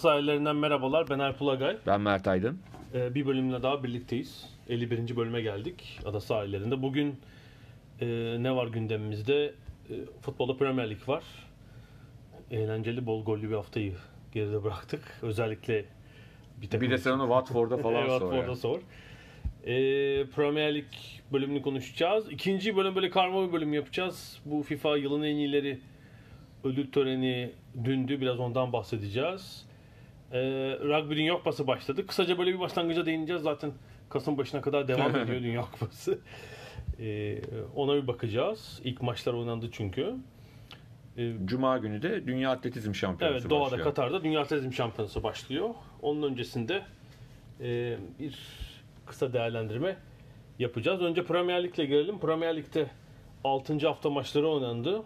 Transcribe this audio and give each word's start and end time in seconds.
Sahillerinden 0.00 0.56
merhabalar. 0.56 1.10
Ben 1.10 1.18
Alp 1.18 1.42
Ulagay. 1.42 1.76
Ben 1.86 2.00
Mert 2.00 2.28
Aydın. 2.28 2.58
Ee, 2.94 3.14
bir 3.14 3.26
bölümle 3.26 3.62
daha 3.62 3.84
birlikteyiz. 3.84 4.48
51. 4.68 5.16
bölüme 5.16 5.40
geldik 5.40 6.00
Ada 6.06 6.20
sahillerinde. 6.20 6.82
Bugün 6.82 7.20
e, 8.00 8.06
ne 8.40 8.56
var 8.56 8.66
gündemimizde? 8.66 9.44
E, 9.44 9.94
futbolda 10.22 10.56
Premier 10.56 10.90
Lig 10.90 11.08
var. 11.08 11.24
Eğlenceli, 12.50 13.06
bol 13.06 13.24
gollü 13.24 13.50
bir 13.50 13.54
haftayı 13.54 13.94
geride 14.32 14.64
bıraktık. 14.64 15.18
Özellikle 15.22 15.84
bir 16.62 16.66
takım... 16.70 16.86
Bir 16.86 16.90
de 16.90 16.98
sen 16.98 17.10
onu 17.10 17.22
Watford'da 17.22 17.76
falan 17.82 18.06
sor. 18.06 18.20
Watford'da 18.20 18.50
ya. 18.50 18.56
sor. 18.56 18.78
E, 19.66 19.74
Premier 20.26 20.74
Lig 20.74 20.88
bölümünü 21.32 21.62
konuşacağız. 21.62 22.32
İkinci 22.32 22.76
bölüm 22.76 22.94
böyle 22.94 23.10
karma 23.10 23.48
bir 23.48 23.52
bölüm 23.52 23.72
yapacağız. 23.72 24.40
Bu 24.44 24.62
FIFA 24.62 24.96
yılın 24.96 25.22
en 25.22 25.36
iyileri 25.36 25.78
ödül 26.64 26.92
töreni 26.92 27.50
dündü. 27.84 28.20
Biraz 28.20 28.40
ondan 28.40 28.72
bahsedeceğiz. 28.72 29.69
Ee, 30.32 30.38
Rugby 30.80 31.14
Dünya 31.16 31.34
Kupası 31.34 31.66
başladı. 31.66 32.06
Kısaca 32.06 32.38
böyle 32.38 32.54
bir 32.54 32.60
başlangıca 32.60 33.06
değineceğiz. 33.06 33.42
Zaten 33.42 33.72
Kasım 34.10 34.38
başına 34.38 34.60
kadar 34.60 34.88
devam 34.88 35.16
ediyor 35.16 35.42
Dünya 35.42 35.60
Kupası. 35.62 36.18
Ee, 37.00 37.38
ona 37.76 37.94
bir 38.02 38.06
bakacağız. 38.06 38.80
İlk 38.84 39.02
maçlar 39.02 39.32
oynandı 39.34 39.68
çünkü. 39.72 40.14
Ee, 41.16 41.32
Cuma 41.44 41.78
günü 41.78 42.02
de 42.02 42.26
Dünya 42.26 42.50
Atletizm 42.50 42.94
Şampiyonası 42.94 43.38
evet 43.40 43.50
Doğa'da 43.50 43.64
başlıyor. 43.64 43.84
Katar'da 43.84 44.24
Dünya 44.24 44.40
Atletizm 44.40 44.72
Şampiyonası 44.72 45.22
başlıyor. 45.22 45.68
Onun 46.02 46.22
öncesinde 46.30 46.82
e, 47.60 47.96
bir 48.18 48.38
kısa 49.06 49.32
değerlendirme 49.32 49.96
yapacağız. 50.58 51.02
Önce 51.02 51.24
Premier 51.24 51.62
Lig'le 51.64 51.76
gelelim. 51.76 52.20
Premier 52.20 52.56
Lig'de 52.56 52.86
6. 53.44 53.86
hafta 53.86 54.10
maçları 54.10 54.48
oynandı. 54.48 55.02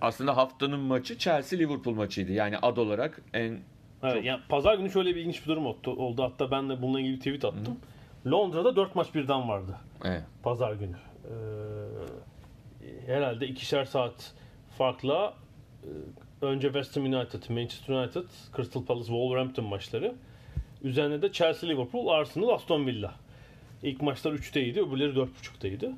Aslında 0.00 0.36
haftanın 0.36 0.80
maçı 0.80 1.14
Chelsea-Liverpool 1.14 1.94
maçıydı. 1.94 2.32
Yani 2.32 2.58
ad 2.58 2.76
olarak 2.76 3.22
en 3.34 3.58
Evet, 4.02 4.14
Çok- 4.14 4.24
yani 4.24 4.40
pazar 4.48 4.74
günü 4.78 4.90
şöyle 4.90 5.10
bir 5.14 5.20
ilginç 5.20 5.42
bir 5.42 5.48
durum 5.48 5.66
oldu. 5.86 6.22
Hatta 6.22 6.50
ben 6.50 6.68
de 6.68 6.82
bununla 6.82 7.00
ilgili 7.00 7.18
tweet 7.18 7.44
attım. 7.44 7.76
Londra'da 8.26 8.76
4 8.76 8.94
maç 8.94 9.14
birden 9.14 9.48
vardı. 9.48 9.76
evet. 10.04 10.22
Pazar 10.42 10.72
günü. 10.72 10.96
Ee, 11.24 13.06
herhalde 13.06 13.46
ikişer 13.46 13.84
saat 13.84 14.32
farkla 14.78 15.34
e, 15.82 16.46
önce 16.46 16.68
West 16.68 16.96
Ham 16.96 17.04
United, 17.04 17.42
Manchester 17.50 17.94
United, 17.94 18.24
Crystal 18.56 18.84
Palace, 18.84 19.06
Wolverhampton 19.06 19.64
maçları. 19.64 20.14
Üzerine 20.82 21.22
de 21.22 21.32
Chelsea, 21.32 21.70
Liverpool, 21.70 22.08
Arsenal, 22.08 22.48
Aston 22.48 22.86
Villa. 22.86 23.14
İlk 23.82 24.02
maçlar 24.02 24.32
3'teydi, 24.32 24.80
öbürleri 24.88 25.12
4.30'daydı. 25.16 25.86
Ee, 25.86 25.94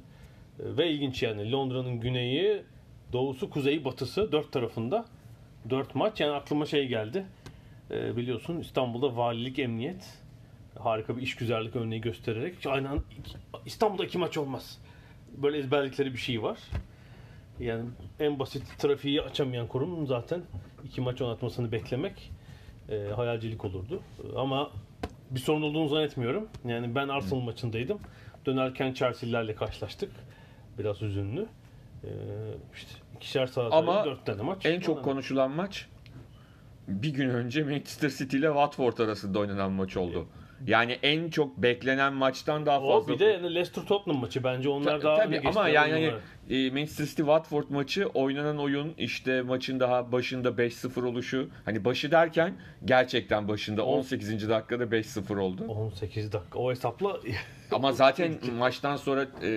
Ve 0.77 0.91
ilginç 0.91 1.23
yani 1.23 1.53
Londra'nın 1.53 2.01
güneyi, 2.01 2.63
doğusu, 3.13 3.51
kuzeyi, 3.51 3.85
batısı 3.85 4.33
dört 4.33 4.53
tarafında 4.53 5.05
4 5.71 5.95
maç. 5.95 6.21
Yani 6.21 6.33
aklıma 6.33 6.67
şey 6.67 6.87
geldi. 6.89 7.27
Ee, 7.91 8.17
biliyorsun 8.17 8.61
İstanbul'da 8.61 9.17
valilik, 9.17 9.59
emniyet 9.59 10.19
harika 10.79 11.17
bir 11.17 11.23
işgüzarlık 11.23 11.77
örneği 11.77 12.01
göstererek 12.01 12.67
aynen 12.67 12.99
İstanbul'da 13.67 14.05
iki 14.05 14.19
maç 14.19 14.39
olmaz. 14.39 14.79
Böyle 15.37 15.59
ezberlikleri 15.59 16.13
bir 16.13 16.19
şey 16.19 16.43
var. 16.43 16.59
Yani 17.61 17.85
en 18.21 18.39
basit 18.39 18.79
trafiği 18.79 19.23
açamayan 19.23 19.67
kurum 19.67 20.07
zaten 20.07 20.43
iki 20.85 21.01
maç 21.01 21.23
oynatmasını 21.23 21.73
beklemek 21.73 22.31
e, 22.89 23.09
hayalcilik 23.17 23.65
olurdu. 23.65 24.01
E, 24.25 24.39
Ama 24.39 24.71
bir 25.31 25.41
sorun 25.41 25.63
olduğunu 25.63 25.89
zannetmiyorum. 25.89 26.49
Yani 26.65 26.95
ben 26.95 27.09
Arsenal 27.09 27.41
maçındaydım. 27.41 27.99
Dönerken 28.47 28.93
Chelsea'lerle 28.93 29.55
karşılaştık. 29.55 30.13
Biraz 30.79 31.03
üzünlü. 31.03 31.47
E, 32.07 32.11
işte 32.75 32.91
ikişer 33.17 33.47
saat 33.47 33.73
Ama 33.73 34.05
dört 34.05 34.27
tane 34.27 34.43
maç. 34.43 34.67
En 34.67 34.81
çok 34.81 35.05
konuşulan 35.05 35.51
maç 35.51 35.87
bir 36.89 37.11
gün 37.11 37.29
önce 37.31 37.63
Manchester 37.65 38.11
City 38.11 38.37
ile 38.37 38.47
Watford 38.47 38.99
arasında 38.99 39.39
oynanan 39.39 39.73
maç 39.73 39.97
oldu. 39.97 40.27
Yani 40.67 40.99
en 41.03 41.31
çok 41.31 41.59
beklenen 41.59 42.13
maçtan 42.13 42.67
daha 42.67 42.81
O 42.81 43.01
fazla. 43.01 43.15
bir 43.15 43.19
de 43.19 43.25
yani 43.25 43.55
Leicester 43.55 43.83
Tottenham 43.83 44.21
maçı 44.21 44.45
bence 44.45 44.69
onlar 44.69 45.01
Ta- 45.01 45.03
daha 45.07 45.17
tabii 45.17 45.41
ama 45.49 45.69
yani 45.69 46.13
bunlar. 46.51 46.67
e, 46.67 46.71
Manchester 46.71 47.05
City 47.07 47.23
Watford 47.23 47.65
maçı 47.69 48.07
oynanan 48.07 48.59
oyun 48.59 48.95
işte 48.99 49.43
maçın 49.43 49.81
daha 49.81 50.13
başında 50.13 50.49
5-0 50.49 51.05
oluşu 51.07 51.49
hani 51.65 51.85
başı 51.85 52.11
derken 52.11 52.55
gerçekten 52.85 53.49
başında 53.49 53.85
On- 53.87 53.99
18. 53.99 54.49
dakikada 54.49 54.85
5-0 54.85 55.37
oldu. 55.39 55.65
18 55.69 56.33
dakika. 56.33 56.59
O 56.59 56.71
hesapla 56.71 57.21
Ama 57.73 57.93
zaten 57.93 58.35
maçtan 58.59 58.97
sonra 58.97 59.27
e, 59.43 59.51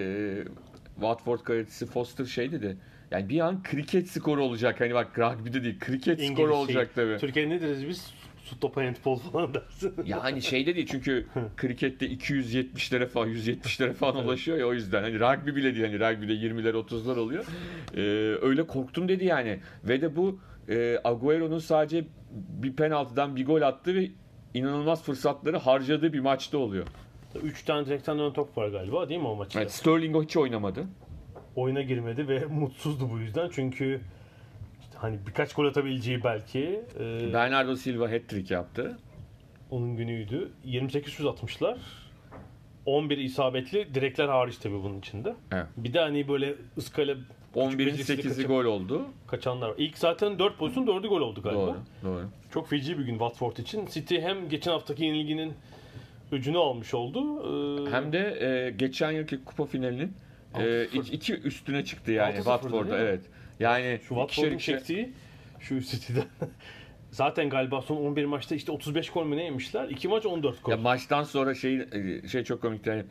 Watford 0.99 1.39
kalecisi 1.39 1.85
Foster 1.85 2.25
şey 2.25 2.51
dedi. 2.51 2.77
Yani 3.11 3.29
bir 3.29 3.39
an 3.39 3.63
kriket 3.63 4.09
skoru 4.09 4.43
olacak. 4.43 4.81
Hani 4.81 4.93
bak 4.93 5.19
rugby'de 5.19 5.63
değil 5.63 5.79
kriket 5.79 6.19
İngiliz 6.19 6.33
skoru 6.33 6.51
şey, 6.51 6.57
olacak 6.57 6.89
tabii. 6.95 7.17
Türkiye'de 7.17 7.49
ne 7.49 7.61
deriz 7.61 7.87
biz? 7.87 8.13
Su 8.43 8.59
topu 8.59 8.81
handball 8.81 9.15
falan 9.15 9.53
dersin. 9.53 9.93
Ya 10.05 10.23
hani 10.23 10.41
şey 10.41 10.65
de 10.65 10.75
değil 10.75 10.87
çünkü 10.91 11.27
krikette 11.57 12.07
270'lere 12.07 13.07
falan 13.07 13.29
170'lere 13.29 13.93
falan 13.93 14.25
ulaşıyor 14.25 14.57
ya 14.57 14.67
o 14.67 14.73
yüzden. 14.73 15.03
Hani 15.03 15.19
rugby 15.19 15.55
bile 15.55 15.75
değil 15.75 15.85
hani 15.85 15.99
rugby'de 15.99 16.33
20'ler 16.33 16.71
30'lar 16.71 17.19
oluyor. 17.19 17.45
Ee, 17.95 18.01
öyle 18.41 18.67
korktum 18.67 19.09
dedi 19.09 19.25
yani. 19.25 19.59
Ve 19.83 20.01
de 20.01 20.15
bu 20.15 20.39
e, 20.69 20.99
Agüero'nun 21.03 21.59
sadece 21.59 22.05
bir 22.31 22.75
penaltıdan 22.75 23.35
bir 23.35 23.45
gol 23.45 23.61
attığı 23.61 23.95
ve 23.95 24.11
inanılmaz 24.53 25.03
fırsatları 25.03 25.57
harcadığı 25.57 26.13
bir 26.13 26.19
maçta 26.19 26.57
oluyor. 26.57 26.87
3 27.43 27.63
tane 27.65 27.85
direkten 27.85 28.19
dönen 28.19 28.33
top 28.33 28.57
var 28.57 28.67
galiba 28.67 29.09
değil 29.09 29.19
mi 29.21 29.27
o 29.27 29.35
maçta? 29.35 29.59
Evet, 29.61 29.71
Sterling 29.71 30.15
o 30.15 30.23
hiç 30.23 30.37
oynamadı. 30.37 30.85
Oyuna 31.55 31.81
girmedi 31.81 32.27
ve 32.27 32.45
mutsuzdu 32.45 33.09
bu 33.11 33.19
yüzden. 33.19 33.49
Çünkü 33.53 34.01
işte 34.81 34.93
hani 34.97 35.17
birkaç 35.27 35.53
gol 35.53 35.65
atabileceği 35.65 36.23
belki 36.23 36.81
e, 36.99 37.33
Bernardo 37.33 37.75
Silva 37.75 38.11
hat-trick 38.11 38.53
yaptı. 38.53 38.97
onun 39.71 39.97
günüydü. 39.97 40.51
28 40.63 41.13
şut 41.13 41.27
atmışlar. 41.27 41.77
11 42.85 43.17
isabetli 43.17 43.93
direkler 43.95 44.27
hariç 44.27 44.57
tabii 44.57 44.83
bunun 44.83 44.99
içinde. 44.99 45.35
Evet. 45.51 45.65
Bir 45.77 45.93
de 45.93 45.99
hani 45.99 46.27
böyle 46.27 46.55
ıskale 46.77 47.15
11'in 47.55 47.79
becerisiyle 47.79 48.21
8'i 48.21 48.29
kaçıp- 48.29 48.47
gol 48.47 48.65
oldu. 48.65 49.05
kaçanlar. 49.27 49.73
İlk 49.77 49.97
zaten 49.97 50.39
4 50.39 50.57
pozisyon 50.57 50.85
4'ü 50.87 51.07
gol 51.07 51.21
oldu 51.21 51.41
galiba. 51.41 51.61
Doğru, 51.61 51.77
doğru. 52.03 52.29
Çok 52.53 52.69
feci 52.69 52.97
bir 52.99 53.03
gün 53.03 53.11
Watford 53.13 53.57
için. 53.57 53.85
City 53.85 54.19
hem 54.19 54.49
geçen 54.49 54.71
haftaki 54.71 55.05
yenilginin 55.05 55.53
öcünü 56.31 56.57
almış 56.57 56.93
oldu. 56.93 57.19
e, 57.87 57.91
Hem 57.91 58.13
de 58.13 58.45
e, 58.45 58.71
geçen 58.71 59.11
yılki 59.11 59.43
kupa 59.43 59.65
finalinin 59.65 60.13
e, 60.55 60.59
6-0. 60.59 61.11
iki, 61.11 61.33
üstüne 61.33 61.85
çıktı 61.85 62.11
yani 62.11 62.31
6-0'dı 62.35 62.43
Watford'da 62.43 62.99
evet. 62.99 63.21
Yani 63.59 63.99
Şu 64.01 64.07
Watford'un 64.07 64.55
ikişer- 64.55 64.59
çektiği 64.77 65.13
şu 65.59 65.79
City'den. 65.81 66.23
Zaten 67.11 67.49
galiba 67.49 67.81
son 67.81 67.97
11 67.97 68.25
maçta 68.25 68.55
işte 68.55 68.71
35 68.71 69.09
gol 69.09 69.25
mü 69.25 69.37
ne 69.37 69.43
yemişler? 69.43 69.89
2 69.89 70.07
maç 70.07 70.25
14 70.25 70.63
gol. 70.63 70.71
Ya 70.71 70.77
maçtan 70.77 71.23
sonra 71.23 71.55
şey 71.55 71.75
e, 71.75 72.27
şey 72.27 72.43
çok 72.43 72.61
komikti. 72.61 72.89
Yani, 72.89 73.03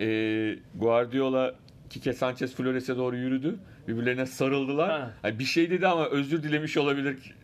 e, 0.00 0.58
Guardiola 0.74 1.54
Kike 1.90 2.12
Sanchez 2.12 2.54
Flores'e 2.54 2.96
doğru 2.96 3.16
yürüdü. 3.16 3.58
Birbirlerine 3.88 4.26
sarıldılar. 4.26 4.90
Ha. 4.90 5.10
Yani 5.24 5.38
bir 5.38 5.44
şey 5.44 5.70
dedi 5.70 5.86
ama 5.86 6.06
özür 6.06 6.42
dilemiş 6.42 6.76
olabilir 6.76 7.34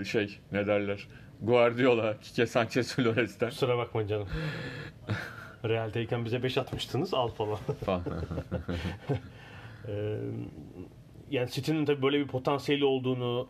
e, 0.00 0.04
şey 0.04 0.38
ne 0.52 0.66
derler. 0.66 1.06
Guardiola 1.42 2.20
Kike 2.20 2.46
Sanchez 2.46 2.94
Flores'ten 2.96 3.48
Kusura 3.48 3.78
bakma 3.78 4.06
canım. 4.06 4.28
Real'deyken 5.64 6.24
bize 6.24 6.42
5 6.42 6.58
atmıştınız 6.58 7.14
al 7.14 7.28
falan. 7.28 7.58
Ee, 9.88 10.16
yani 11.30 11.50
City'nin 11.50 11.84
tabii 11.84 12.02
böyle 12.02 12.20
bir 12.20 12.26
potansiyeli 12.26 12.84
olduğunu 12.84 13.48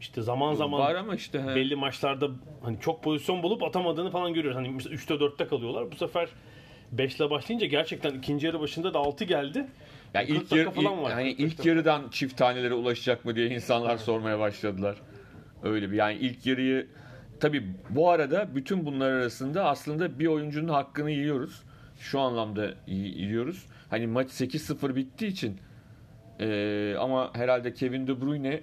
işte 0.00 0.22
zaman 0.22 0.54
zaman 0.54 0.80
Var 0.80 0.94
ama 0.94 1.14
işte 1.14 1.42
he. 1.42 1.46
belli 1.46 1.76
maçlarda 1.76 2.30
hani 2.62 2.80
çok 2.80 3.02
pozisyon 3.02 3.42
bulup 3.42 3.62
atamadığını 3.62 4.10
falan 4.10 4.34
görüyoruz. 4.34 4.58
Hani 4.58 4.68
mesela 4.68 4.94
3'te 4.94 5.14
4'te 5.14 5.46
kalıyorlar. 5.46 5.92
Bu 5.92 5.96
sefer 5.96 6.28
5 6.92 7.16
ile 7.16 7.30
başlayınca 7.30 7.66
gerçekten 7.66 8.14
ikinci 8.14 8.46
yarı 8.46 8.60
başında 8.60 8.94
da 8.94 8.98
6 8.98 9.24
geldi. 9.24 9.66
Yani 10.14 10.26
40 10.26 10.42
ilk 10.42 10.52
yarı 10.52 10.70
falan 10.70 11.02
var. 11.02 11.14
40 11.14 11.40
ilk 11.40 11.66
yarıdan 11.66 12.08
çift 12.10 12.36
tanelere 12.36 12.74
ulaşacak 12.74 13.24
mı 13.24 13.34
diye 13.36 13.46
insanlar 13.46 13.96
sormaya 13.96 14.38
başladılar. 14.38 14.96
Öyle 15.62 15.90
bir 15.90 15.96
yani 15.96 16.14
ilk 16.18 16.46
yarıyı 16.46 16.88
tabii 17.42 17.64
bu 17.90 18.10
arada 18.10 18.48
bütün 18.54 18.86
bunlar 18.86 19.10
arasında 19.10 19.64
aslında 19.64 20.18
bir 20.18 20.26
oyuncunun 20.26 20.68
hakkını 20.68 21.10
yiyoruz. 21.10 21.62
Şu 21.98 22.20
anlamda 22.20 22.74
yi- 22.86 23.18
yiyoruz. 23.22 23.66
Hani 23.90 24.06
maç 24.06 24.28
8-0 24.30 24.96
bittiği 24.96 25.30
için 25.30 25.58
e, 26.40 26.94
ama 26.98 27.30
herhalde 27.34 27.74
Kevin 27.74 28.06
De 28.06 28.20
Bruyne 28.20 28.60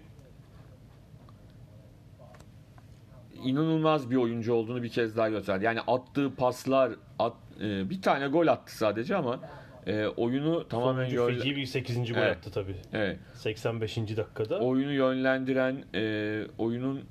inanılmaz 3.43 4.11
bir 4.11 4.15
oyuncu 4.15 4.53
olduğunu 4.53 4.83
bir 4.83 4.89
kez 4.89 5.17
daha 5.17 5.29
gösterdi. 5.29 5.65
Yani 5.65 5.79
attığı 5.87 6.35
paslar, 6.35 6.91
at, 7.19 7.33
e, 7.61 7.89
bir 7.89 8.01
tane 8.01 8.27
gol 8.27 8.47
attı 8.47 8.77
sadece 8.77 9.15
ama 9.15 9.39
e, 9.87 10.05
oyunu 10.07 10.67
tamamen 10.67 11.09
Sonuncu 11.09 11.15
yönlen- 11.15 11.37
feci 11.37 11.55
bir 11.55 11.65
8. 11.65 12.13
gol 12.13 12.19
Evet. 12.21 12.37
attı 12.37 12.51
tabii. 12.51 12.75
Evet. 12.93 13.19
85. 13.35 14.17
dakikada. 14.17 14.59
oyunu 14.59 14.93
yönlendiren, 14.93 15.83
e, 15.95 16.43
oyunun 16.57 17.01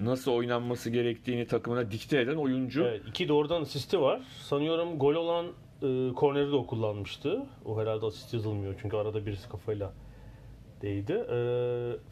nasıl 0.00 0.32
oynanması 0.32 0.90
gerektiğini 0.90 1.46
takımına 1.46 1.90
dikte 1.90 2.20
eden 2.20 2.36
oyuncu. 2.36 2.84
Evet, 2.84 3.02
iki 3.08 3.28
doğrudan 3.28 3.62
asisti 3.62 4.00
var. 4.00 4.22
Sanıyorum 4.40 4.98
gol 4.98 5.14
olan 5.14 5.46
e, 5.82 6.12
korneri 6.14 6.50
de 6.50 6.56
o 6.56 6.66
kullanmıştı. 6.66 7.42
O 7.64 7.80
herhalde 7.80 8.06
asist 8.06 8.34
yazılmıyor 8.34 8.74
çünkü 8.82 8.96
arada 8.96 9.26
birisi 9.26 9.48
kafayla 9.48 9.92
değdi. 10.82 11.12
E, 11.12 11.36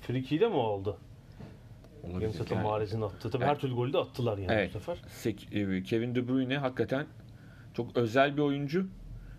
Friki'yi 0.06 0.40
de 0.40 0.48
mi 0.48 0.54
aldı? 0.60 0.96
Olabilir. 2.04 2.20
Yeni 2.22 2.32
satın 2.32 2.54
Yani, 2.54 2.64
Mahrez'in 2.66 3.00
attı. 3.02 3.30
Tabii 3.30 3.44
Evet. 3.44 3.54
her 3.54 3.60
türlü 3.60 3.74
golü 3.74 3.92
de 3.92 3.98
attılar 3.98 4.38
yani 4.38 4.52
Evet. 4.52 4.68
bu 4.68 4.72
sefer. 4.78 4.98
Sek- 5.08 5.48
e, 5.52 5.82
Kevin 5.82 6.14
De 6.14 6.28
Bruyne 6.28 6.58
hakikaten 6.58 7.06
çok 7.74 7.96
özel 7.96 8.36
bir 8.36 8.42
oyuncu. 8.42 8.86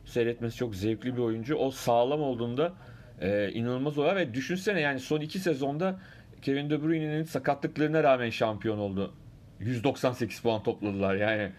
Seyretmesi 0.05 0.57
çok 0.57 0.75
zevkli 0.75 1.15
bir 1.15 1.21
oyuncu. 1.21 1.55
O 1.55 1.71
sağlam 1.71 2.21
olduğunda 2.21 2.73
e, 3.21 3.51
inanılmaz 3.51 3.97
oluyor 3.97 4.15
ve 4.15 4.33
düşünsene 4.33 4.79
yani 4.81 4.99
son 4.99 5.19
iki 5.21 5.39
sezonda 5.39 5.99
Kevin 6.43 6.69
De 6.69 6.83
Bruyne'nin 6.83 7.23
sakatlıklarına 7.23 8.03
rağmen 8.03 8.29
şampiyon 8.29 8.77
oldu. 8.77 9.13
198 9.59 10.39
puan 10.39 10.63
topladılar 10.63 11.15
yani. 11.15 11.51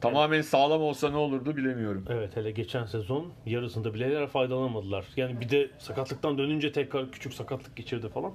Tamamen 0.00 0.40
sağlam 0.42 0.80
olsa 0.82 1.10
ne 1.10 1.16
olurdu 1.16 1.56
bilemiyorum. 1.56 2.04
Evet 2.08 2.36
hele 2.36 2.50
geçen 2.50 2.84
sezon 2.84 3.32
yarısında 3.46 3.94
bile 3.94 4.08
yer 4.08 4.26
faydalanamadılar. 4.26 5.04
Yani 5.16 5.40
bir 5.40 5.48
de 5.48 5.70
sakatlıktan 5.78 6.38
dönünce 6.38 6.72
tekrar 6.72 7.12
küçük 7.12 7.34
sakatlık 7.34 7.76
geçirdi 7.76 8.08
falan. 8.08 8.32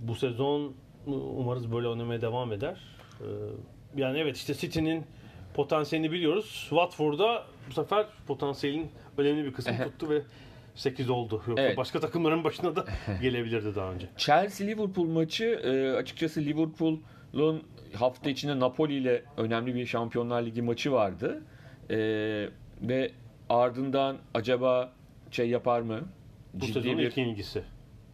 Bu 0.00 0.14
sezon 0.14 0.74
umarız 1.06 1.72
böyle 1.72 1.88
oynamaya 1.88 2.20
devam 2.20 2.52
eder. 2.52 2.80
Ee, 3.20 3.24
Yani 3.96 4.18
evet 4.18 4.36
işte 4.36 4.54
City'nin 4.54 5.04
potansiyelini 5.54 6.12
biliyoruz. 6.12 6.66
Watford'da 6.68 7.44
bu 7.68 7.72
sefer 7.72 8.06
potansiyelin 8.26 8.90
önemli 9.18 9.44
bir 9.44 9.52
kısmı 9.52 9.78
tuttu 9.84 10.10
ve 10.10 10.22
8 10.74 11.10
oldu. 11.10 11.42
Yoksa 11.46 11.62
Evet. 11.62 11.76
başka 11.76 12.00
takımların 12.00 12.44
başına 12.44 12.76
da 12.76 12.84
gelebilirdi 13.22 13.74
daha 13.74 13.92
önce. 13.92 14.06
Chelsea 14.16 14.66
Liverpool 14.66 15.06
maçı 15.06 15.44
e, 15.44 15.96
açıkçası 15.96 16.40
Liverpool'un 16.40 17.62
hafta 17.94 18.30
içinde 18.30 18.60
Napoli 18.60 18.94
ile 18.94 19.22
önemli 19.36 19.74
bir 19.74 19.86
Şampiyonlar 19.86 20.42
Ligi 20.42 20.62
maçı 20.62 20.92
vardı. 20.92 21.42
E, 21.90 21.96
ve 22.82 23.10
ardından 23.48 24.16
acaba 24.34 24.92
şey 25.30 25.48
yapar 25.48 25.80
mı? 25.80 26.00
Bu 26.54 26.60
Ciddi 26.60 26.72
sezonun 26.72 26.98
bir 26.98 27.02
ilk 27.06 27.16
yenilgisi. 27.18 27.62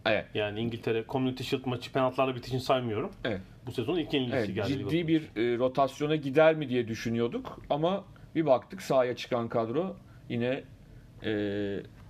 evet, 0.06 0.24
Yani 0.34 0.60
İngiltere 0.60 1.04
Community 1.08 1.42
Shield 1.42 1.66
maçı 1.66 1.92
penaltılarla 1.92 2.34
bittiği 2.36 2.48
için 2.56 2.66
saymıyorum. 2.66 3.12
evet, 3.24 3.40
Bu 3.66 3.72
sezonun 3.72 3.98
ilk 3.98 4.14
yenilgisi 4.14 4.36
evet, 4.38 4.54
geldi. 4.54 4.68
ciddi 4.68 4.78
Liverpool. 4.78 5.08
bir 5.36 5.42
e, 5.54 5.58
rotasyona 5.58 6.16
gider 6.16 6.54
mi 6.54 6.68
diye 6.68 6.88
düşünüyorduk 6.88 7.60
ama 7.70 8.04
bir 8.34 8.46
baktık 8.46 8.82
sahaya 8.82 9.16
çıkan 9.16 9.48
kadro 9.48 9.96
yine 10.28 10.62
e, 11.24 11.30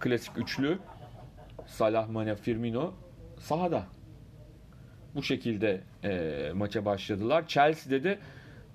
klasik 0.01 0.39
üçlü 0.39 0.79
Salah, 1.67 2.09
Mane, 2.09 2.37
Firmino 2.37 2.95
sahada. 3.39 3.87
Bu 5.15 5.23
şekilde 5.23 5.81
e, 6.05 6.53
maça 6.55 6.85
başladılar. 6.85 7.45
Chelsea'de 7.49 8.05
de 8.05 8.19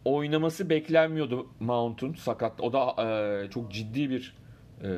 oynaması 0.06 0.70
beklenmiyordu 0.70 1.48
Mount'un 1.60 2.14
sakat. 2.14 2.62
O 2.62 2.74
da 2.74 3.04
e, 3.04 3.50
çok 3.50 3.72
ciddi 3.72 4.10
bir 4.10 4.36
e, 4.84 4.90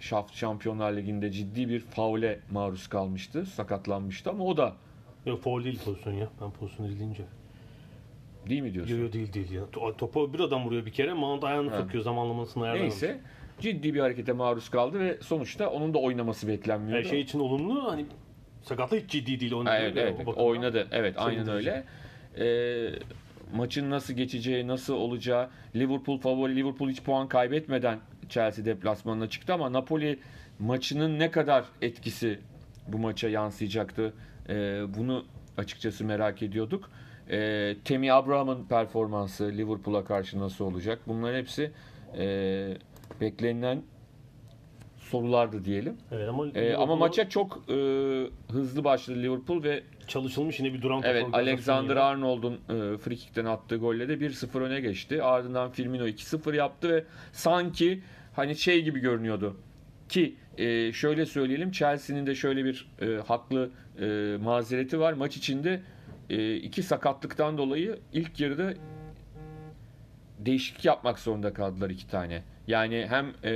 Şaf 0.00 0.34
Şampiyonlar 0.34 0.92
Ligi'nde 0.92 1.30
ciddi 1.30 1.68
bir 1.68 1.80
faule 1.80 2.40
maruz 2.50 2.88
kalmıştı. 2.88 3.46
Sakatlanmıştı 3.46 4.30
ama 4.30 4.44
o 4.44 4.56
da 4.56 4.72
Yok 5.26 5.42
foul 5.42 5.64
değil 5.64 5.80
pozisyon 5.84 6.12
ya. 6.12 6.28
Ben 6.42 6.50
pozisyonu 6.50 6.90
izleyince. 6.90 7.24
değil 8.48 8.62
mi 8.62 8.74
diyorsun? 8.74 8.94
Yo 8.96 9.02
yo 9.02 9.12
değil 9.12 9.32
değil 9.32 9.50
ya. 9.50 9.62
To- 9.62 9.96
Topa 9.96 10.32
bir 10.32 10.40
adam 10.40 10.64
vuruyor 10.64 10.86
bir 10.86 10.92
kere. 10.92 11.12
Mount 11.12 11.44
ayağını 11.44 11.70
sokuyor 11.70 12.04
zamanlamasını 12.04 12.64
ayarlamamış. 12.64 13.02
Neyse 13.02 13.20
ciddi 13.60 13.94
bir 13.94 14.00
harekete 14.00 14.32
maruz 14.32 14.68
kaldı 14.68 15.00
ve 15.00 15.18
sonuçta 15.20 15.70
onun 15.70 15.94
da 15.94 15.98
oynaması 15.98 16.48
beklenmiyordu. 16.48 17.04
Her 17.04 17.10
şey 17.10 17.20
için 17.20 17.40
olumlu 17.40 17.92
hani 17.92 18.06
sakatlık 18.62 19.02
hiç 19.02 19.10
ciddi 19.10 19.40
değil 19.40 19.52
oynadı. 19.52 19.74
Evet, 19.80 19.96
evet, 19.96 20.14
evet. 20.16 20.36
oynadı. 20.36 20.88
Evet, 20.92 21.14
aynen 21.18 21.48
öyle. 21.48 21.84
Ee, 22.38 22.90
maçın 23.54 23.90
nasıl 23.90 24.14
geçeceği, 24.14 24.66
nasıl 24.66 24.94
olacağı, 24.94 25.50
Liverpool 25.76 26.18
favori, 26.18 26.56
Liverpool 26.56 26.90
hiç 26.90 27.02
puan 27.02 27.28
kaybetmeden 27.28 27.98
Chelsea 28.28 28.64
deplasmanına 28.64 29.28
çıktı 29.28 29.54
ama 29.54 29.72
Napoli 29.72 30.18
maçının 30.58 31.18
ne 31.18 31.30
kadar 31.30 31.64
etkisi 31.82 32.38
bu 32.88 32.98
maça 32.98 33.28
yansıyacaktı? 33.28 34.12
Ee, 34.48 34.82
bunu 34.96 35.24
açıkçası 35.56 36.04
merak 36.04 36.42
ediyorduk. 36.42 36.90
Ee, 37.30 37.76
Temi 37.84 38.12
Abraham'ın 38.12 38.64
performansı 38.64 39.44
Liverpool'a 39.44 40.04
karşı 40.04 40.38
nasıl 40.38 40.64
olacak? 40.64 40.98
Bunların 41.06 41.38
hepsi 41.38 41.70
e, 42.18 42.76
beklenilen 43.20 43.82
sorulardı 44.98 45.64
diyelim. 45.64 45.96
Evet 46.12 46.28
ama, 46.28 46.44
Liverpool'u 46.44 46.82
ama 46.82 46.96
maça 46.96 47.28
çok 47.28 47.64
e, 47.68 47.74
hızlı 48.52 48.84
başladı 48.84 49.22
Liverpool 49.22 49.62
ve 49.62 49.82
çalışılmış 50.08 50.60
yine 50.60 50.74
bir 50.74 50.82
duran 50.82 51.00
top 51.00 51.10
Evet 51.10 51.26
Alexander. 51.32 51.96
Arnold'un 51.96 52.52
e, 52.54 52.98
free 52.98 53.16
kick'ten 53.16 53.44
attığı 53.44 53.76
golle 53.76 54.08
de 54.08 54.14
1-0 54.14 54.60
öne 54.60 54.80
geçti. 54.80 55.22
Ardından 55.22 55.70
Firmino 55.70 56.06
2-0 56.06 56.56
yaptı 56.56 56.88
ve 56.88 57.04
sanki 57.32 58.02
hani 58.36 58.56
şey 58.56 58.82
gibi 58.82 59.00
görünüyordu. 59.00 59.56
Ki 60.08 60.36
e, 60.58 60.92
şöyle 60.92 61.26
söyleyelim 61.26 61.70
Chelsea'nin 61.70 62.26
de 62.26 62.34
şöyle 62.34 62.64
bir 62.64 62.88
e, 63.00 63.06
haklı 63.26 63.70
e, 64.00 64.36
mazereti 64.42 65.00
var. 65.00 65.12
Maç 65.12 65.36
içinde 65.36 65.82
e, 66.30 66.56
iki 66.56 66.82
sakatlıktan 66.82 67.58
dolayı 67.58 67.98
ilk 68.12 68.40
yarıda 68.40 68.74
değişiklik 70.38 70.84
yapmak 70.84 71.18
zorunda 71.18 71.52
kaldılar 71.52 71.90
iki 71.90 72.08
tane. 72.08 72.42
Yani 72.66 73.06
hem 73.08 73.26
e, 73.44 73.52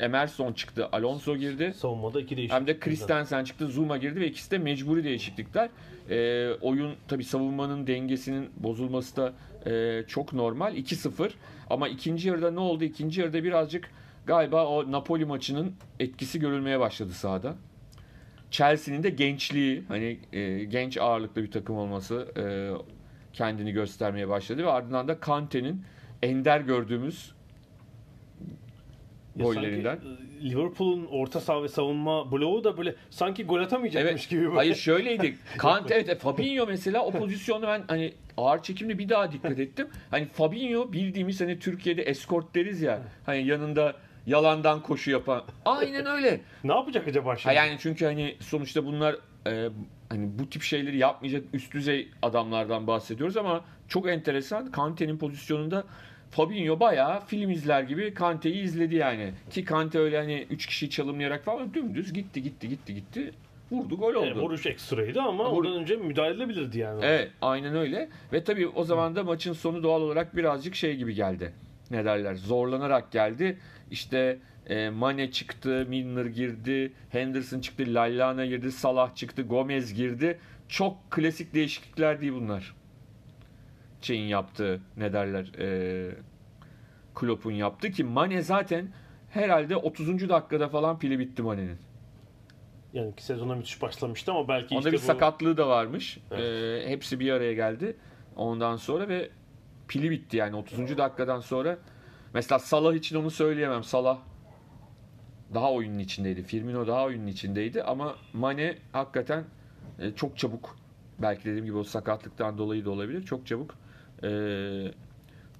Emerson 0.00 0.52
çıktı, 0.52 0.88
Alonso 0.92 1.36
girdi. 1.36 1.72
savunmada 1.76 2.20
iki 2.20 2.36
değişik. 2.36 2.54
Hem 2.54 2.66
de 2.66 2.78
Christensen 2.78 3.44
çıktı, 3.44 3.66
Zuma 3.66 3.96
girdi 3.96 4.20
ve 4.20 4.26
ikisi 4.26 4.50
de 4.50 4.58
mecburi 4.58 5.04
değişiklikler. 5.04 5.68
Ee, 6.10 6.50
oyun 6.60 6.94
tabi 7.08 7.24
savunmanın 7.24 7.86
dengesinin 7.86 8.50
bozulması 8.56 9.16
da 9.16 9.32
e, 9.70 10.04
çok 10.06 10.32
normal. 10.32 10.76
2-0 10.76 11.30
ama 11.70 11.88
ikinci 11.88 12.28
yarıda 12.28 12.50
ne 12.50 12.60
oldu? 12.60 12.84
İkinci 12.84 13.20
yarıda 13.20 13.44
birazcık 13.44 13.90
galiba 14.26 14.66
o 14.66 14.92
Napoli 14.92 15.24
maçının 15.24 15.72
etkisi 16.00 16.40
görülmeye 16.40 16.80
başladı 16.80 17.12
sahada. 17.12 17.54
Chelsea'nin 18.50 19.02
de 19.02 19.10
gençliği, 19.10 19.84
hani 19.88 20.18
e, 20.32 20.64
genç 20.64 20.98
ağırlıklı 20.98 21.42
bir 21.42 21.50
takım 21.50 21.76
olması 21.76 22.28
e, 22.36 22.44
kendini 23.32 23.72
göstermeye 23.72 24.28
başladı 24.28 24.64
ve 24.64 24.70
ardından 24.70 25.08
da 25.08 25.20
Kante'nin 25.20 25.84
ender 26.22 26.60
gördüğümüz 26.60 27.32
Ya 29.36 29.44
gollerinden. 29.44 29.96
sanki, 29.96 30.46
e, 30.46 30.50
Liverpool'un 30.50 31.06
orta 31.06 31.40
saha 31.40 31.62
ve 31.62 31.68
savunma 31.68 32.32
bloğu 32.32 32.64
da 32.64 32.76
böyle 32.76 32.94
sanki 33.10 33.44
gol 33.44 33.60
atamayacakmış 33.60 34.10
Evet. 34.12 34.28
gibi 34.30 34.44
böyle. 34.44 34.54
Hayır 34.54 34.74
şöyleydi. 34.74 35.36
Kante 35.58 35.94
evet 35.94 36.08
e, 36.08 36.14
Fabinho 36.14 36.66
mesela 36.66 37.04
o 37.04 37.10
pozisyonu 37.10 37.66
ben 37.66 37.82
hani 37.88 38.12
ağır 38.36 38.62
çekimde 38.62 38.98
bir 38.98 39.08
daha 39.08 39.32
dikkat 39.32 39.58
ettim. 39.58 39.88
Hani 40.10 40.26
Fabinho 40.26 40.92
bildiğimiz 40.92 41.40
hani 41.40 41.58
Türkiye'de 41.58 42.02
eskort 42.02 42.54
deriz 42.54 42.82
ya. 42.82 43.02
Hani 43.26 43.46
yanında 43.46 43.96
yalandan 44.26 44.82
koşu 44.82 45.10
yapan. 45.10 45.42
Aynen 45.64 46.06
öyle. 46.06 46.40
Ne 46.64 46.74
yapacak 46.74 47.08
acaba 47.08 47.30
Ha 47.30 47.36
şimdi? 47.36 47.54
yani 47.54 47.76
çünkü 47.80 48.04
hani 48.04 48.36
sonuçta 48.40 48.84
bunlar 48.86 49.16
e, 49.46 49.68
hani 50.08 50.38
bu 50.38 50.50
tip 50.50 50.62
şeyleri 50.62 50.98
yapmayacak 50.98 51.44
üst 51.52 51.72
düzey 51.74 52.08
adamlardan 52.22 52.86
bahsediyoruz 52.86 53.36
ama 53.36 53.64
çok 53.88 54.08
enteresan. 54.08 54.70
Kante'nin 54.70 55.18
pozisyonunda 55.18 55.84
Fabinho 56.30 56.80
bayağı 56.80 57.26
film 57.26 57.50
izler 57.50 57.82
gibi 57.82 58.14
Kante'yi 58.14 58.62
izledi 58.62 58.94
yani. 58.94 59.30
Ki 59.50 59.64
Kante 59.64 59.98
öyle 59.98 60.18
hani 60.18 60.46
3 60.50 60.66
kişiyi 60.66 60.90
çalımlayarak 60.90 61.44
falan 61.44 61.74
dümdüz 61.74 62.12
gitti 62.12 62.42
gitti 62.42 62.68
gitti 62.68 62.94
gitti. 62.94 63.32
Vurdu 63.72 63.96
gol 63.96 64.14
oldu. 64.14 64.26
Yani 64.26 64.40
vuruş 64.40 64.66
ekstraydı 64.66 65.20
ama 65.20 65.44
Vur- 65.44 65.58
ondan 65.58 65.72
önce 65.72 65.96
müdahale 65.96 66.32
edilebilirdi 66.34 66.78
yani. 66.78 67.04
Evet 67.04 67.30
aynen 67.42 67.76
öyle. 67.76 68.08
Ve 68.32 68.44
tabii 68.44 68.68
o 68.68 68.84
zaman 68.84 69.16
da 69.16 69.24
maçın 69.24 69.52
sonu 69.52 69.82
doğal 69.82 70.00
olarak 70.00 70.36
birazcık 70.36 70.74
şey 70.74 70.96
gibi 70.96 71.14
geldi. 71.14 71.52
Ne 71.90 72.04
derler 72.04 72.34
zorlanarak 72.34 73.12
geldi. 73.12 73.58
İşte 73.90 74.38
e, 74.66 74.90
Mane 74.90 75.30
çıktı, 75.30 75.86
Milner 75.88 76.24
girdi, 76.26 76.92
Henderson 77.10 77.60
çıktı, 77.60 77.84
Lallana 77.88 78.46
girdi, 78.46 78.72
Salah 78.72 79.14
çıktı, 79.14 79.42
Gomez 79.42 79.94
girdi. 79.94 80.38
Çok 80.68 81.10
klasik 81.10 81.54
değişiklikler 81.54 82.20
değil 82.20 82.32
bunlar. 82.32 82.74
Şeyin 84.02 84.28
yaptığı 84.28 84.80
ne 84.96 85.12
derler 85.12 85.52
e, 85.58 86.14
Klopp'un 87.14 87.52
yaptığı 87.52 87.90
ki 87.90 88.04
Mane 88.04 88.42
zaten 88.42 88.88
herhalde 89.30 89.76
30. 89.76 90.28
dakikada 90.28 90.68
falan 90.68 90.98
pili 90.98 91.18
bitti 91.18 91.42
Mane'nin. 91.42 91.78
Yani 92.92 93.16
ki 93.16 93.24
sezona 93.24 93.54
müthiş 93.54 93.82
başlamıştı 93.82 94.32
ama 94.32 94.48
belki 94.48 94.74
Onda 94.74 94.78
işte 94.78 94.92
bir 94.92 94.96
bu 94.96 95.00
sakatlığı 95.02 95.56
da 95.56 95.68
varmış. 95.68 96.18
Evet. 96.30 96.40
Ee, 96.42 96.90
hepsi 96.90 97.20
bir 97.20 97.32
araya 97.32 97.54
geldi. 97.54 97.96
ondan 98.36 98.76
sonra 98.76 99.08
ve 99.08 99.30
pili 99.88 100.10
bitti 100.10 100.36
yani 100.36 100.56
30. 100.56 100.98
dakikadan 100.98 101.40
sonra. 101.40 101.78
Mesela 102.34 102.58
Salah 102.58 102.94
için 102.94 103.16
onu 103.16 103.30
söyleyemem. 103.30 103.84
Salah 103.84 104.18
daha 105.54 105.72
oyunun 105.72 105.98
içindeydi. 105.98 106.42
Firmino 106.42 106.86
daha 106.86 107.04
oyunun 107.04 107.26
içindeydi 107.26 107.82
ama 107.82 108.16
Mane 108.32 108.78
hakikaten 108.92 109.44
e, 109.98 110.10
çok 110.10 110.38
çabuk 110.38 110.76
belki 111.18 111.44
dediğim 111.44 111.64
gibi 111.64 111.76
o 111.76 111.84
sakatlıktan 111.84 112.58
dolayı 112.58 112.84
da 112.84 112.90
olabilir. 112.90 113.22
Çok 113.22 113.46
çabuk 113.46 113.74
e, 114.24 114.30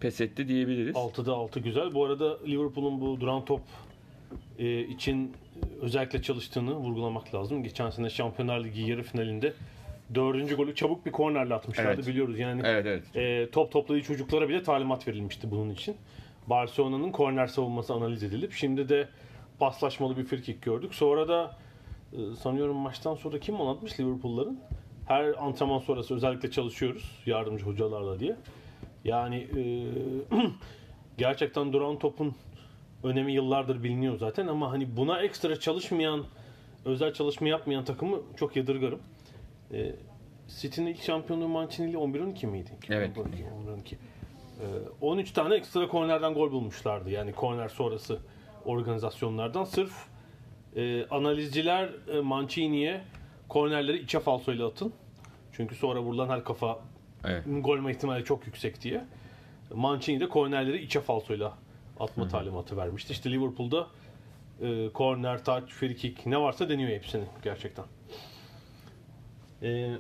pes 0.01 0.21
etti 0.21 0.49
diyebiliriz. 0.49 0.95
6'da 0.97 1.33
6 1.33 1.61
güzel. 1.61 1.95
Bu 1.95 2.05
arada 2.05 2.39
Liverpool'un 2.47 3.01
bu 3.01 3.21
duran 3.21 3.45
top 3.45 3.61
e, 4.59 4.81
için 4.81 5.33
özellikle 5.81 6.23
çalıştığını 6.23 6.75
vurgulamak 6.75 7.35
lazım. 7.35 7.63
Geçen 7.63 7.91
sene 7.91 8.11
Şampiyonlar 8.11 8.65
Ligi 8.65 8.81
yarı 8.81 9.03
finalinde 9.03 9.53
dördüncü 10.15 10.57
golü 10.57 10.75
çabuk 10.75 11.07
bir 11.07 11.13
kornerle 11.13 11.55
atmışlardı 11.55 11.95
Evet. 11.95 12.07
biliyoruz. 12.07 12.39
Yani 12.39 12.63
Evet 12.65 12.87
evet. 12.87 13.17
e, 13.17 13.51
top 13.51 13.73
topladığı 13.73 14.03
çocuklara 14.03 14.49
bile 14.49 14.63
talimat 14.63 15.09
verilmişti 15.09 15.51
bunun 15.51 15.71
için. 15.71 15.97
Barcelona'nın 16.47 17.13
korner 17.13 17.47
savunması 17.47 17.95
analiz 17.95 18.23
edilip 18.23 18.53
şimdi 18.53 18.89
de 18.89 19.09
paslaşmalı 19.59 20.17
bir 20.17 20.25
frikik 20.25 20.63
gördük. 20.63 20.95
Sonra 20.95 21.29
da 21.29 21.57
e, 22.13 22.17
sanıyorum 22.43 22.77
maçtan 22.77 23.15
sonra 23.15 23.39
kim 23.39 23.61
anlatmış 23.61 24.01
Liverpool'ların? 24.01 24.61
Her 25.11 25.35
antrenman 25.39 25.79
sonrası 25.79 26.15
özellikle 26.15 26.51
çalışıyoruz 26.51 27.23
yardımcı 27.27 27.65
hocalarla 27.65 28.21
diye. 28.21 28.37
Yani 29.05 29.37
e, 29.37 29.63
gerçekten 31.19 31.73
duran 31.73 31.99
topun 31.99 32.35
önemi 33.05 33.33
yıllardır 33.33 33.83
biliniyor 33.83 34.19
zaten 34.19 34.47
ama 34.47 34.71
hani 34.71 34.97
buna 34.97 35.23
ekstra 35.23 35.61
çalışmayan, 35.61 36.25
özel 36.85 37.15
çalışma 37.15 37.49
yapmayan 37.49 37.85
takımı 37.85 38.19
çok 38.37 38.57
yadırgarım. 38.57 39.01
E, 39.73 39.93
City'nin 40.61 40.87
ilk 40.87 41.03
şampiyonluğu 41.03 41.49
Mancini'li 41.49 41.97
11-12 41.97 42.47
miydi? 42.47 42.71
Evet. 42.91 43.17
11-12. 43.17 43.95
Ee, 43.95 43.97
13 45.01 45.33
tane 45.33 45.55
ekstra 45.55 45.89
kornerden 45.89 46.35
gol 46.35 46.53
bulmuşlardı. 46.53 47.11
Yani 47.11 47.33
korner 47.33 47.69
sonrası 47.69 48.19
organizasyonlardan. 48.65 49.65
Sırf 49.65 49.93
e, 50.77 51.07
analizciler 51.07 51.91
e, 52.13 52.21
Mancini'ye 52.21 53.01
kornerleri 53.49 53.99
içe 53.99 54.21
falsoyla 54.21 54.67
atın. 54.67 54.93
Çünkü 55.61 55.75
sonra 55.75 56.01
vurulan 56.03 56.29
her 56.29 56.45
kafa 56.45 56.79
Evet. 57.25 57.45
gol 57.47 57.91
ihtimali 57.91 58.25
çok 58.25 58.47
yüksek 58.47 58.83
diye. 58.83 59.05
Mancini 59.75 60.21
de 60.21 60.29
kornerleri 60.29 60.83
içe 60.83 61.01
falsoyla 61.01 61.53
atma 62.01 62.29
talimatı 62.29 62.77
vermişti. 62.77 63.13
İşte 63.13 63.31
Liverpool'da 63.31 63.87
e, 64.61 64.89
korner, 64.93 65.45
touch, 65.45 65.67
free 65.73 65.95
kick 65.95 66.27
ne 66.27 66.41
varsa 66.41 66.69
deniyor 66.69 66.91
hepsini 66.91 67.25
gerçekten. 67.43 67.85
E, 69.63 69.97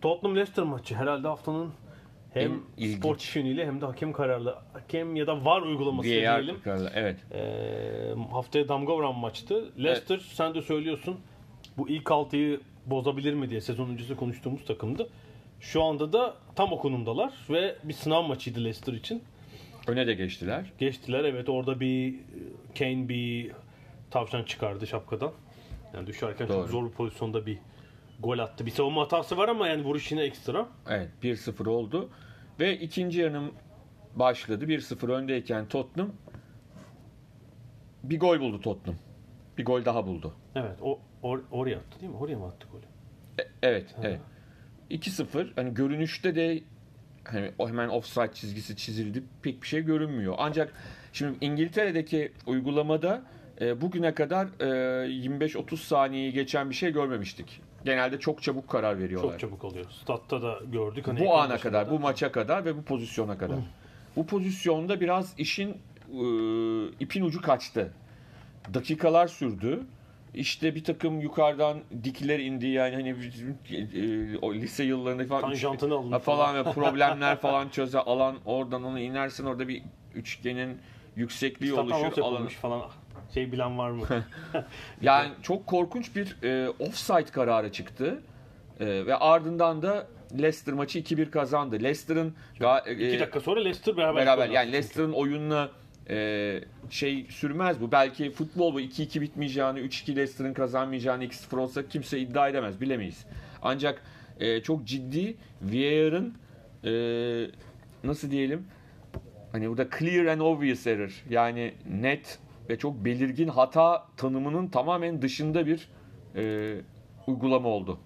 Tottenham 0.00 0.36
Leicester 0.36 0.64
maçı 0.64 0.94
herhalde 0.94 1.28
haftanın 1.28 1.72
hem 2.34 2.62
ilginç. 2.76 2.98
spor 2.98 3.32
yönüyle 3.34 3.66
hem 3.66 3.80
de 3.80 3.86
hakem 3.86 4.12
kararlı 4.12 4.58
hakem 4.72 5.16
ya 5.16 5.26
da 5.26 5.44
var 5.44 5.62
uygulaması 5.62 6.08
VAR 6.08 6.14
diyelim. 6.14 6.60
kararı, 6.64 6.90
Evet. 6.94 7.18
E, 7.32 8.32
haftaya 8.32 8.68
damga 8.68 8.94
vuran 8.96 9.14
maçtı. 9.14 9.72
Leicester 9.78 10.18
sen 10.18 10.54
de 10.54 10.62
söylüyorsun 10.62 11.20
bu 11.78 11.88
ilk 11.88 12.10
altıyı 12.10 12.60
bozabilir 12.86 13.34
mi 13.34 13.50
diye 13.50 13.60
sezon 13.60 13.88
öncesi 13.88 14.16
konuştuğumuz 14.16 14.64
takımdı. 14.64 15.08
Şu 15.60 15.82
anda 15.82 16.12
da 16.12 16.36
tam 16.54 16.72
o 16.72 16.78
konumdalar 16.78 17.32
ve 17.50 17.76
bir 17.84 17.94
sınav 17.94 18.22
maçıydı 18.22 18.64
Leicester 18.64 18.92
için. 18.92 19.22
Öne 19.86 20.06
de 20.06 20.14
geçtiler. 20.14 20.72
Geçtiler 20.78 21.24
evet 21.24 21.48
orada 21.48 21.80
bir 21.80 22.14
Kane 22.78 23.08
bir 23.08 23.52
tavşan 24.10 24.42
çıkardı 24.42 24.86
şapkadan. 24.86 25.32
Yani 25.94 26.06
düşerken 26.06 26.48
Doğru. 26.48 26.56
çok 26.56 26.68
zor 26.68 26.86
bir 26.86 26.92
pozisyonda 26.92 27.46
bir 27.46 27.58
gol 28.20 28.38
attı. 28.38 28.66
Bir 28.66 28.70
savunma 28.70 29.02
hatası 29.02 29.36
var 29.36 29.48
ama 29.48 29.68
yani 29.68 29.84
vuruş 29.84 30.12
yine 30.12 30.22
ekstra. 30.22 30.66
Evet 30.88 31.08
1-0 31.22 31.68
oldu. 31.68 32.08
Ve 32.60 32.78
ikinci 32.78 33.20
yarım 33.20 33.52
başladı. 34.14 34.64
1-0 34.64 35.12
öndeyken 35.12 35.68
Tottenham 35.68 36.12
bir 38.02 38.20
gol 38.20 38.40
buldu 38.40 38.60
Tottenham. 38.60 39.00
Bir 39.58 39.64
gol 39.64 39.84
daha 39.84 40.06
buldu. 40.06 40.34
Evet 40.54 40.78
o 40.82 40.98
or, 41.26 41.40
oraya 41.50 41.76
attı 41.76 42.00
değil 42.00 42.12
mi? 42.12 42.18
Oraya 42.18 42.38
mı 42.38 42.46
attı 42.46 42.66
golü? 42.72 42.82
E- 43.40 43.52
evet, 43.62 43.94
evet. 44.02 44.20
2-0 44.90 45.48
hani 45.56 45.74
görünüşte 45.74 46.34
de 46.36 46.62
hani 47.24 47.52
hemen 47.58 47.88
offside 47.88 48.32
çizgisi 48.32 48.76
çizildi. 48.76 49.22
Pek 49.42 49.62
bir 49.62 49.66
şey 49.66 49.82
görünmüyor. 49.82 50.34
Ancak 50.38 50.72
şimdi 51.12 51.38
İngiltere'deki 51.40 52.32
uygulamada 52.46 53.22
e, 53.60 53.80
bugüne 53.80 54.14
kadar 54.14 54.46
e, 54.60 54.66
25-30 55.08 55.76
saniyeyi 55.76 56.32
geçen 56.32 56.70
bir 56.70 56.74
şey 56.74 56.92
görmemiştik. 56.92 57.60
Genelde 57.84 58.20
çok 58.20 58.42
çabuk 58.42 58.68
karar 58.68 58.98
veriyorlar. 58.98 59.30
Çok 59.30 59.40
çabuk 59.40 59.64
oluyor. 59.64 59.86
Statta 59.90 60.42
da 60.42 60.58
gördük. 60.72 61.06
Hani 61.06 61.20
bu 61.20 61.34
ana 61.34 61.50
başında 61.50 61.58
kadar, 61.70 61.86
da. 61.86 61.90
bu 61.90 61.98
maça 61.98 62.32
kadar 62.32 62.64
ve 62.64 62.76
bu 62.76 62.82
pozisyona 62.82 63.38
kadar. 63.38 63.56
Bu 64.16 64.26
pozisyonda 64.26 65.00
biraz 65.00 65.34
işin 65.38 65.70
e, 65.70 65.74
ipin 67.00 67.24
ucu 67.24 67.42
kaçtı. 67.42 67.92
Dakikalar 68.74 69.28
sürdü. 69.28 69.80
İşte 70.36 70.74
bir 70.74 70.84
takım 70.84 71.20
yukarıdan 71.20 71.78
dikler 72.04 72.38
indi 72.38 72.66
yani 72.66 72.94
hani 72.94 73.16
bizim, 73.20 73.58
e, 73.72 74.38
o 74.38 74.54
lise 74.54 74.84
yıllarında 74.84 75.24
falan 75.24 75.40
Tanjantını 75.42 75.94
alın 75.94 76.12
Ha, 76.12 76.18
falan 76.18 76.56
ve 76.56 76.72
problemler 76.72 77.36
falan 77.40 77.68
çöze 77.68 77.98
alan 77.98 78.36
oradan 78.44 78.84
onu 78.84 79.00
inersin 79.00 79.44
orada 79.44 79.68
bir 79.68 79.82
üçgenin 80.14 80.78
yüksekliği 81.16 81.72
anons 81.72 81.92
oluşur 81.92 82.22
alan. 82.22 82.30
yapılmış 82.32 82.54
falan. 82.54 82.82
Şey 83.34 83.52
bilen 83.52 83.78
var 83.78 83.90
mı? 83.90 84.04
Yani 85.02 85.30
çok 85.42 85.66
korkunç 85.66 86.16
bir 86.16 86.36
e, 86.42 86.68
offside 86.70 87.24
kararı 87.24 87.72
çıktı. 87.72 88.22
E, 88.80 88.86
ve 89.06 89.16
ardından 89.16 89.82
da 89.82 90.06
Leicester 90.32 90.74
maçı 90.74 90.98
2-1 90.98 91.30
kazandı. 91.30 91.76
Leicester'ın 91.82 92.34
ga- 92.60 92.88
e, 92.88 93.08
İki 93.08 93.20
dakika 93.20 93.40
sonra 93.40 93.60
Leicester 93.60 93.96
beraber. 93.96 94.22
beraber 94.26 94.48
yani. 94.48 94.72
Leicester'ın 94.72 95.12
oyununa 95.12 95.68
e, 96.10 96.60
şey 96.90 97.26
sürmez 97.30 97.80
bu. 97.80 97.92
Belki 97.92 98.30
futbol 98.30 98.74
bu 98.74 98.80
2-2 98.80 99.20
bitmeyeceğini, 99.20 99.78
3-2 99.78 100.08
Leicester'ın 100.08 100.54
kazanmayacağını 100.54 101.24
2-0 101.24 101.56
olsa 101.56 101.88
kimse 101.88 102.18
iddia 102.18 102.48
edemez. 102.48 102.80
Bilemeyiz. 102.80 103.26
Ancak 103.62 104.02
e, 104.40 104.62
çok 104.62 104.84
ciddi 104.84 105.36
VAR'ın 105.62 106.34
e, 106.84 106.90
nasıl 108.04 108.30
diyelim 108.30 108.66
hani 109.52 109.68
burada 109.68 109.88
clear 109.98 110.26
and 110.26 110.40
obvious 110.40 110.86
error 110.86 111.22
yani 111.30 111.74
net 111.90 112.38
ve 112.70 112.78
çok 112.78 113.04
belirgin 113.04 113.48
hata 113.48 114.06
tanımının 114.16 114.68
tamamen 114.68 115.22
dışında 115.22 115.66
bir 115.66 115.88
e, 116.36 116.74
uygulama 117.26 117.68
oldu. 117.68 117.98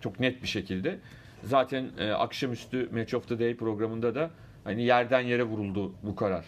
Çok 0.00 0.20
net 0.20 0.42
bir 0.42 0.48
şekilde. 0.48 0.98
Zaten 1.44 1.90
e, 1.98 2.10
akşamüstü 2.10 2.88
Match 2.92 3.14
of 3.14 3.28
the 3.28 3.38
Day 3.38 3.56
programında 3.56 4.14
da 4.14 4.30
hani 4.64 4.82
yerden 4.82 5.20
yere 5.20 5.42
vuruldu 5.42 5.94
bu 6.02 6.16
karar. 6.16 6.44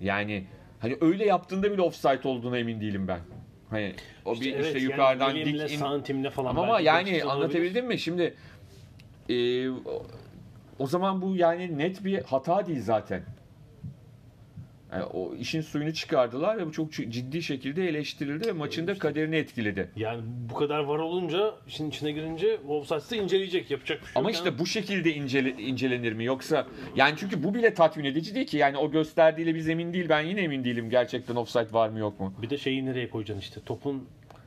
Yani 0.00 0.44
hani 0.80 0.96
öyle 1.00 1.24
yaptığında 1.24 1.72
bile 1.72 1.82
offside 1.82 2.28
olduğuna 2.28 2.58
emin 2.58 2.80
değilim 2.80 3.08
ben. 3.08 3.20
Hani 3.70 3.94
o 4.24 4.40
bir 4.40 4.54
evet, 4.54 4.66
işte 4.66 4.78
yani 4.78 4.90
yukarıdan 4.90 5.32
milimle, 5.32 5.64
dik 5.64 5.72
in, 5.72 5.78
santimle 5.78 6.30
falan. 6.30 6.50
ama, 6.50 6.62
ama 6.62 6.80
yani 6.80 7.04
geçiş 7.04 7.24
olabilir. 7.24 7.42
anlatabildim 7.44 7.86
mi? 7.86 7.98
Şimdi 7.98 8.34
e, 9.30 9.68
o 10.78 10.86
zaman 10.86 11.22
bu 11.22 11.36
yani 11.36 11.78
net 11.78 12.04
bir 12.04 12.22
hata 12.22 12.66
değil 12.66 12.82
zaten. 12.82 13.22
Yani 14.92 15.04
o 15.04 15.34
işin 15.34 15.60
suyunu 15.60 15.94
çıkardılar 15.94 16.58
ve 16.58 16.66
bu 16.66 16.72
çok 16.72 16.92
ciddi 16.92 17.42
şekilde 17.42 17.88
eleştirildi 17.88 18.48
ve 18.48 18.52
maçın 18.52 18.86
da 18.86 18.98
kaderini 18.98 19.36
etkiledi. 19.36 19.90
Yani 19.96 20.20
bu 20.50 20.54
kadar 20.54 20.78
var 20.84 20.98
olunca 20.98 21.54
işin 21.68 21.90
içine 21.90 22.12
girince 22.12 22.58
offside'ı 22.68 23.22
inceleyecek. 23.22 23.70
Yapacak 23.70 24.00
bir 24.00 24.04
şey 24.06 24.12
Ama 24.14 24.28
yok. 24.28 24.36
işte 24.36 24.48
yani. 24.48 24.58
bu 24.58 24.66
şekilde 24.66 25.16
incele- 25.16 25.60
incelenir 25.60 26.12
mi? 26.12 26.24
Yoksa 26.24 26.66
yani 26.96 27.14
çünkü 27.18 27.42
bu 27.44 27.54
bile 27.54 27.74
tatmin 27.74 28.04
edici 28.04 28.34
değil 28.34 28.46
ki. 28.46 28.56
Yani 28.56 28.76
o 28.76 28.90
gösterdiğiyle 28.90 29.54
biz 29.54 29.68
emin 29.68 29.92
değil. 29.92 30.08
Ben 30.08 30.20
yine 30.20 30.40
emin 30.40 30.64
değilim 30.64 30.90
gerçekten 30.90 31.36
offside 31.36 31.72
var 31.72 31.88
mı 31.88 31.98
yok 31.98 32.20
mu? 32.20 32.34
Bir 32.42 32.50
de 32.50 32.58
şeyi 32.58 32.86
nereye 32.86 33.10
koyacaksın 33.10 33.40
işte. 33.40 33.60
Topun 33.66 34.04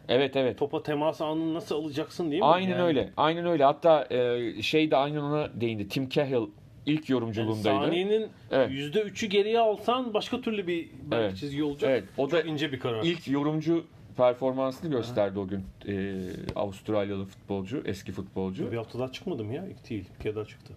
Evet 0.10 0.36
evet. 0.36 0.58
topa 0.58 0.84
temas 0.84 1.22
anını 1.22 1.53
nasıl 1.53 1.75
alacaksın 1.75 2.31
değil 2.31 2.41
mi? 2.41 2.46
Aynen 2.48 2.69
Yani- 2.69 2.81
öyle. 2.81 3.10
Aynen 3.17 3.46
öyle. 3.46 3.63
Hatta 3.63 4.08
e, 4.12 4.62
şey 4.62 4.91
de 4.91 4.96
aynen 4.98 5.17
ona 5.19 5.62
değindi. 5.62 5.88
Tim 5.88 6.10
Cahill 6.10 6.48
ilk 6.86 7.10
Yani 7.10 7.20
yorumculuğundaydı. 7.20 7.86
saniyenin 7.86 8.28
Evet. 8.52 8.72
%3'ü 8.72 9.28
geriye 9.28 9.60
alsan 9.60 10.14
başka 10.14 10.42
türlü 10.42 10.68
bir 10.68 10.90
belki 11.12 11.24
Evet. 11.26 11.38
çizgi 11.38 11.64
olacak. 11.64 11.90
Evet, 11.92 12.04
o 12.18 12.32
da 12.32 12.42
Çok 12.42 12.50
ince 12.52 12.72
bir 12.72 12.80
karar. 12.80 13.04
İlk 13.04 13.28
yorumcu 13.28 13.86
performansını 14.18 14.92
gösterdi 14.92 15.40
o 15.40 15.48
gün. 15.48 15.64
E, 15.88 16.16
Avustralyalı 16.56 17.26
futbolcu, 17.26 17.84
eski 17.86 18.12
futbolcu. 18.12 18.72
Bir 18.72 18.78
hafta 18.78 19.00
daha 19.00 19.12
çıkmadım 19.12 19.52
ya. 19.52 19.66
İlk 19.68 19.90
değil. 19.90 20.06
Bir 20.20 20.24
kere 20.24 20.36
daha 20.36 20.46
çıktı. 20.46 20.74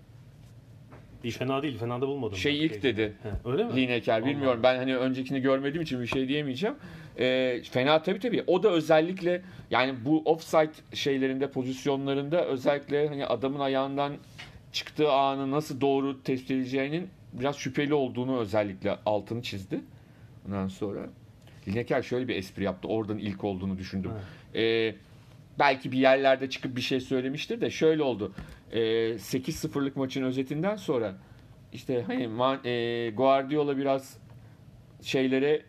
İyi 1.25 1.31
fena 1.31 1.63
değil. 1.63 1.79
Fena 1.79 2.01
da 2.01 2.07
bulmadım. 2.09 2.37
Şey 2.39 2.53
ben. 2.61 2.61
ilk 2.65 2.83
dedi. 2.83 3.13
He, 3.23 3.51
öyle 3.51 3.65
mi? 3.65 3.77
Lineker 3.77 4.27
bilmiyorum. 4.27 4.61
Ben 4.63 4.77
hani 4.77 4.97
öncekini 4.97 5.41
görmediğim 5.41 5.83
için 5.83 6.01
bir 6.03 6.07
şey 6.07 6.29
diyemeyeceğim. 6.29 6.77
Ee, 7.19 7.61
fena 7.71 8.03
tabii 8.03 8.19
tabii. 8.19 8.45
O 8.47 8.63
da 8.63 8.71
özellikle 8.71 9.43
yani 9.71 9.95
bu 10.05 10.23
offside 10.25 10.97
şeylerinde 10.97 11.51
pozisyonlarında 11.51 12.45
özellikle 12.45 13.09
hani 13.09 13.27
adamın 13.27 13.61
ayağından 13.61 14.13
çıktığı 14.73 15.13
anı 15.13 15.51
nasıl 15.51 15.81
doğru 15.81 16.23
tespit 16.23 16.51
edeceğinin 16.51 17.09
biraz 17.33 17.57
şüpheli 17.57 17.95
olduğunu 17.95 18.39
özellikle 18.39 18.97
altını 19.07 19.43
çizdi. 19.43 19.81
Ondan 20.47 20.69
sonra 20.69 21.07
Lineker 21.69 22.03
şöyle 22.03 22.29
bir 22.29 22.37
espri 22.37 22.65
yaptı. 22.65 22.89
Oradan 22.89 23.19
ilk 23.19 23.45
olduğunu 23.45 23.79
düşündüm. 23.79 24.11
Ee, 24.55 24.95
belki 25.59 25.93
bir 25.93 25.99
yerlerde 25.99 26.51
çıkıp 26.51 26.77
bir 26.77 26.81
şey 26.81 27.01
söylemiştir 27.01 27.61
de 27.61 27.71
şöyle 27.71 28.03
oldu. 28.03 28.33
E, 28.73 28.81
8-0'lık 29.15 29.97
maçın 29.97 30.23
özetinden 30.23 30.77
sonra 30.77 31.15
işte 31.73 32.05
hani 32.07 32.25
Ma- 32.25 32.69
e, 32.69 33.11
Guardiola 33.11 33.77
biraz 33.77 34.19
şeylere 35.03 35.63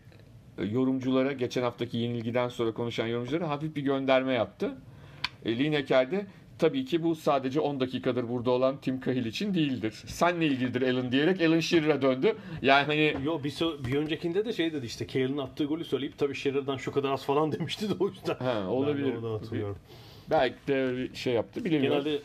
yorumculara 0.57 1.31
geçen 1.31 1.61
haftaki 1.61 1.97
yenilgiden 1.97 2.47
sonra 2.47 2.73
konuşan 2.73 3.07
yorumculara 3.07 3.49
hafif 3.49 3.75
bir 3.75 3.81
gönderme 3.81 4.33
yaptı. 4.33 4.75
E, 5.45 5.57
Lineker 5.57 6.11
de 6.11 6.25
tabii 6.63 6.85
ki 6.85 7.03
bu 7.03 7.15
sadece 7.15 7.59
10 7.59 7.79
dakikadır 7.79 8.29
burada 8.29 8.51
olan 8.51 8.77
Tim 8.81 9.01
Cahill 9.01 9.25
için 9.25 9.53
değildir. 9.53 10.03
Senle 10.05 10.45
ilgilidir 10.47 10.81
Alan 10.81 11.11
diyerek 11.11 11.41
Alan 11.41 11.59
Shearer'a 11.59 12.01
döndü. 12.01 12.35
Yani 12.61 12.85
hani 12.85 13.15
Yo 13.25 13.43
bir, 13.43 13.51
so- 13.51 13.85
bir 13.85 13.95
öncekinde 13.95 14.45
de 14.45 14.53
şey 14.53 14.73
dedi 14.73 14.85
işte 14.85 15.07
Cale'ın 15.07 15.37
attığı 15.37 15.65
golü 15.65 15.83
söyleyip 15.83 16.17
tabii 16.17 16.35
Shearer'dan 16.35 16.77
şu 16.77 16.91
kadar 16.91 17.11
az 17.11 17.25
falan 17.25 17.51
demişti 17.59 17.89
de 17.89 17.93
o 17.99 18.07
yüzden. 18.07 18.35
Ha, 18.35 18.67
olabilir. 18.69 19.13
Ben 19.23 19.27
hatırlıyorum. 19.27 19.77
belki 20.29 20.55
de 20.67 20.97
bir 20.97 21.15
şey 21.15 21.33
yaptı 21.33 21.65
bilemiyorum. 21.65 22.03
Genelde 22.03 22.21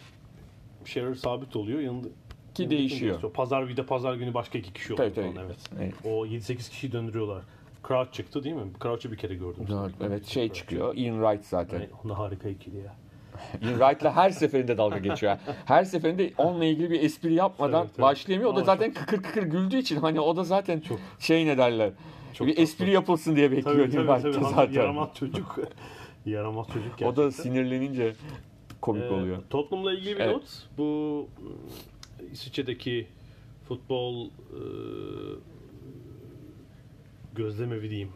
Shearer 0.85 1.15
sabit 1.15 1.57
oluyor. 1.57 1.81
Yanında 1.81 2.09
Ki 2.55 2.71
değişiyor. 2.71 3.33
Pazar 3.33 3.69
bir 3.69 3.77
de 3.77 3.87
pazar 3.87 4.15
günü 4.15 4.35
başka 4.35 4.59
iki 4.59 4.73
kişi 4.73 4.95
oluyor. 4.95 5.15
Tabii, 5.15 5.27
tabii. 5.27 5.45
Evet. 5.47 5.59
Evet. 5.79 5.95
O 6.05 6.27
7-8 6.27 6.57
kişiyi 6.71 6.93
döndürüyorlar. 6.93 7.43
Crouch 7.89 8.13
çıktı 8.13 8.45
değil 8.45 8.55
mi? 8.55 8.63
Crouch'u 8.83 9.13
bir 9.13 9.17
kere 9.17 9.35
gördüm. 9.35 9.67
Evet, 9.71 9.95
Evet 10.01 10.27
şey 10.27 10.49
çıkıyor. 10.49 10.97
Ian 10.97 11.15
Wright 11.15 11.47
zaten. 11.47 11.81
Yani 11.81 11.91
onda 12.05 12.19
harika 12.19 12.49
ikili 12.49 12.77
ya. 12.77 12.95
Wright'la 13.61 14.17
her 14.17 14.31
seferinde 14.31 14.79
dalga 14.79 14.99
geçiyor. 14.99 15.37
Her 15.65 15.85
seferinde 15.85 16.33
onunla 16.39 16.65
ilgili 16.65 16.91
bir 16.91 17.03
espri 17.03 17.35
yapmadan 17.35 17.87
evet. 17.87 18.01
başlayamıyor. 18.01 18.53
O 18.53 18.57
da 18.57 18.65
zaten 18.65 18.95
kıkır 18.95 19.23
kıkır 19.23 19.43
güldüğü 19.43 19.79
için 19.79 19.97
hani 19.97 20.21
o 20.21 20.37
da 20.37 20.45
zaten 20.45 20.81
Çok- 20.81 20.99
şey 21.19 21.47
ne 21.47 21.59
derler. 21.59 21.91
Çok 22.35 22.47
bir 22.47 22.59
espri 22.59 22.79
tatlı. 22.79 22.93
yapılsın 22.93 23.37
diye 23.37 23.51
bekliyor 23.53 23.91
Tabii 23.91 24.07
tabii 24.07 24.33
tabii. 24.33 24.45
Zaten. 24.45 24.73
Yaramaz 24.73 25.09
çocuk. 25.15 25.59
Yaramaz 26.27 26.67
çocuk 26.67 26.99
gerçekten. 26.99 27.07
O 27.07 27.17
da 27.17 27.33
sinirlenince 27.33 28.13
komik 28.81 29.05
Ee, 29.05 29.09
oluyor. 29.15 29.39
Tottenham'la 29.51 29.93
ilgili 29.93 30.15
bir 30.15 30.21
Evet. 30.21 30.35
not. 30.37 30.67
Bu 30.79 31.29
ıı, 31.43 32.31
İsviçre'deki 32.33 33.07
futbol 33.69 34.27
e, 34.27 34.63
gözlemevi 37.35 37.91
diyeyim. 37.91 38.11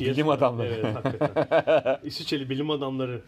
Bilim 0.10 0.28
adamları. 0.28 0.74
Evet 0.74 0.96
hakikaten. 0.96 1.98
İsviçreli 2.04 2.50
bilim 2.50 2.70
adamları 2.70 3.20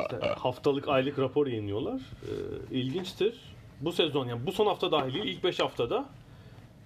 işte 0.00 0.26
haftalık 0.38 0.88
aylık 0.88 1.18
rapor 1.18 1.46
yayınlıyorlar. 1.46 2.00
E, 2.00 2.74
ilginçtir. 2.76 3.40
Bu 3.80 3.92
sezon 3.92 4.26
yani 4.26 4.46
bu 4.46 4.52
son 4.52 4.66
hafta 4.66 4.92
dahil 4.92 5.14
değil, 5.14 5.24
ilk 5.24 5.44
5 5.44 5.60
haftada 5.60 6.04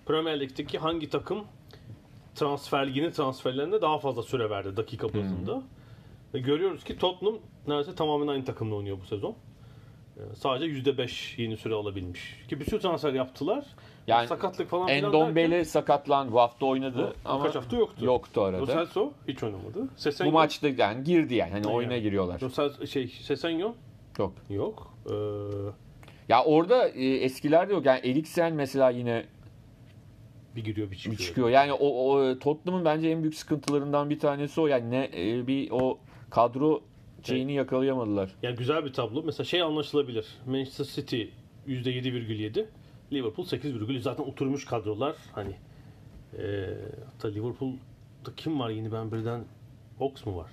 Premier 0.07 0.41
Lig'deki 0.41 0.79
hangi 0.79 1.11
takım 1.11 1.45
transfer 2.35 2.87
liginin 2.89 3.11
transferlerine 3.11 3.83
daha 3.83 3.99
fazla 3.99 4.23
süre 4.23 4.51
verdi 4.51 4.77
dakika 4.77 5.09
bazında. 5.15 5.63
Ve 6.35 6.39
görüyoruz 6.39 6.85
ki 6.85 6.99
Tottenham 6.99 7.39
neredeyse 7.67 7.95
tamamen 7.95 8.27
aynı 8.27 8.45
takımla 8.45 8.75
oynuyor 8.75 8.99
bu 9.01 9.05
sezon. 9.07 9.35
Ee, 10.17 10.21
Sadece 10.37 10.67
%5 10.91 11.43
yeni 11.43 11.57
süre 11.57 11.75
alabilmiş. 11.75 12.21
Ki 12.49 12.61
bir 12.61 12.65
sürü 12.65 12.81
transfer 12.81 13.13
yaptılar. 13.13 13.65
Yani 14.07 14.29
Sakatlık 14.29 14.69
falan 14.69 14.87
filan 14.87 15.05
Endombele 15.05 15.65
sakatlan 15.65 16.33
bu 16.33 16.41
hafta 16.41 16.67
oynadı 16.67 17.15
ama 17.25 17.45
kaç 17.45 17.55
hafta 17.55 17.77
yoktu. 17.77 18.05
yoktu 18.05 18.41
Lo 18.41 18.45
arada. 18.45 18.67
Celso 18.67 19.13
hiç 19.29 19.43
oynamadı. 19.43 19.89
Sesenyo, 19.97 20.31
Bu 20.31 20.35
maçta 20.35 20.69
yani 20.69 21.05
girdi 21.05 21.35
yani 21.35 21.51
hani 21.53 21.65
Ha, 21.67 21.73
oyuna 21.73 21.99
giriyorlar. 21.99 22.41
Lo 22.43 22.47
Celso- 22.47 22.87
şey, 22.87 23.09
Sesenyo 23.09 23.73
Yok. 24.19 24.33
yok. 24.50 24.95
Ee, 25.11 25.13
Ya 26.28 26.45
orada 26.45 26.89
e, 26.89 27.04
eskilerde 27.17 27.73
yok. 27.73 27.87
Yani 27.87 27.99
Eriksen 27.99 28.52
mesela 28.54 28.91
yine 28.91 29.25
bir 30.57 30.65
giriyor 30.65 30.87
bir 30.87 30.93
bir 30.93 30.97
çıkıyor. 30.99 31.19
çıkıyor. 31.21 31.49
Yani 31.49 31.73
o, 31.73 31.87
o 32.13 32.39
Tottenham'ın 32.39 32.85
bence 32.85 33.09
en 33.09 33.23
büyük 33.23 33.35
sıkıntılarından 33.35 34.11
bir 34.11 34.19
tanesi 34.19 34.61
o. 34.61 34.67
Yani 34.67 34.91
ne 34.91 35.11
e, 35.17 35.47
bir 35.47 35.71
o 35.71 35.99
kadro 36.30 36.80
şeyini 37.23 37.52
yakalayamadılar. 37.52 38.35
Yani 38.43 38.57
güzel 38.57 38.85
bir 38.85 38.93
tablo. 38.93 39.23
Mesela 39.23 39.45
şey 39.45 39.63
anlaşılabilir. 39.63 40.26
Manchester 40.47 40.85
City 40.85 41.23
%7,7. 41.69 42.65
Liverpool 43.12 43.47
8,3. 43.47 44.00
Zaten 44.00 44.25
oturmuş 44.25 44.64
kadrolar. 44.64 45.16
Hani 45.32 45.56
e, 46.38 46.75
hatta 47.06 47.28
Liverpool'da 47.28 48.34
kim 48.36 48.60
var 48.60 48.71
yeni 48.71 48.92
ben 48.92 49.12
birden 49.12 49.45
Ox 50.00 50.26
mu 50.26 50.36
var? 50.36 50.50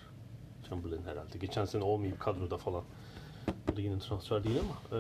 Chamberlain 0.70 1.04
herhalde. 1.04 1.38
Geçen 1.38 1.66
sene 1.66 1.84
olmayıp 1.84 2.20
kadroda 2.20 2.58
falan. 2.58 2.84
Bu 3.72 3.76
da 3.76 3.82
yine 3.82 4.00
transfer 4.00 4.44
değil 4.44 4.56
ama. 4.60 5.00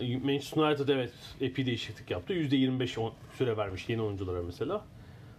E, 0.00 0.18
Manchester 0.18 0.62
United 0.62 0.88
evet 0.88 1.12
epey 1.40 1.66
değişiklik 1.66 2.10
yaptı. 2.10 2.32
%25 2.32 2.98
on- 3.00 3.12
süre 3.38 3.56
vermiş 3.56 3.88
yeni 3.88 4.02
oyunculara 4.02 4.42
mesela. 4.42 4.84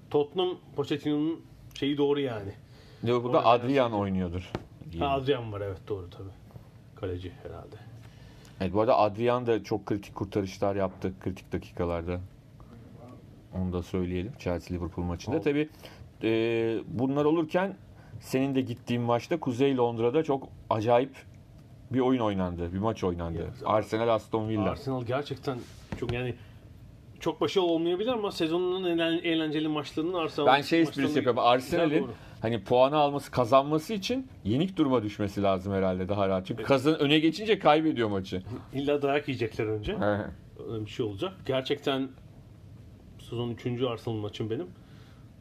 Tottenham 0.10 0.58
Pochettino'nun 0.76 1.42
şeyi 1.80 1.98
doğru 1.98 2.20
yani. 2.20 2.52
Liverpool'da 3.04 3.46
Adrian 3.46 3.94
oynuyordur. 3.94 4.52
Ha, 5.00 5.08
Adrian 5.10 5.52
var 5.54 5.62
evet 5.62 5.80
doğru 5.88 6.10
tabii. 6.10 6.30
Kaleci 6.96 7.32
herhalde. 7.44 7.76
Evet, 8.62 8.74
bu 8.74 8.82
arada 8.82 8.98
Adrian 8.98 9.48
da 9.48 9.64
çok 9.64 9.86
kritik 9.86 10.16
kurtarışlar 10.16 10.76
yaptı 10.76 11.14
kritik 11.20 11.52
dakikalarda. 11.52 12.20
Onu 13.56 13.74
da 13.74 13.84
söyleyelim 13.84 14.34
Chelsea 14.40 14.78
Liverpool 14.78 15.06
maçında. 15.06 15.36
Oldu. 15.36 15.44
Tabii 15.44 15.70
e, 16.24 16.30
bunlar 16.88 17.26
olurken 17.26 17.76
senin 18.20 18.56
de 18.56 18.62
gittiğin 18.62 19.02
maçta 19.02 19.40
Kuzey 19.40 19.78
Londra'da 19.78 20.24
çok 20.24 20.48
acayip 20.70 21.16
bir 21.92 22.00
oyun 22.00 22.20
oynandı. 22.20 22.74
Bir 22.74 22.80
maç 22.80 23.04
oynandı. 23.04 23.40
Evet. 23.44 23.64
Arsenal 23.66 24.08
Aston 24.08 24.50
Villa. 24.50 24.72
Arsenal 24.72 25.04
gerçekten 25.04 25.58
çok 26.00 26.14
yani 26.14 26.36
çok 27.20 27.42
başarılı 27.42 27.68
olmayabilir 27.68 28.08
ama 28.10 28.32
sezonun 28.32 28.84
en 28.84 28.98
eğlen- 28.98 29.24
eğlenceli 29.24 29.68
maçlarının 29.68 30.14
Arsenal 30.14 30.48
Ben 30.48 30.62
şey 30.62 30.82
esprisi 30.82 31.16
yapıyorum. 31.16 31.40
Arsenal'in 31.40 32.08
hani 32.42 32.64
puanı 32.64 32.96
alması, 32.98 33.32
kazanması 33.32 33.94
için 33.94 34.28
yenik 34.46 34.78
duruma 34.78 35.04
düşmesi 35.04 35.44
lazım 35.44 35.74
herhalde 35.74 36.10
daha 36.10 36.28
rahat. 36.30 36.46
Çünkü 36.48 36.64
kazan 36.64 37.00
öne 37.00 37.20
geçince 37.20 37.60
kaybediyor 37.60 38.10
maçı. 38.10 38.42
İlla 38.74 39.02
dayak 39.02 39.28
yiyecekler 39.28 39.66
önce. 39.66 39.98
Öyle 40.70 40.86
bir 40.86 40.90
şey 40.90 41.06
olacak. 41.06 41.34
Gerçekten 41.46 42.10
sezon 43.20 43.50
3. 43.50 43.82
Arsenal 43.82 44.16
maçım 44.16 44.50
benim. 44.50 44.68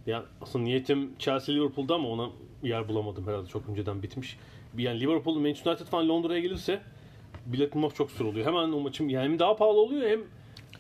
Ya 0.07 0.25
aslında 0.41 0.65
niyetim 0.65 1.13
Chelsea 1.19 1.55
Liverpool'da 1.55 1.95
ama 1.95 2.09
ona 2.09 2.31
yer 2.63 2.89
bulamadım 2.89 3.27
herhalde 3.27 3.47
çok 3.49 3.69
önceden 3.69 4.03
bitmiş. 4.03 4.39
Yani 4.79 5.01
Liverpool, 5.01 5.35
Manchester 5.39 5.71
United 5.71 5.87
falan 5.87 6.09
Londra'ya 6.09 6.41
gelirse 6.41 6.81
bilet 7.47 7.75
bulmak 7.75 7.95
çok 7.95 8.11
zor 8.11 8.25
oluyor. 8.25 8.47
Hemen 8.47 8.73
o 8.73 8.81
maçım 8.81 9.09
yani 9.09 9.25
hem 9.25 9.39
daha 9.39 9.57
pahalı 9.57 9.81
oluyor 9.81 10.11
hem 10.11 10.21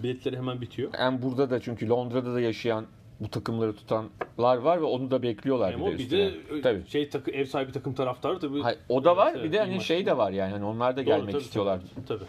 biletleri 0.02 0.36
hemen 0.36 0.60
bitiyor. 0.60 0.90
Hem 0.96 1.22
burada 1.22 1.50
da 1.50 1.60
çünkü 1.60 1.88
Londra'da 1.88 2.34
da 2.34 2.40
yaşayan 2.40 2.86
bu 3.20 3.28
takımları 3.28 3.76
tutanlar 3.76 4.56
var 4.56 4.80
ve 4.80 4.84
onu 4.84 5.10
da 5.10 5.22
bekliyorlar 5.22 5.72
Ama 5.72 5.86
bir 5.86 6.10
de 6.10 6.32
bir 6.50 6.56
de 6.56 6.62
Tabii. 6.62 6.86
şey 6.88 7.08
takı, 7.08 7.30
ev 7.30 7.44
sahibi 7.44 7.72
takım 7.72 7.94
taraftarı 7.94 8.38
tabii. 8.40 8.60
Hayır, 8.60 8.78
o 8.88 9.04
da 9.04 9.16
var. 9.16 9.44
Bir 9.44 9.52
de 9.52 9.58
hani 9.58 9.80
şey 9.80 10.06
de 10.06 10.16
var 10.16 10.30
yani 10.30 10.52
hani 10.52 10.64
onlar 10.64 10.92
da 10.96 11.00
Doğru, 11.00 11.04
gelmek 11.04 11.32
tabii, 11.32 11.42
istiyorlar. 11.42 11.80
Tabii, 11.94 12.06
tabii. 12.06 12.28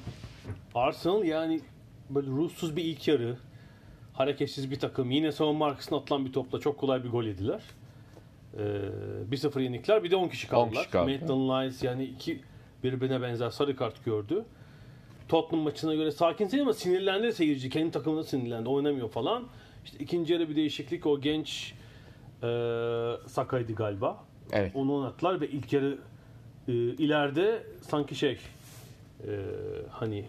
Arsenal 0.75 1.23
yani 1.23 1.61
böyle 2.09 2.27
ruhsuz 2.27 2.75
bir 2.75 2.83
ilk 2.83 3.07
yarı. 3.07 3.37
Hareketsiz 4.13 4.71
bir 4.71 4.79
takım. 4.79 5.11
Yine 5.11 5.31
savunma 5.31 5.65
arkasına 5.65 5.97
atılan 5.97 6.25
bir 6.25 6.33
topla 6.33 6.59
çok 6.59 6.77
kolay 6.77 7.03
bir 7.03 7.09
gol 7.09 7.23
yediler. 7.23 7.61
Ee, 8.57 8.61
1-0 9.31 9.61
yenikler. 9.61 10.03
Bir 10.03 10.11
de 10.11 10.15
10 10.15 10.27
kişi 10.27 10.47
kaldılar. 10.47 10.81
kişi 10.83 10.91
kaldı. 10.91 11.05
Maitland 11.05 11.63
Niles 11.63 11.83
yani 11.83 12.03
iki 12.03 12.41
birbirine 12.83 13.21
benzer 13.21 13.49
sarı 13.49 13.75
kart 13.75 14.05
gördü. 14.05 14.45
Tottenham 15.29 15.63
maçına 15.63 15.95
göre 15.95 16.11
sakin 16.11 16.59
ama 16.59 16.73
sinirlendi 16.73 17.33
seyirci. 17.33 17.69
Kendi 17.69 17.91
takımına 17.91 18.23
sinirlendi. 18.23 18.69
Oynamıyor 18.69 19.09
falan. 19.09 19.47
İşte 19.85 19.97
ikinci 19.99 20.33
yarı 20.33 20.49
bir 20.49 20.55
değişiklik. 20.55 21.05
O 21.05 21.21
genç 21.21 21.73
e, 22.43 22.47
Saka'ydı 23.27 23.73
galiba. 23.73 24.23
Evet. 24.51 24.71
Onu 24.75 24.95
oynattılar 24.95 25.41
ve 25.41 25.47
ilk 25.47 25.73
yarı 25.73 25.97
e, 26.67 26.71
ileride 26.73 27.63
sanki 27.81 28.15
şey 28.15 28.37
e, 29.27 29.31
hani 29.89 30.19
e, 30.19 30.25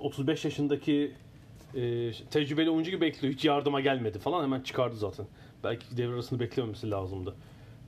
35 0.00 0.44
yaşındaki 0.44 1.12
e, 1.74 2.12
tecrübeli 2.30 2.70
oyuncu 2.70 2.90
gibi 2.90 3.00
bekliyor. 3.00 3.34
Hiç 3.34 3.44
yardıma 3.44 3.80
gelmedi 3.80 4.18
falan 4.18 4.42
hemen 4.42 4.60
çıkardı 4.60 4.96
zaten. 4.96 5.26
Belki 5.64 5.96
devre 5.96 6.14
arasını 6.14 6.40
beklememesi 6.40 6.90
lazımdı. 6.90 7.34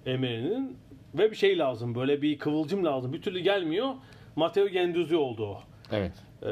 Emery'nin 0.06 0.76
ve 1.14 1.30
bir 1.30 1.36
şey 1.36 1.58
lazım. 1.58 1.94
Böyle 1.94 2.22
bir 2.22 2.38
kıvılcım 2.38 2.84
lazım. 2.84 3.12
Bir 3.12 3.22
türlü 3.22 3.38
gelmiyor. 3.38 3.94
Matteo 4.36 4.68
Gendouzi 4.68 5.16
oldu. 5.16 5.58
Evet. 5.92 6.12
E, 6.42 6.50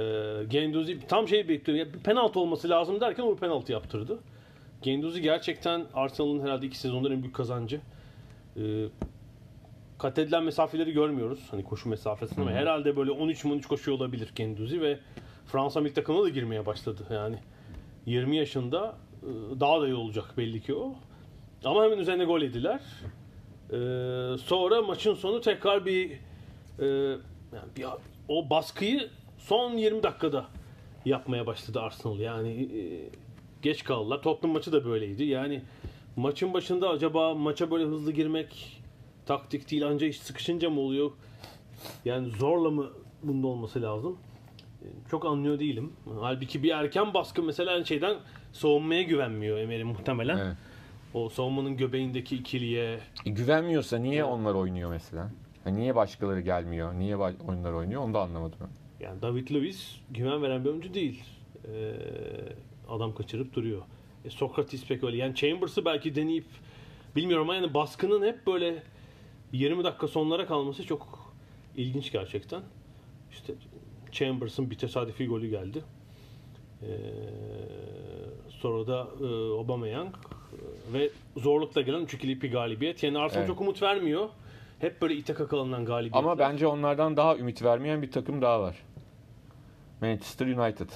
Gendouzi 0.49 1.07
tam 1.09 1.29
şey 1.29 1.49
bekliyor. 1.49 1.79
Ya 1.79 1.95
bir 1.95 1.99
penaltı 1.99 2.41
olması 2.41 2.69
lazım 2.69 3.01
derken 3.01 3.23
o 3.23 3.37
penaltı 3.37 3.73
yaptırdı. 3.73 4.19
Gendouzi 4.83 5.23
gerçekten 5.23 5.85
Arsenal'ın 5.95 6.41
herhalde 6.41 6.67
iki 6.67 6.79
sezondur 6.79 7.11
en 7.11 7.23
büyük 7.23 7.35
kazancı. 7.35 7.81
E, 8.57 8.63
kat 9.99 10.19
edilen 10.19 10.43
mesafeleri 10.45 10.93
görmüyoruz. 10.93 11.49
Hani 11.51 11.65
koşu 11.65 11.89
mesafesini 11.89 12.41
ama 12.41 12.51
herhalde 12.51 12.97
böyle 12.97 13.11
13-13 13.11 13.67
koşuyor 13.69 13.99
olabilir 13.99 14.33
Gendouzi 14.35 14.81
ve 14.81 14.99
Fransa 15.47 15.81
milli 15.81 15.95
takımına 15.95 16.25
da 16.25 16.29
girmeye 16.29 16.67
başladı. 16.67 17.03
Yani 17.11 17.37
20 18.07 18.37
yaşında 18.37 18.95
e, 19.23 19.61
daha 19.61 19.81
da 19.81 19.87
iyi 19.87 19.95
olacak 19.95 20.25
belli 20.39 20.61
ki 20.61 20.75
o. 20.75 20.95
Ama 21.65 21.85
hemen 21.85 21.99
üzerine 21.99 22.25
gol 22.25 22.41
yediler. 22.41 22.81
E, 23.71 23.79
sonra 24.39 24.83
maçın 24.83 25.15
sonu 25.15 25.41
tekrar 25.41 25.87
bir 25.87 26.11
e, 26.81 27.17
yani 27.55 27.69
bir 27.77 27.87
o 28.29 28.51
baskıyı 28.51 29.11
son 29.39 29.73
20 29.77 30.03
dakikada 30.03 30.47
yapmaya 31.05 31.47
başladı 31.47 31.81
Arsenal. 31.81 32.19
Yani 32.19 32.49
e, 32.63 32.81
geç 33.63 33.85
kaldılar. 33.85 34.23
Tottenham 34.23 34.55
maçı 34.55 34.73
da 34.73 34.85
böyleydi. 34.85 35.25
Yani 35.25 35.63
maçın 36.17 36.55
başında 36.55 36.89
acaba 36.91 37.35
maça 37.35 37.71
böyle 37.71 37.85
hızlı 37.85 38.13
girmek 38.13 38.81
taktik 39.27 39.71
değil 39.71 39.87
anca 39.87 40.07
iş 40.07 40.21
sıkışınca 40.21 40.71
mı 40.71 40.81
oluyor? 40.81 41.11
Yani 42.05 42.29
zorla 42.31 42.71
mı 42.71 42.91
bunda 43.23 43.47
olması 43.47 43.83
lazım? 43.83 44.19
E, 44.83 44.87
Çok 45.11 45.27
anlıyor 45.27 45.59
değilim. 45.59 45.93
Halbuki 46.21 46.63
bir 46.63 46.71
erken 46.71 47.15
baskı 47.15 47.43
mesela 47.43 47.85
şeyden 47.85 48.17
savunmaya 48.53 49.03
güvenmiyor 49.03 49.59
Emery 49.59 49.83
muhtemelen. 49.85 50.39
Evet. 50.39 50.57
O 51.15 51.29
savunmanın 51.29 51.77
göbeğindeki 51.77 52.37
ikiliye 52.37 52.99
E, 53.27 53.31
güvenmiyorsa 53.31 53.99
niye 53.99 54.25
onlar 54.25 54.55
oynuyor 54.55 54.91
mesela? 54.91 55.31
Ha, 55.65 55.71
niye 55.71 55.95
başkaları 55.95 56.41
gelmiyor? 56.41 56.95
Niye 56.95 57.17
oyunlar 57.17 57.73
oynuyor? 57.73 58.03
Onu 58.03 58.15
da 58.15 58.21
anlamadım. 58.21 58.59
yani 59.01 59.23
David 59.23 59.51
Luiz 59.51 60.01
güven 60.11 60.43
veren 60.43 60.65
bir 60.65 60.71
oyuncu 60.71 60.95
değil. 60.95 61.25
Ee, 61.69 61.93
adam 62.89 63.15
kaçırıp 63.15 63.55
duruyor. 63.55 63.83
E, 64.25 64.31
Sokratis 64.31 64.87
pek 64.87 65.05
öyle. 65.05 65.17
Yani 65.17 65.35
Chambers'ı 65.35 65.85
belki 65.85 66.15
deneyip 66.15 66.45
bilmiyorum 67.17 67.51
ama 67.51 67.55
yani 67.55 67.75
baskının 67.75 68.27
hep 68.27 68.47
böyle 68.47 68.83
20 69.53 69.85
dakika 69.85 70.09
sonlara 70.09 70.47
kalması 70.47 70.87
çok 70.87 71.33
ilginç 71.77 72.13
gerçekten. 72.13 72.63
İşte 73.33 73.55
Chambers'ın 74.13 74.71
bir 74.71 74.79
tesadüfi 74.79 75.27
golü 75.27 75.49
geldi. 75.51 75.83
Ee, 76.83 76.87
sonra 78.51 78.87
da 78.87 79.09
e, 79.21 79.25
Aubameyang 79.59 80.15
e, 80.15 80.93
ve 80.93 81.11
zorlukla 81.37 81.81
gelen 81.81 82.01
3-2'lik 82.05 82.43
bir 82.43 82.53
galibiyet. 82.53 83.03
Yani 83.03 83.19
Arsenal 83.19 83.41
Evet. 83.41 83.49
çok 83.49 83.61
umut 83.61 83.83
vermiyor. 83.83 84.29
Hep 84.83 85.03
böyle 85.03 85.15
ite 85.15 85.35
kakalanan 85.35 85.85
galibiyetler. 85.85 86.19
Ama 86.19 86.39
bence 86.39 86.67
onlardan 86.67 87.17
daha 87.17 87.37
ümit 87.37 87.63
vermeyen 87.63 88.03
bir 88.03 88.11
takım 88.11 88.43
daha 88.43 88.61
var. 88.61 88.77
Manchester 90.01 90.47
United. 90.47 90.89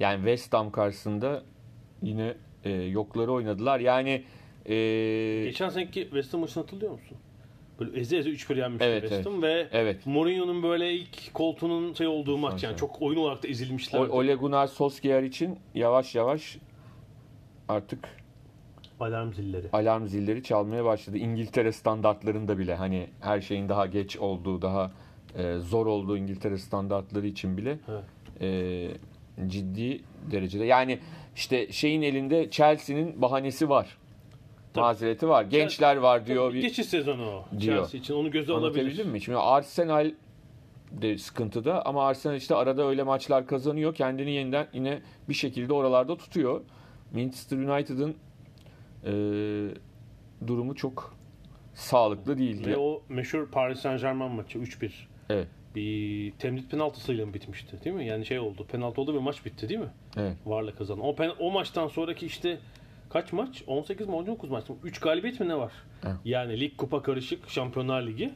Yani 0.00 0.16
West 0.16 0.52
Ham 0.52 0.70
karşısında 0.70 1.42
yine 2.02 2.34
e, 2.64 2.70
yokları 2.70 3.32
oynadılar. 3.32 3.80
Yani 3.80 4.24
e, 4.66 4.74
Geçen 5.44 5.68
seneki 5.68 6.02
West 6.02 6.34
Ham 6.34 6.40
maçını 6.40 6.62
hatırlıyor 6.62 6.92
musun? 6.92 7.16
Böyle 7.80 8.00
eze 8.00 8.16
eze 8.16 8.30
3-1 8.30 8.58
yenmişti 8.58 8.84
Evet, 8.84 9.02
West 9.02 9.14
evet. 9.14 9.26
Ham 9.26 9.42
ve 9.42 9.68
evet. 9.72 10.06
Mourinho'nun 10.06 10.62
böyle 10.62 10.92
ilk 10.92 11.34
koltuğunun 11.34 11.94
şey 11.94 12.06
olduğu 12.06 12.38
maç 12.38 12.62
yani 12.62 12.70
evet. 12.70 12.80
çok 12.80 13.02
oyun 13.02 13.18
olarak 13.18 13.42
da 13.42 13.48
ezilmişler. 13.48 14.00
Ole 14.00 14.34
Gunnar 14.34 14.66
Solskjaer 14.66 15.22
için 15.22 15.58
yavaş 15.74 16.14
yavaş 16.14 16.58
artık 17.68 18.21
Alarm 19.02 19.32
zilleri. 19.32 19.66
alarm 19.72 20.06
zilleri 20.06 20.42
çalmaya 20.42 20.84
başladı. 20.84 21.18
İngiltere 21.18 21.72
standartlarında 21.72 22.58
bile 22.58 22.74
hani 22.74 23.06
her 23.20 23.40
şeyin 23.40 23.68
daha 23.68 23.86
geç 23.86 24.16
olduğu, 24.16 24.62
daha 24.62 24.90
e, 25.36 25.58
zor 25.58 25.86
olduğu 25.86 26.16
İngiltere 26.16 26.58
standartları 26.58 27.26
için 27.26 27.56
bile 27.56 27.78
Evet. 27.88 28.04
e, 28.40 29.48
ciddi 29.48 30.00
derecede. 30.30 30.64
Yani 30.64 30.98
işte 31.36 31.72
şeyin 31.72 32.02
elinde 32.02 32.50
Chelsea'nin 32.50 33.22
bahanesi 33.22 33.68
var. 33.68 33.98
Tabii. 34.74 34.82
Mazereti 34.82 35.28
var. 35.28 35.44
Gençler 35.44 35.96
var 35.96 36.26
diyor. 36.26 36.54
Bir, 36.54 36.62
Geçiş 36.62 36.86
sezonu 36.86 37.26
o. 37.26 37.44
diyor. 37.60 37.76
Chelsea 37.76 38.00
için 38.00 38.14
onu 38.14 38.30
göze 38.30 38.52
alabilir. 38.52 39.04
Mi? 39.06 39.20
Şimdi 39.20 39.38
Arsenal 39.38 40.10
de 40.92 41.18
sıkıntıda 41.18 41.86
ama 41.86 42.06
Arsenal 42.06 42.36
işte 42.36 42.54
arada 42.54 42.86
öyle 42.88 43.02
maçlar 43.02 43.46
kazanıyor. 43.46 43.94
Kendini 43.94 44.30
yeniden 44.30 44.66
yine 44.72 44.98
bir 45.28 45.34
şekilde 45.34 45.72
oralarda 45.72 46.16
tutuyor. 46.16 46.60
Manchester 47.14 47.56
United'ın 47.56 48.14
e, 49.04 49.10
durumu 50.46 50.74
çok 50.74 51.16
sağlıklı 51.74 52.38
değil. 52.38 52.66
Ve 52.66 52.76
o 52.76 53.02
meşhur 53.08 53.46
Paris 53.50 53.78
Saint 53.80 54.00
Germain 54.00 54.32
maçı 54.32 54.58
3-1. 54.58 54.90
Evet. 55.30 55.48
Bir 55.74 56.32
temlit 56.32 56.70
penaltısıyla 56.70 57.26
mı 57.26 57.34
bitmişti 57.34 57.84
değil 57.84 57.96
mi? 57.96 58.06
Yani 58.06 58.26
şey 58.26 58.38
oldu. 58.38 58.66
Penaltı 58.72 59.00
oldu 59.00 59.14
ve 59.14 59.18
maç 59.18 59.44
bitti 59.44 59.68
değil 59.68 59.80
mi? 59.80 59.90
Evet. 60.16 60.36
Varla 60.46 60.74
kazanan. 60.74 61.04
O, 61.04 61.10
pen- 61.10 61.34
o 61.38 61.50
maçtan 61.50 61.88
sonraki 61.88 62.26
işte 62.26 62.58
kaç 63.10 63.32
maç? 63.32 63.62
18 63.66 64.06
mi 64.08 64.14
19 64.14 64.50
maç 64.50 64.68
mı? 64.68 64.76
3 64.84 65.00
galibiyet 65.00 65.40
mi 65.40 65.48
ne 65.48 65.56
var? 65.58 65.72
Evet. 66.04 66.16
Yani 66.24 66.60
lig 66.60 66.76
kupa 66.76 67.02
karışık 67.02 67.48
Şampiyonlar 67.50 68.02
Ligi. 68.06 68.32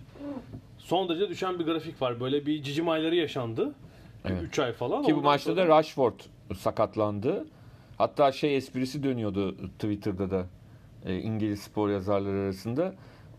Son 0.79 1.09
derece 1.09 1.29
düşen 1.29 1.59
bir 1.59 1.65
grafik 1.65 2.03
var. 2.03 2.21
Böyle 2.21 2.47
bir 2.47 2.63
cicim 2.63 2.89
ayları 2.89 3.15
yaşandı. 3.17 3.75
Evet. 4.25 4.43
3 4.43 4.59
ay 4.59 4.73
falan. 4.73 5.03
Ki 5.03 5.13
bu 5.13 5.19
Ondan 5.19 5.25
maçta 5.33 5.51
sonra- 5.51 5.63
da 5.63 5.69
Rashford 5.69 6.21
sakatlandı. 6.59 7.47
Hatta 7.99 8.33
şey 8.33 8.57
esprisi 8.57 9.03
dönüyordu 9.03 9.57
Twitter'da 9.69 10.31
da 10.31 10.47
e, 11.05 11.19
İngiliz 11.19 11.61
spor 11.61 11.91
yazarları 11.91 12.41
arasında. 12.41 12.95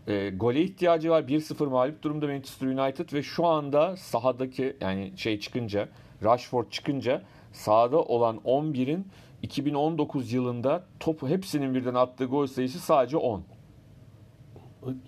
E, 0.06 0.30
gole 0.30 0.62
ihtiyacı 0.62 1.10
var. 1.10 1.22
1-0 1.22 1.66
mağlup 1.66 2.02
durumda 2.02 2.26
Manchester 2.26 2.66
United 2.66 3.12
ve 3.12 3.22
şu 3.22 3.46
anda 3.46 3.96
sahadaki 3.96 4.76
yani 4.80 5.12
şey 5.16 5.40
çıkınca 5.40 5.88
Rashford 6.22 6.70
çıkınca 6.70 7.22
sahada 7.52 8.02
olan 8.02 8.36
11'in 8.36 9.06
2019 9.42 10.32
yılında 10.32 10.84
topu 11.00 11.28
hepsinin 11.28 11.74
birden 11.74 11.94
attığı 11.94 12.24
gol 12.24 12.46
sayısı 12.46 12.78
sadece 12.78 13.16
10. 13.16 13.42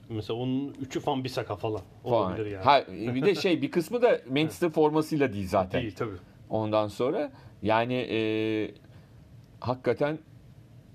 Mesela 0.09 0.39
onun 0.39 0.73
3'ü 0.73 1.07
Van 1.07 1.25
Bissaka 1.25 1.57
falan. 1.57 1.81
Falan. 2.03 2.15
Olabilir 2.15 2.47
yani. 2.47 2.65
Ha, 2.65 2.83
bir 2.89 3.23
de 3.23 3.35
şey 3.35 3.63
bir 3.63 3.71
kısmı 3.71 4.03
da 4.03 4.21
Manchester 4.31 4.71
formasıyla 4.71 5.33
değil 5.33 5.49
zaten. 5.49 5.83
Değil 5.83 5.95
tabii. 5.97 6.17
Ondan 6.51 6.89
sonra 6.89 7.33
yani 7.63 7.95
e, 7.95 8.19
hakikaten 9.61 10.19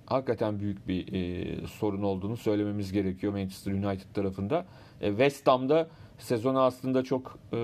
hakikaten 0.06 0.60
büyük 0.60 0.88
bir 0.88 1.14
e, 1.14 1.68
sorun 1.68 2.04
olduğunu 2.04 2.38
söylememiz 2.38 2.92
gerekiyor 2.92 3.34
Manchester 3.34 3.72
United 3.72 4.14
tarafında. 4.14 4.66
E, 5.02 5.10
West 5.10 5.48
Ham'da 5.48 5.88
sezonu 6.18 6.62
aslında 6.62 7.04
çok 7.04 7.40
e, 7.54 7.58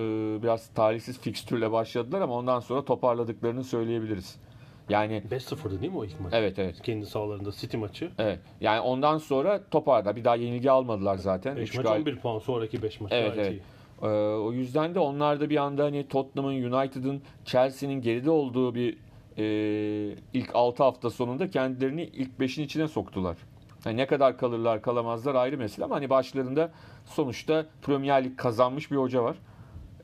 biraz 0.44 0.68
talihsiz 0.68 1.20
fikstürle 1.20 1.72
başladılar 1.72 2.22
ama 2.22 2.34
ondan 2.34 2.60
sonra 2.60 2.86
toparladıklarını 2.86 3.64
söyleyebiliriz. 3.64 4.40
Yani 4.90 5.24
5-0'dı 5.32 5.82
değil 5.82 5.92
mi 5.92 5.98
o 5.98 6.06
ilk 6.06 6.20
maç? 6.20 6.34
evet 6.36 6.60
evet. 6.60 6.82
Kendi 6.82 7.06
sahalarında 7.06 7.52
City 7.52 7.78
maçı. 7.78 8.12
Evet. 8.18 8.40
Yani 8.62 8.80
ondan 8.80 9.18
sonra 9.18 9.62
toparladı. 9.72 10.16
Bir 10.16 10.24
daha 10.24 10.36
yenilgi 10.36 10.72
almadılar 10.72 11.18
zaten. 11.18 11.58
5 11.58 11.70
Üç 11.70 11.78
maç 11.78 11.86
gal- 11.86 12.00
11 12.00 12.20
puan 12.20 12.40
sonraki 12.40 12.84
5 12.84 13.02
maç. 13.02 13.12
Evet, 13.16 13.34
evet. 13.36 13.52
iyi. 13.52 13.62
Ee, 14.02 14.08
o 14.36 14.52
yüzden 14.52 14.96
de 14.96 15.00
onlar 15.00 15.40
da 15.40 15.50
bir 15.50 15.58
anda 15.58 15.84
hani 15.84 16.08
Tottenham'ın, 16.08 16.72
United'ın, 16.72 17.22
Chelsea'nin 17.46 18.02
geride 18.02 18.30
olduğu 18.30 18.76
bir 18.76 18.98
e, 19.38 19.44
ilk 20.34 20.50
6 20.54 20.84
hafta 20.84 21.10
sonunda 21.10 21.50
kendilerini 21.50 22.04
ilk 22.04 22.30
5'in 22.40 22.66
içine 22.66 22.88
soktular. 22.88 23.38
Yani 23.86 23.98
ne 23.98 24.08
kadar 24.08 24.38
kalırlar 24.38 24.82
kalamazlar 24.82 25.36
ayrı 25.36 25.58
mesele 25.58 25.86
ama 25.86 25.96
hani 25.96 26.10
başlarında 26.10 26.72
sonuçta 27.06 27.66
Premier 27.82 28.24
Lig 28.26 28.38
kazanmış 28.38 28.92
bir 28.92 28.96
hoca 28.96 29.24
var. 29.24 29.36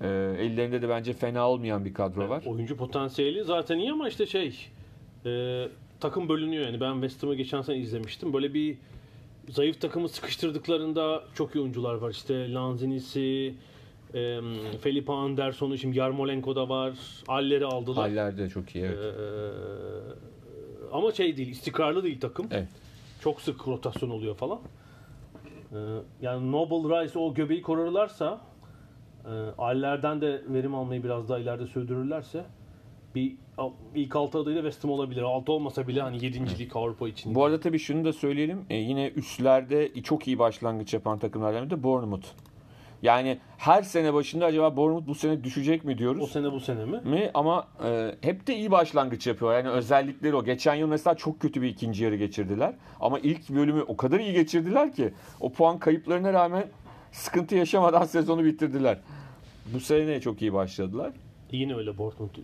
Ee, 0.01 0.07
ellerinde 0.39 0.81
de 0.81 0.89
bence 0.89 1.13
fena 1.13 1.49
olmayan 1.49 1.85
bir 1.85 1.93
kadro 1.93 2.29
var. 2.29 2.43
Oyuncu 2.45 2.77
potansiyeli 2.77 3.43
zaten 3.43 3.77
iyi 3.77 3.91
ama 3.91 4.07
işte 4.07 4.25
şey 4.25 4.67
e, 5.25 5.63
takım 5.99 6.29
bölünüyor 6.29 6.65
yani. 6.65 6.79
Ben 6.81 6.93
West 6.93 7.23
Ham'ı 7.23 7.35
geçen 7.35 7.61
sene 7.61 7.77
izlemiştim. 7.77 8.33
Böyle 8.33 8.53
bir 8.53 8.77
zayıf 9.49 9.81
takımı 9.81 10.09
sıkıştırdıklarında 10.09 11.23
çok 11.35 11.55
iyi 11.55 11.61
oyuncular 11.61 11.93
var. 11.93 12.09
İşte 12.09 12.53
Lanzini'si, 12.53 13.53
e, 14.13 14.39
Felipe 14.81 15.13
Anderson'u, 15.13 15.77
şimdi 15.77 15.97
Yarmolenko 15.97 16.55
da 16.55 16.69
var. 16.69 16.93
Aller'i 17.27 17.65
aldılar. 17.65 18.09
Haller 18.09 18.37
de 18.37 18.49
çok 18.49 18.75
iyi 18.75 18.85
evet. 18.85 18.97
Ee, 18.97 20.93
ama 20.93 21.11
şey 21.11 21.37
değil, 21.37 21.47
istikrarlı 21.47 22.03
değil 22.03 22.19
takım. 22.19 22.47
Evet. 22.51 22.67
Çok 23.21 23.41
sık 23.41 23.67
rotasyon 23.67 24.09
oluyor 24.09 24.35
falan. 24.35 24.59
Ee, 25.71 25.77
yani 26.21 26.51
Noble 26.51 27.03
Rice 27.03 27.19
o 27.19 27.33
göbeği 27.33 27.61
korurlarsa 27.61 28.41
e, 29.25 29.29
Aller'den 29.57 30.21
de 30.21 30.41
verim 30.47 30.75
almayı 30.75 31.03
biraz 31.03 31.29
daha 31.29 31.39
ileride 31.39 31.67
sürdürürlerse 31.67 32.45
bir 33.15 33.35
ilk 33.95 34.15
altı 34.15 34.37
adayı 34.37 34.55
da 34.55 34.61
West 34.61 34.83
Ham 34.83 34.91
olabilir. 34.91 35.21
Altı 35.21 35.51
olmasa 35.51 35.87
bile 35.87 36.01
hani 36.01 36.25
yedincilik 36.25 36.75
Avrupa 36.75 37.09
için. 37.09 37.35
Bu 37.35 37.45
arada 37.45 37.59
tabii 37.59 37.79
şunu 37.79 38.05
da 38.05 38.13
söyleyelim. 38.13 38.65
E, 38.69 38.75
yine 38.75 39.07
üstlerde 39.07 40.01
çok 40.03 40.27
iyi 40.27 40.39
başlangıç 40.39 40.93
yapan 40.93 41.19
takımlardan 41.19 41.61
biri 41.61 41.69
de 41.69 41.83
Bournemouth. 41.83 42.27
Yani 43.01 43.39
her 43.57 43.81
sene 43.83 44.13
başında 44.13 44.45
acaba 44.45 44.77
Bournemouth 44.77 45.07
bu 45.07 45.15
sene 45.15 45.43
düşecek 45.43 45.83
mi 45.83 45.97
diyoruz. 45.97 46.21
o 46.23 46.27
sene 46.27 46.51
bu 46.51 46.59
sene 46.59 46.85
mi? 46.85 46.99
mi 47.03 47.31
ama 47.33 47.67
e, 47.85 48.15
hep 48.21 48.47
de 48.47 48.55
iyi 48.55 48.71
başlangıç 48.71 49.27
yapıyor. 49.27 49.53
Yani 49.53 49.69
özellikleri 49.69 50.35
o. 50.35 50.43
Geçen 50.43 50.75
yıl 50.75 50.87
mesela 50.87 51.15
çok 51.15 51.39
kötü 51.39 51.61
bir 51.61 51.67
ikinci 51.67 52.03
yarı 52.03 52.15
geçirdiler. 52.15 52.73
Ama 52.99 53.19
ilk 53.19 53.49
bölümü 53.49 53.81
o 53.81 53.97
kadar 53.97 54.19
iyi 54.19 54.33
geçirdiler 54.33 54.93
ki 54.93 55.13
o 55.39 55.51
puan 55.51 55.79
kayıplarına 55.79 56.33
rağmen 56.33 56.67
sıkıntı 57.11 57.55
yaşamadan 57.55 58.03
sezonu 58.05 58.45
bitirdiler. 58.45 58.99
Bu 59.73 59.79
sene 59.79 60.21
çok 60.21 60.41
iyi 60.41 60.53
başladılar. 60.53 61.11
Yine 61.51 61.75
öyle 61.75 61.97
Bournemouth, 61.97 62.39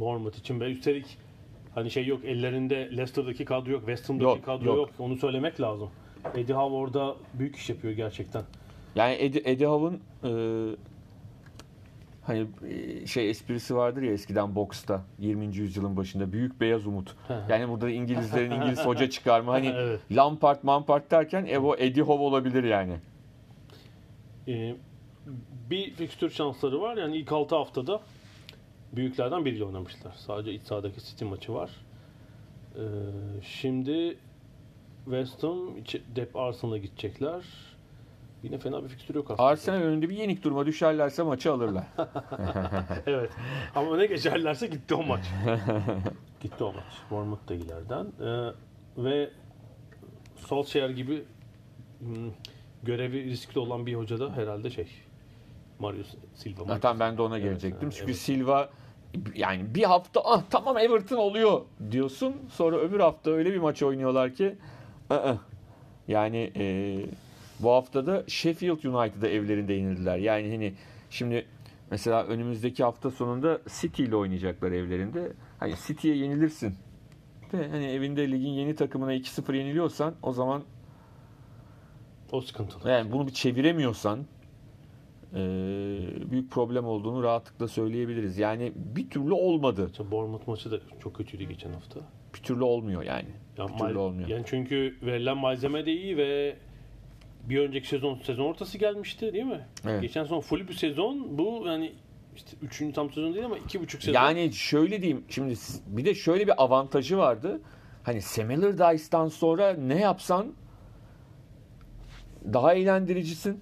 Bournemouth 0.00 0.38
için 0.38 0.60
ve 0.60 0.70
üstelik 0.70 1.18
hani 1.74 1.90
şey 1.90 2.06
yok 2.06 2.24
ellerinde 2.24 2.76
Leicester'daki 2.90 3.44
kadro 3.44 3.70
yok, 3.70 3.80
West 3.80 4.08
Ham'daki 4.08 4.24
Yok, 4.24 4.44
kadro 4.44 4.64
yok. 4.66 4.76
yok. 4.76 4.90
Onu 4.98 5.16
söylemek 5.16 5.60
lazım. 5.60 5.88
Eddie 6.34 6.54
Howe 6.54 6.74
orada 6.76 7.14
büyük 7.34 7.56
iş 7.56 7.70
yapıyor 7.70 7.94
gerçekten. 7.94 8.42
Yani 8.94 9.14
Eddie, 9.14 9.42
Eddie 9.44 9.66
Howe'ın 9.66 10.00
e, 10.24 10.30
hani 12.22 12.46
e, 12.68 13.06
şey 13.06 13.30
esprisi 13.30 13.76
vardır 13.76 14.02
ya 14.02 14.12
eskiden 14.12 14.54
boksta 14.54 15.02
20. 15.18 15.56
yüzyılın 15.56 15.96
başında 15.96 16.32
büyük 16.32 16.60
beyaz 16.60 16.86
umut. 16.86 17.16
Yani 17.48 17.68
burada 17.68 17.90
İngilizlerin 17.90 18.50
İngiliz 18.60 18.86
hoca 18.86 19.10
çıkarma 19.10 19.52
hani 19.52 19.66
Evet. 19.76 20.00
Lampard 20.12 20.58
Mampard 20.62 21.10
derken 21.10 21.44
Evo 21.44 21.76
Eddie 21.78 22.02
Howe 22.02 22.22
olabilir 22.22 22.64
yani. 22.64 22.96
Ee, 24.48 24.76
bir 25.70 25.90
fikstür 25.90 26.30
şansları 26.30 26.80
var. 26.80 26.96
Yani 26.96 27.16
ilk 27.16 27.32
6 27.32 27.56
haftada 27.56 28.00
büyüklerden 28.92 29.44
biriyle 29.44 29.64
oynamışlar. 29.64 30.12
Sadece 30.16 30.52
iç 30.52 30.62
sahadaki 30.62 31.04
City 31.04 31.24
maçı 31.24 31.54
var. 31.54 31.70
Ee, 32.76 32.80
şimdi 33.42 34.16
West 35.04 35.42
Ham 35.42 35.70
Dep 36.16 36.36
Arsenal'a 36.36 36.78
gidecekler. 36.78 37.42
Yine 38.44 38.58
fena 38.58 38.84
bir 38.84 38.88
fikstürü 38.88 39.18
yok 39.18 39.30
aslında. 39.30 39.48
Arsenal 39.48 39.76
önünde 39.78 40.08
bir 40.08 40.16
yenik 40.16 40.42
duruma 40.42 40.66
düşerlerse 40.66 41.22
maçı 41.22 41.52
alırlar. 41.52 41.84
Evet. 43.06 43.30
Ama 43.74 43.90
öne 43.90 44.06
geçerlerse 44.06 44.66
gitti 44.66 44.94
o 44.94 45.02
maç. 45.02 45.24
gitti 46.40 46.64
o 46.64 46.72
maç. 46.72 46.84
Bournemouth 47.10 47.48
da 47.48 47.54
ileriden. 47.54 48.06
Ee, 48.20 48.52
ve 49.04 49.30
Solskjaer 50.36 50.90
gibi 50.90 51.24
hmm, 51.98 52.30
görevi 52.82 53.24
riskli 53.24 53.58
olan 53.58 53.86
bir 53.86 53.94
hoca 53.94 54.20
da 54.20 54.32
herhalde 54.32 54.70
şey 54.70 54.88
Mario 55.78 56.02
Silva. 56.34 56.64
Zaten 56.64 57.00
ben 57.00 57.16
de 57.18 57.22
ona 57.22 57.38
Evet, 57.38 57.44
gelecektim. 57.44 57.88
evet, 57.88 57.94
Çünkü 57.98 58.10
evet. 58.12 58.20
Silva 58.20 58.68
yani 59.34 59.74
bir 59.74 59.82
hafta 59.84 60.20
ah 60.24 60.42
tamam 60.50 60.78
Everton 60.78 61.16
oluyor 61.16 61.60
diyorsun. 61.90 62.36
Sonra 62.52 62.76
öbür 62.76 63.00
hafta 63.00 63.30
öyle 63.30 63.52
bir 63.52 63.58
maç 63.58 63.82
oynuyorlar 63.82 64.34
ki 64.34 64.56
ı-ı. 65.12 65.38
yani 66.08 66.52
e, 66.56 66.64
bu 67.64 67.70
hafta 67.70 68.06
da 68.06 68.24
Sheffield 68.28 68.84
United'a 68.84 69.28
evlerinde 69.28 69.72
yenildiler. 69.72 70.18
Yani 70.18 70.50
hani 70.50 70.74
şimdi 71.10 71.46
mesela 71.90 72.24
önümüzdeki 72.26 72.84
hafta 72.84 73.10
sonunda 73.10 73.60
City 73.80 74.02
ile 74.04 74.16
oynayacaklar 74.16 74.72
evlerinde. 74.72 75.32
Hani 75.58 75.74
City'ye 75.86 76.16
yenilirsin. 76.16 76.74
De 77.52 77.68
hani 77.68 77.84
evinde 77.86 78.30
ligin 78.30 78.48
yeni 78.50 78.74
takımına 78.74 79.14
2-0 79.14 79.56
yeniliyorsan 79.56 80.14
o 80.22 80.32
zaman 80.32 80.62
O 82.32 82.40
sıkıntılı. 82.40 82.90
yani 82.90 83.12
bunu 83.12 83.26
bir 83.26 83.32
çeviremiyorsan 83.32 84.18
eee, 85.34 85.40
büyük 86.30 86.50
problem 86.50 86.84
olduğunu 86.84 87.22
rahatlıkla 87.22 87.68
söyleyebiliriz. 87.68 88.38
Yani 88.38 88.72
bir 88.76 89.10
türlü 89.10 89.32
olmadı. 89.32 89.88
İşte 89.90 90.10
Bournemouth 90.10 90.48
maçı 90.48 90.70
da 90.70 90.76
çok 91.02 91.14
kötüydü 91.16 91.44
geçen 91.44 91.72
hafta. 91.72 92.00
Bir 92.34 92.38
türlü 92.38 92.62
olmuyor 92.64 93.02
yani. 93.02 93.28
Ya 93.58 93.68
Bir 93.68 93.78
türlü 93.78 93.98
olmuyor. 93.98 94.28
Yani 94.28 94.42
çünkü 94.46 94.96
verilen 95.02 95.36
malzeme 95.36 95.86
de 95.86 95.92
iyi 95.92 96.16
ve 96.16 96.56
bir 97.48 97.58
önceki 97.58 97.88
sezon 97.88 98.18
sezon 98.18 98.44
ortası 98.44 98.78
gelmişti 98.78 99.32
değil 99.32 99.44
mi? 99.44 99.66
Evet. 99.88 100.02
Geçen 100.02 100.22
sezon 100.22 100.40
full 100.40 100.68
bir 100.68 100.74
sezon. 100.74 101.38
Bu 101.38 101.62
yani 101.66 101.92
işte 102.36 102.56
üçüncü 102.62 102.94
tam 102.94 103.10
sezon 103.10 103.34
değil 103.34 103.44
ama 103.44 103.58
iki 103.58 103.80
buçuk 103.80 104.02
sezon. 104.02 104.20
Yani 104.20 104.52
şöyle 104.52 105.02
diyeyim 105.02 105.24
şimdi 105.28 105.54
bir 105.86 106.04
de 106.04 106.14
şöyle 106.14 106.46
bir 106.46 106.62
avantajı 106.62 107.18
vardı. 107.18 107.60
Hani 108.02 108.22
Sam 108.22 108.50
Allardyce'dan 108.50 109.28
sonra 109.28 109.72
ne 109.72 110.00
yapsan 110.00 110.52
daha 112.52 112.74
eğlendiricisin. 112.74 113.60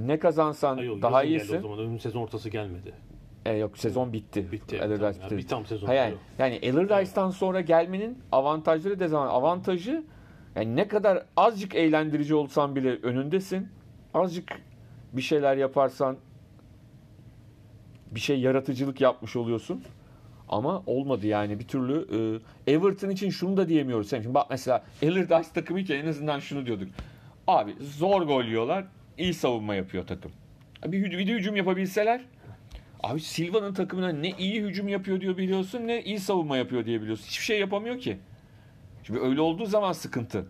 Ne 0.00 0.18
kazansan 0.18 0.78
Ay 0.78 0.86
yok, 0.86 1.02
daha 1.02 1.24
iyisin. 1.24 1.58
O 1.58 1.60
zaman 1.60 1.78
önün 1.78 1.98
sezon 1.98 2.20
ortası 2.20 2.48
gelmedi. 2.48 2.92
E, 3.46 3.52
yok 3.52 3.78
sezon 3.78 4.12
bitti. 4.12 4.52
Bitti. 4.52 4.82
Allardyce 4.82 5.04
Yani 5.04 5.16
bitti. 5.22 5.36
bir 5.36 5.46
tam 5.46 5.66
sezon. 5.66 5.86
Ha 5.86 5.94
yani, 5.94 6.14
yani 6.38 6.60
Allardyce'dan 6.72 7.30
sonra 7.30 7.60
gelmenin 7.60 8.18
avantajları 8.32 9.00
dezavantajı. 9.00 9.36
Avantajı 9.36 10.04
yani 10.56 10.76
ne 10.76 10.88
kadar 10.88 11.24
azıcık 11.36 11.74
eğlendirici 11.74 12.34
olsan 12.34 12.76
bile 12.76 12.90
önündesin. 13.02 13.68
Azıcık 14.14 14.52
bir 15.12 15.22
şeyler 15.22 15.56
yaparsan 15.56 16.16
bir 18.10 18.20
şey 18.20 18.40
yaratıcılık 18.40 19.00
yapmış 19.00 19.36
oluyorsun. 19.36 19.82
Ama 20.48 20.82
olmadı 20.86 21.26
yani 21.26 21.58
bir 21.58 21.68
türlü. 21.68 22.06
e, 22.66 22.72
Everton 22.72 23.10
için 23.10 23.30
şunu 23.30 23.56
da 23.56 23.68
diyemiyoruz. 23.68 24.10
Şimdi 24.10 24.34
bak 24.34 24.46
mesela 24.50 24.84
Allardyce 25.02 25.52
takımıyken 25.54 25.96
en 25.96 26.06
azından 26.06 26.40
şunu 26.40 26.66
diyorduk. 26.66 26.88
Abi 27.46 27.74
zor 27.80 28.22
gol 28.22 28.44
yiyorlar. 28.44 28.84
iyi 29.18 29.34
savunma 29.34 29.74
yapıyor 29.74 30.06
takım. 30.06 30.32
Bir, 30.86 31.18
bir 31.18 31.26
de 31.26 31.32
hücum 31.32 31.56
yapabilseler 31.56 32.24
Abi 33.02 33.20
Silva'nın 33.20 33.74
takımına 33.74 34.08
ne 34.08 34.30
iyi 34.30 34.62
hücum 34.62 34.88
yapıyor 34.88 35.20
diyor 35.20 35.36
biliyorsun 35.36 35.86
ne 35.86 36.02
iyi 36.02 36.20
savunma 36.20 36.56
yapıyor 36.56 36.84
diye 36.84 37.02
biliyorsun. 37.02 37.26
Hiçbir 37.26 37.44
şey 37.44 37.60
yapamıyor 37.60 37.98
ki. 37.98 38.18
Şimdi 39.06 39.20
öyle 39.20 39.40
olduğu 39.40 39.66
zaman 39.66 39.92
sıkıntı. 39.92 40.46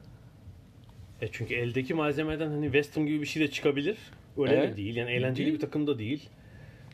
E 1.20 1.28
çünkü 1.32 1.54
eldeki 1.54 1.94
malzemeden 1.94 2.48
hani 2.50 2.64
West 2.64 2.96
Ham 2.96 3.06
gibi 3.06 3.20
bir 3.20 3.26
şey 3.26 3.42
de 3.42 3.50
çıkabilir. 3.50 3.96
Öyle 4.38 4.54
Evet. 4.54 4.72
de 4.72 4.76
değil. 4.76 4.96
Yani 4.96 5.10
eğlenceli 5.10 5.46
Değil. 5.46 5.56
bir 5.56 5.60
takım 5.60 5.86
da 5.86 5.98
değil. 5.98 6.28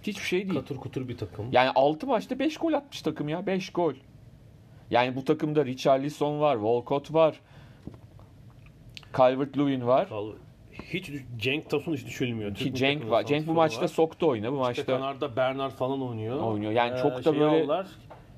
Hiçbir 0.02 0.24
şey 0.24 0.42
değil. 0.48 0.54
Katır 0.60 0.76
kutur 0.76 1.08
bir 1.08 1.16
takım. 1.16 1.46
Yani 1.52 1.70
6 1.74 2.06
maçta 2.06 2.38
5 2.38 2.56
gol 2.56 2.72
atmış 2.72 3.02
takım 3.02 3.28
ya. 3.28 3.46
5 3.46 3.70
gol. 3.70 3.94
Yani 4.90 5.16
bu 5.16 5.24
takımda 5.24 5.64
Richarlison 5.66 6.40
var, 6.40 6.54
Walcott 6.56 7.14
var. 7.14 7.40
Calvert-Lewin 9.14 9.86
var. 9.86 10.08
Hiç 10.72 11.10
Cenk 11.36 11.70
Tosun 11.70 11.94
hiç 11.94 12.06
düşülmüyor. 12.06 12.54
Ki 12.54 12.74
Cenk 12.74 13.10
var. 13.10 13.26
Cenk 13.26 13.46
bu 13.46 13.52
maçta 13.52 13.82
var. 13.82 13.88
soktu 13.88 14.28
oyuna. 14.28 14.52
Bu 14.52 14.56
İşte 14.56 14.62
maçta 14.62 14.84
Fener'de 14.98 15.36
Bernard 15.36 15.70
falan 15.72 16.02
oynuyor. 16.02 16.40
Oynuyor. 16.40 16.72
Yani 16.72 16.98
Ee, 16.98 17.02
çok 17.02 17.16
da 17.16 17.22
şeyi 17.22 17.40
böyle- 17.40 17.62
aldılar. 17.62 17.86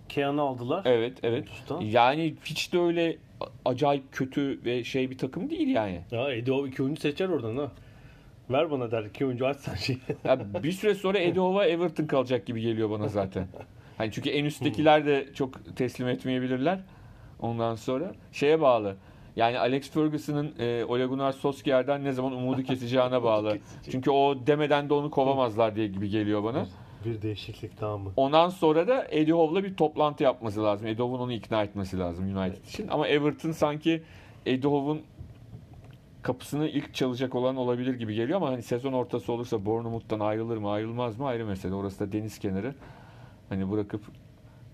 Kean'ı 0.09 0.43
aldılar. 0.43 0.83
Evet, 0.85 1.13
evet. 1.23 1.45
Juventus'tan. 1.45 1.81
Yani 1.81 2.35
hiç 2.45 2.73
de 2.73 2.79
öyle 2.79 3.17
acayip 3.65 4.13
kötü 4.13 4.61
ve 4.65 4.85
şey 4.85 5.11
bir 5.11 5.19
takım 5.19 5.51
değil 5.51 5.69
yani. 5.69 6.01
Ya 6.11 6.33
Edo 6.33 6.67
iki 6.67 6.83
oyuncu 6.83 7.01
seçer 7.01 7.29
oradan 7.29 7.57
ha. 7.57 7.71
Ver 8.51 8.71
bana 8.71 8.91
der 8.91 9.03
iki 9.05 9.27
oyuncu 9.27 9.47
açsan 9.47 9.75
şey. 9.75 9.99
Ya 10.25 10.63
bir 10.63 10.73
süre 10.73 10.95
sonra 10.95 11.19
Edova 11.19 11.67
Everton 11.67 12.07
kalacak 12.07 12.47
gibi 12.47 12.61
geliyor 12.61 12.91
bana 12.91 13.09
zaten. 13.09 13.47
Hani 13.99 14.13
çünkü 14.13 14.31
en 14.31 14.45
üsttekiler 14.45 15.07
de 15.07 15.29
çok 15.35 15.77
teslim 15.77 16.09
etmeyebilirler. 16.09 16.81
Ondan 17.41 17.75
sonra 17.75 18.13
şeye 18.33 18.61
bağlı. 18.61 18.97
Yani 19.37 19.59
Alex 19.59 19.91
Ferguson'ın 19.91 20.55
e, 20.59 20.85
Ole 20.85 21.07
Gunnar 21.07 21.33
Solskjaer'den 21.33 22.05
ne 22.05 22.13
zaman 22.13 22.33
umudu 22.33 22.63
keseceğine 22.63 23.23
bağlı. 23.23 23.59
Çünkü 23.91 24.11
o 24.11 24.47
demeden 24.47 24.89
de 24.89 24.95
onu 24.95 25.11
kovamazlar 25.11 25.77
diye 25.77 25.87
gibi 25.87 26.09
geliyor 26.11 26.45
bana. 26.45 26.67
Bir 27.05 27.23
değişiklik 27.23 27.77
tamam 27.79 28.01
mı? 28.01 28.13
Ondan 28.17 28.49
sonra 28.49 28.89
da 28.89 29.07
Eddie 29.11 29.33
Howe'la 29.33 29.65
bir 29.65 29.77
toplantı 29.77 30.23
yapması 30.25 30.63
lazım. 30.65 30.87
Eddie 30.87 31.03
Howe'un 31.03 31.21
onu 31.21 31.33
ikna 31.33 31.63
etmesi 31.63 31.99
lazım 31.99 32.37
United 32.37 32.65
için. 32.65 32.89
Ama 32.89 33.09
Everton 33.09 33.51
sanki 33.51 34.03
Eddie 34.47 34.71
Howe'un 34.71 35.03
kapısını 36.23 36.69
ilk 36.69 36.95
çalacak 36.95 37.35
olan 37.35 37.57
olabilir 37.57 37.95
gibi 37.95 38.15
geliyor 38.15 38.37
ama 38.37 38.49
hani 38.49 38.63
sezon 38.63 38.93
ortası 38.93 39.33
olursa 39.33 39.67
Bournemouth'tan 39.67 40.21
ayrılır 40.21 40.57
mı 40.57 40.71
ayrılmaz 40.71 41.19
mı 41.19 41.27
ayrı 41.27 41.47
mesele. 41.47 41.75
Orası 41.75 42.01
da 42.01 42.13
deniz 42.13 42.39
kenarı. 42.39 42.75
Hani 43.49 43.71
bırakıp 43.71 44.03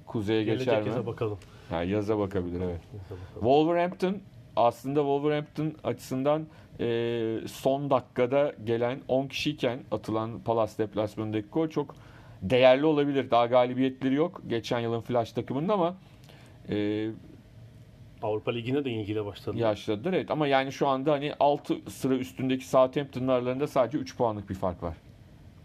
kuzeye 0.06 0.44
geçer 0.44 0.64
Gelecek 0.64 0.82
mi? 0.82 0.88
yaza 0.88 1.06
bakalım. 1.06 1.38
Ha, 1.70 1.82
yaza 1.82 2.18
bakabilir 2.18 2.60
evet. 2.60 2.80
Yaza 2.92 3.04
bakalım. 3.22 3.34
Wolverhampton 3.34 4.16
aslında 4.56 5.00
Wolverhampton 5.00 5.72
açısından 5.84 6.46
e, 6.80 7.38
son 7.46 7.90
dakikada 7.90 8.52
gelen 8.64 9.00
10 9.08 9.26
kişiyken 9.26 9.80
atılan 9.90 10.40
Palace 10.40 10.78
deplasmanındaki 10.78 11.48
gol 11.48 11.68
çok 11.68 11.94
değerli 12.42 12.86
olabilir. 12.86 13.30
Daha 13.30 13.46
galibiyetleri 13.46 14.14
yok 14.14 14.42
geçen 14.46 14.80
yılın 14.80 15.00
flash 15.00 15.32
takımının 15.32 15.68
ama 15.68 15.94
e, 16.68 17.08
Avrupa 18.22 18.50
Ligi'ne 18.50 18.84
de 18.84 18.90
ilgiyle 18.90 19.24
başladı. 19.24 19.58
yaşladılar 19.58 20.12
evet 20.12 20.30
ama 20.30 20.46
yani 20.46 20.72
şu 20.72 20.88
anda 20.88 21.12
hani 21.12 21.32
6 21.40 21.76
sıra 21.90 22.14
üstündeki 22.14 22.68
Southampton'ın 22.68 23.28
aralarında 23.28 23.66
sadece 23.66 23.98
3 23.98 24.16
puanlık 24.16 24.50
bir 24.50 24.54
fark 24.54 24.82
var. 24.82 24.94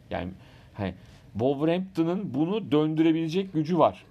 Yani 0.10 0.30
hani 0.74 0.94
Wolverhampton'ın 1.34 2.34
bunu 2.34 2.72
döndürebilecek 2.72 3.54
gücü 3.54 3.78
var. 3.78 4.04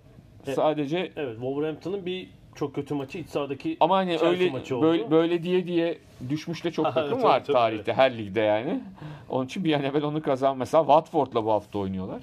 E- 0.46 0.52
Sadece 0.52 1.12
Evet 1.16 1.34
Wolverhampton'ın 1.34 2.06
bir 2.06 2.28
çok 2.54 2.74
kötü 2.74 2.94
maçı 2.94 3.18
iç 3.18 3.28
sahadaki 3.28 3.76
Ama 3.80 3.96
hani 3.96 4.18
öyle 4.18 4.50
maçı 4.50 4.76
oldu. 4.76 4.84
böyle, 4.86 5.10
böyle 5.10 5.42
diye 5.42 5.66
diye 5.66 5.98
düşmüş 6.30 6.64
de 6.64 6.70
çok 6.70 6.84
takım 6.94 7.22
var 7.22 7.44
tabii, 7.44 7.52
tarihte 7.52 7.92
her 7.92 8.18
ligde 8.18 8.40
yani. 8.40 8.80
Onun 9.28 9.46
için 9.46 9.64
bir 9.64 9.72
an 9.72 9.82
evvel 9.82 10.02
onu 10.02 10.22
kazan. 10.22 10.58
Mesela 10.58 10.82
Watford'la 10.84 11.44
bu 11.44 11.52
hafta 11.52 11.78
oynuyorlar. 11.78 12.22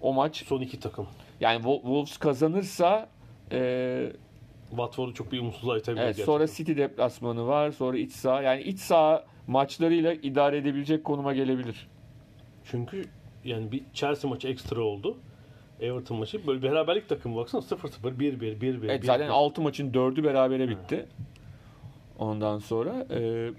O 0.00 0.12
maç 0.12 0.44
son 0.46 0.60
iki 0.60 0.80
takım. 0.80 1.06
yani 1.40 1.62
Wo- 1.64 1.82
Wolves 1.82 2.16
kazanırsa 2.16 3.08
e, 3.52 4.12
Watford'u 4.70 5.14
çok 5.14 5.32
bir 5.32 5.40
umutsuzluğa 5.40 5.78
itebilir 5.78 6.00
evet, 6.02 6.08
gerçekten. 6.16 6.32
sonra 6.32 6.46
City 6.46 6.76
deplasmanı 6.76 7.46
var. 7.46 7.70
Sonra 7.70 7.98
iç 7.98 8.12
saha. 8.12 8.42
Yani 8.42 8.62
iç 8.62 8.78
saha 8.80 9.24
maçlarıyla 9.46 10.12
idare 10.12 10.56
edebilecek 10.56 11.04
konuma 11.04 11.34
gelebilir. 11.34 11.88
Çünkü 12.64 13.04
yani 13.44 13.72
bir 13.72 13.82
Chelsea 13.94 14.30
maçı 14.30 14.48
ekstra 14.48 14.80
oldu. 14.80 15.16
Everton 15.80 16.18
maçı 16.18 16.46
böyle 16.46 16.62
beraberlik 16.62 17.08
takımı 17.08 17.36
baksana 17.36 17.62
0-0, 17.62 18.18
1-1, 18.18 18.40
1-1. 18.60 18.84
Evet 18.84 19.02
1-1. 19.02 19.06
zaten 19.06 19.28
6 19.28 19.62
maçın 19.62 19.92
4'ü 19.92 20.24
berabere 20.24 20.68
bitti. 20.68 21.06
Ondan 22.18 22.58
sonra 22.58 23.06
e, 23.10 23.50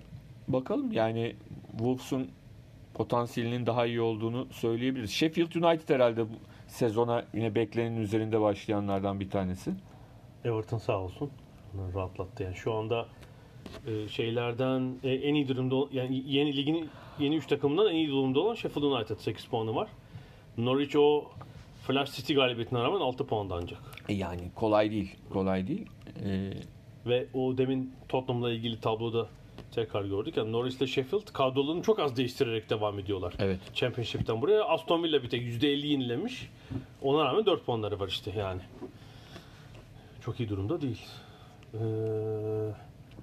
bakalım 0.48 0.92
yani 0.92 1.36
Wolves'un 1.72 2.28
potansiyelinin 2.98 3.66
daha 3.66 3.86
iyi 3.86 4.02
olduğunu 4.02 4.48
söyleyebiliriz. 4.52 5.12
Sheffield 5.12 5.56
United 5.56 5.90
herhalde 5.90 6.24
bu 6.24 6.34
sezona 6.68 7.26
yine 7.34 7.56
beklenenin 7.56 8.02
üzerinde 8.02 8.42
başlayanlardan 8.42 9.20
bir 9.20 9.30
tanesi. 9.30 9.72
Everton 10.46 10.78
sağ 10.78 11.00
olsun. 11.00 11.30
Onları 11.76 11.94
rahatlattı 11.94 12.44
yani. 12.44 12.56
Şu 12.56 12.74
anda 12.74 13.06
e, 13.88 14.08
şeylerden 14.08 14.96
e, 15.04 15.14
en 15.14 15.34
iyi 15.36 15.48
durumda 15.48 15.76
yani 15.92 16.24
yeni 16.26 16.58
ligin 16.58 16.90
yeni 17.20 17.36
3 17.36 17.48
takımından 17.48 17.88
en 17.88 17.96
iyi 17.96 18.08
durumda 18.08 18.40
olan 18.40 18.54
Sheffield 18.56 18.84
United 18.86 19.18
8 19.18 19.46
puanı 19.46 19.76
var. 19.76 19.88
Norwich 20.58 20.96
o 20.96 21.26
Flash 21.88 22.12
City 22.16 22.34
galibiyetine 22.34 22.80
rağmen 22.80 23.00
6 23.00 23.28
puanda 23.28 23.56
ancak. 23.56 23.80
E 24.10 24.14
yani 24.14 24.42
kolay 24.56 24.92
değil. 24.92 25.16
Kolay 25.30 25.68
değil. 25.68 25.86
E, 26.26 26.52
Ve 27.06 27.28
o 27.34 27.58
demin 27.58 27.94
Tottenham'la 28.10 28.52
ilgili 28.52 28.82
tabloda 28.82 29.28
tekrar 29.72 30.06
gördük. 30.06 30.38
Yani 30.38 30.52
Norwich 30.52 30.78
ile 30.78 30.88
Sheffield 30.88 31.34
kadrolarını 31.34 31.82
çok 31.82 32.00
az 32.00 32.18
değiştirerek 32.18 32.70
devam 32.70 33.00
ediyorlar. 33.00 33.34
evet. 33.40 33.60
Championship'ten 33.74 34.42
buraya. 34.42 34.64
Aston 34.64 35.04
Villa 35.04 35.24
bir 35.24 35.30
tek 35.30 35.42
%50 35.42 35.86
yenilemiş. 35.86 36.50
Ona 37.02 37.26
rağmen 37.26 37.46
4 37.46 37.66
puanları 37.66 38.00
var 38.00 38.08
işte 38.08 38.32
yani. 38.38 38.62
Çok 40.22 40.40
iyi 40.40 40.50
durumda 40.50 40.82
değil. 40.82 41.06
Ee, 41.74 41.78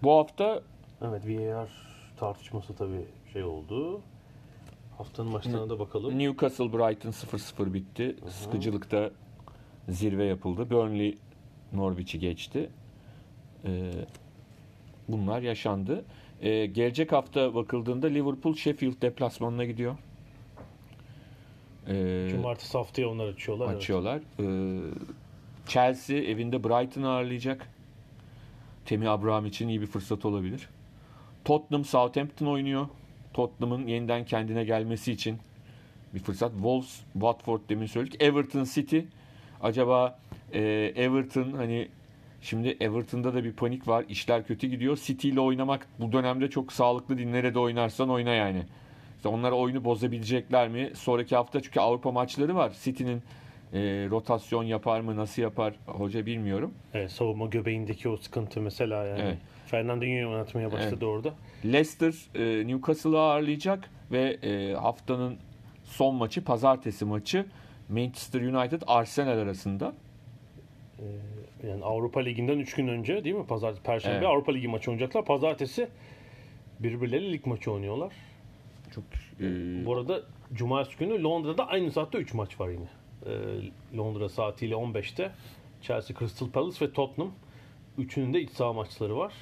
Bu 0.03 0.13
hafta 0.13 0.63
evet 1.03 1.23
VAR 1.29 1.69
tartışması 2.17 2.75
tabii 2.77 3.05
şey 3.33 3.45
oldu. 3.45 4.01
Haftanın 4.99 5.31
maçlarına 5.31 5.71
da 5.71 5.79
bakalım. 5.79 6.19
Newcastle 6.19 6.73
Brighton 6.73 7.11
0-0 7.11 7.75
bitti. 7.75 8.17
Sıkıcılıkta 8.29 9.11
zirve 9.89 10.25
yapıldı. 10.25 10.71
Burnley 10.71 11.19
Norwich'i 11.73 12.19
geçti. 12.19 12.71
Ee, 13.65 13.91
bunlar 15.09 15.43
yaşandı. 15.43 16.05
Ee, 16.45 16.67
gelecek 16.67 17.13
hafta 17.13 17.55
bakıldığında 17.55 18.07
Liverpool 18.07 18.55
Sheffield 18.55 19.03
deplasmanına 19.03 19.65
gidiyor. 19.65 19.97
Ee, 21.89 22.29
Cumartesi 22.31 22.79
haftaya 22.79 23.09
onlar 23.09 23.29
açıyorlar. 23.29 23.67
evet. 23.67 23.77
açıyorlar. 23.77 24.21
Ee, 24.41 24.81
Chelsea 25.67 26.17
evinde 26.17 26.65
Brighton'ı 26.65 27.09
ağırlayacak. 27.09 27.69
Temi 28.85 29.09
Abraham 29.09 29.47
için 29.47 29.69
iyi 29.69 29.81
bir 29.81 29.87
fırsat 29.87 30.25
olabilir. 30.25 30.69
Tottenham 31.45 31.85
Southampton 31.85 32.47
oynuyor. 32.47 32.87
Tottenham'ın 33.33 33.87
yeniden 33.87 34.25
kendine 34.25 34.65
gelmesi 34.65 35.13
için 35.13 35.39
bir 36.15 36.19
fırsat. 36.19 36.53
Wolves, 36.53 37.01
Watford 37.13 37.61
demin 37.69 37.87
söyledik. 37.87 38.23
Everton 38.23 38.65
City. 38.65 38.99
Acaba 39.63 40.19
e, 40.53 40.61
Everton 40.97 41.53
hani 41.53 41.89
şimdi 42.45 42.77
Everton'da 42.81 43.35
da 43.35 43.45
bir 43.45 43.53
panik 43.53 43.89
var. 43.89 44.05
İşler 44.09 44.47
kötü 44.47 44.67
gidiyor. 44.67 44.99
City 45.03 45.29
ile 45.29 45.41
oynamak 45.41 45.87
bu 46.01 46.13
dönemde 46.13 46.51
çok 46.51 46.73
sağlıklı 46.73 47.19
değil. 47.19 47.29
Nerede 47.29 47.59
oynarsan 47.59 48.11
oyna 48.11 48.31
yani. 48.31 48.63
İşte 49.17 49.29
onlar 49.29 49.53
oyunu 49.53 49.85
bozabilecekler 49.85 50.69
mi? 50.69 50.91
Sonraki 50.95 51.37
hafta 51.37 51.61
çünkü 51.61 51.81
Avrupa 51.81 52.11
maçları 52.11 52.55
var. 52.55 52.73
City'nin 52.85 53.23
e, 53.73 53.81
rotasyon 54.11 54.63
yapar 54.63 55.01
mı? 55.01 55.17
Nasıl 55.17 55.43
yapar? 55.43 55.75
Hoca 55.87 56.27
bilmiyorum. 56.27 56.75
Evet, 56.95 57.11
savunma 57.13 57.47
göbeğindeki 57.47 58.09
o 58.09 58.17
sıkıntı 58.17 58.61
mesela 58.61 59.05
yani. 59.05 59.21
Evet. 59.23 59.39
Fernandinho'yu 59.67 60.29
oynatmaya 60.29 60.73
başladı 60.73 60.91
Evet. 60.91 61.03
orada. 61.03 61.35
Leicester 61.65 62.15
e, 62.35 62.67
Newcastle'ı 62.67 63.19
ağırlayacak 63.19 63.91
ve 64.13 64.39
e, 64.43 64.75
haftanın 64.75 65.37
son 65.85 66.15
maçı 66.15 66.45
pazartesi 66.45 67.05
maçı 67.05 67.47
Manchester 67.89 68.41
United 68.41 68.83
Arsenal 68.87 69.39
arasında. 69.39 69.93
Yani 71.69 71.85
Avrupa 71.85 72.21
Ligi'nden 72.21 72.59
3 72.59 72.75
gün 72.75 72.89
önce 72.89 73.25
değil 73.25 73.37
mi? 73.37 73.47
Pazartesi, 73.47 73.83
Perşembe 73.83 74.17
Evet. 74.17 74.27
Avrupa 74.27 74.53
Ligi 74.53 74.69
maçı 74.69 74.91
oynayacaklar. 74.91 75.25
Pazartesi 75.25 75.89
birbirleriyle 76.81 77.33
lig 77.33 77.47
maçı 77.47 77.73
oynuyorlar. 77.73 78.13
Çok 78.95 79.05
e, 79.41 79.45
Bu 79.87 79.95
arada 79.95 80.23
Cumartesi 80.55 80.99
günü 80.99 81.23
Londra'da 81.23 81.69
aynı 81.69 81.91
saatte 81.91 82.19
3 82.19 82.35
maç 82.35 82.61
var 82.61 82.69
yine. 82.69 82.89
Ee, 83.27 83.97
Londra 83.97 84.29
saatiyle 84.29 84.75
15'te 84.75 85.31
Chelsea, 85.83 86.17
Crystal 86.19 86.51
Palace 86.51 86.87
ve 86.87 86.93
Tottenham. 86.93 87.33
Üçünün 87.99 88.35
de 88.35 88.41
iç 88.41 88.51
saha 88.51 88.73
maçları 88.73 89.17
var. 89.17 89.33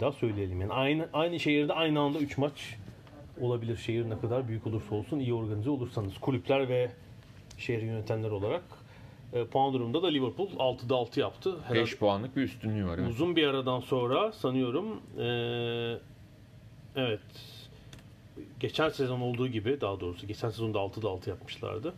Daha 0.00 0.12
söyleyelim 0.12 0.60
yani 0.60 0.72
aynı 0.72 1.08
aynı 1.12 1.40
şehirde 1.40 1.72
aynı 1.72 2.00
anda 2.00 2.18
3 2.18 2.38
maç 2.38 2.76
olabilir. 3.40 3.76
Şehir 3.76 4.10
ne 4.10 4.18
kadar 4.18 4.48
büyük 4.48 4.66
olursa 4.66 4.94
olsun 4.94 5.18
iyi 5.18 5.34
organize 5.34 5.70
olursanız 5.70 6.18
kulüpler 6.18 6.68
ve 6.68 6.90
şehir 7.58 7.82
yönetenler 7.82 8.30
olarak. 8.30 8.62
E, 9.32 9.44
puan 9.44 9.72
durumunda 9.74 10.02
da 10.02 10.06
Liverpool 10.08 10.48
6'da 10.50 10.94
6 10.96 11.20
yaptı. 11.20 11.56
Herhalde 11.62 11.80
5 11.80 11.96
puanlık 11.98 12.36
bir 12.36 12.42
üstünlüğü 12.42 12.86
var. 12.86 12.98
Evet. 12.98 13.10
Uzun 13.10 13.36
bir 13.36 13.46
aradan 13.46 13.80
sonra 13.80 14.32
sanıyorum 14.32 15.00
eee, 15.18 15.98
evet 16.96 17.20
geçen 18.60 18.88
sezon 18.88 19.20
olduğu 19.20 19.48
gibi 19.48 19.80
daha 19.80 20.00
doğrusu 20.00 20.26
geçen 20.26 20.50
sezonda 20.50 20.78
6'da 20.78 21.08
6 21.08 21.30
yapmışlardı. 21.30 21.94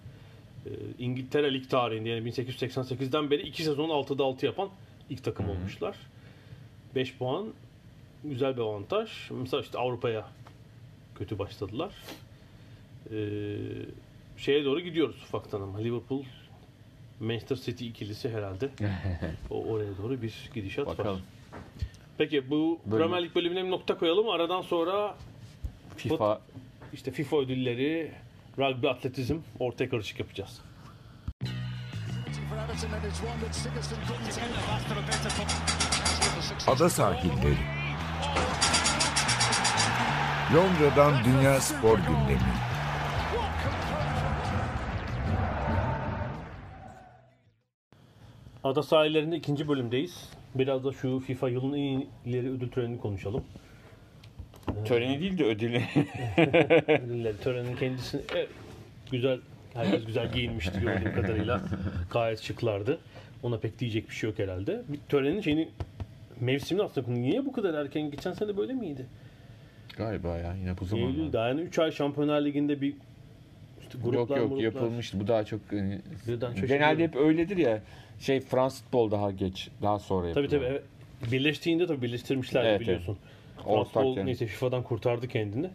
Eee, 0.66 0.72
İngiltere 0.98 1.54
Lig 1.54 1.68
tarihinde 1.70 2.08
yani 2.08 2.28
1888'den 2.28 3.30
beri 3.30 3.42
2 3.42 3.62
sezon 3.64 3.88
6'da 3.88 4.24
6 4.24 4.46
yapan 4.46 4.68
ilk 5.10 5.24
takım 5.24 5.50
olmuşlar. 5.50 5.96
5 6.94 7.16
puan 7.16 7.46
güzel 8.24 8.56
bir 8.56 8.62
avantaj. 8.62 9.10
Mesela 9.30 9.60
işte 9.62 9.78
Avrupa'ya 9.78 10.28
kötü 11.14 11.38
başladılar. 11.38 11.94
Eee, 13.10 13.58
şeye 14.36 14.64
doğru 14.64 14.80
gidiyoruz 14.80 15.16
ufaktan 15.22 15.60
ama 15.60 15.78
Liverpool 15.78 16.22
Manchester 17.20 17.56
City 17.56 17.86
ikilisi 17.86 18.30
herhalde 18.30 18.68
o 19.50 19.64
oraya 19.64 19.96
doğru 20.02 20.22
bir 20.22 20.50
gidişat 20.54 20.86
var. 20.86 20.98
Bakalım. 20.98 21.20
Peki 22.18 22.50
bu 22.50 22.80
Bölüm. 22.86 22.98
Premier 22.98 23.22
Lig 23.22 23.34
bölümüne 23.34 23.64
bir 23.64 23.70
nokta 23.70 23.98
koyalım. 23.98 24.28
Aradan 24.28 24.62
sonra 24.62 25.14
FIFA 25.96 26.40
işte 26.92 27.10
FIFA 27.10 27.36
ödülleri, 27.36 28.12
rugby, 28.58 28.88
atletizm 28.88 29.38
ortaya 29.58 29.90
karışık 29.90 30.20
yapacağız. 30.20 30.60
Ada 36.66 36.90
sahilleri. 36.90 37.56
Londra'dan 40.54 41.24
Dünya 41.24 41.60
Spor 41.60 41.98
Gündemi. 41.98 42.69
Ada 48.64 48.82
sahillerinde 48.82 49.36
ikinci 49.36 49.68
bölümdeyiz. 49.68 50.30
Biraz 50.54 50.84
da 50.84 50.92
şu 50.92 51.18
FIFA 51.18 51.48
yılın 51.48 51.72
en 51.72 52.04
ileri 52.26 52.50
ödül 52.50 52.70
törenini 52.70 53.00
konuşalım. 53.00 53.44
töreni 54.84 55.20
değil 55.20 55.38
de 55.38 55.44
ödülü. 55.44 55.76
Ödüller 56.88 57.36
törenin 57.42 57.76
kendisini 57.76 58.20
evet, 58.34 58.48
güzel, 59.10 59.38
herkes 59.74 60.04
güzel 60.04 60.32
giyinmişti 60.32 60.80
gördüğüm 60.80 61.12
kadarıyla. 61.14 61.60
Gayet 62.10 62.40
şıklardı. 62.40 62.98
Ona 63.42 63.58
pek 63.58 63.78
diyecek 63.78 64.08
bir 64.08 64.14
şey 64.14 64.30
yok 64.30 64.38
herhalde. 64.38 64.82
Bir 64.88 64.98
törenin 65.08 65.40
şeyini 65.40 65.68
mevsimini 66.40 66.84
aslında 66.84 67.10
niye 67.10 67.46
bu 67.46 67.52
kadar 67.52 67.74
erken? 67.74 68.10
Geçen 68.10 68.32
sene 68.32 68.56
böyle 68.56 68.72
miydi? 68.72 69.06
Galiba 69.96 70.36
ya 70.36 70.54
yine 70.54 70.78
bu 70.78 70.84
zamanlar. 70.84 71.10
Eylül 71.10 71.32
daha 71.32 71.48
yani 71.48 71.60
3 71.60 71.78
ay 71.78 71.90
Şampiyonlar 71.92 72.44
Ligi'nde 72.44 72.80
bir 72.80 72.94
işte 73.82 73.98
gruplar 73.98 74.18
Yok 74.18 74.30
yok 74.30 74.48
gruplar. 74.48 74.62
yapılmıştı. 74.64 75.20
Bu 75.20 75.26
daha 75.28 75.44
çok 75.44 75.60
hani, 75.70 76.00
Birden 76.28 76.48
şaşırıyorum. 76.50 76.68
genelde 76.68 77.02
hep 77.04 77.16
öyledir 77.16 77.56
ya. 77.56 77.80
Şey 78.20 78.40
Fransız 78.40 78.82
futbol 78.82 79.10
daha 79.10 79.30
geç, 79.30 79.68
daha 79.82 79.98
sonra 79.98 80.32
Tabii 80.32 80.42
yapılıyor. 80.42 80.62
tabii. 80.62 80.72
Evet. 81.22 81.32
Birleştiğinde 81.32 81.86
tabii 81.86 82.02
birleştirmişler 82.02 82.64
Evet, 82.64 82.80
biliyorsun. 82.80 83.18
Ortak 83.66 83.86
Futbol 83.92 84.16
yani. 84.16 84.26
neyse 84.26 84.46
FIFA'dan 84.46 84.82
kurtardı 84.82 85.28
kendini. 85.28 85.70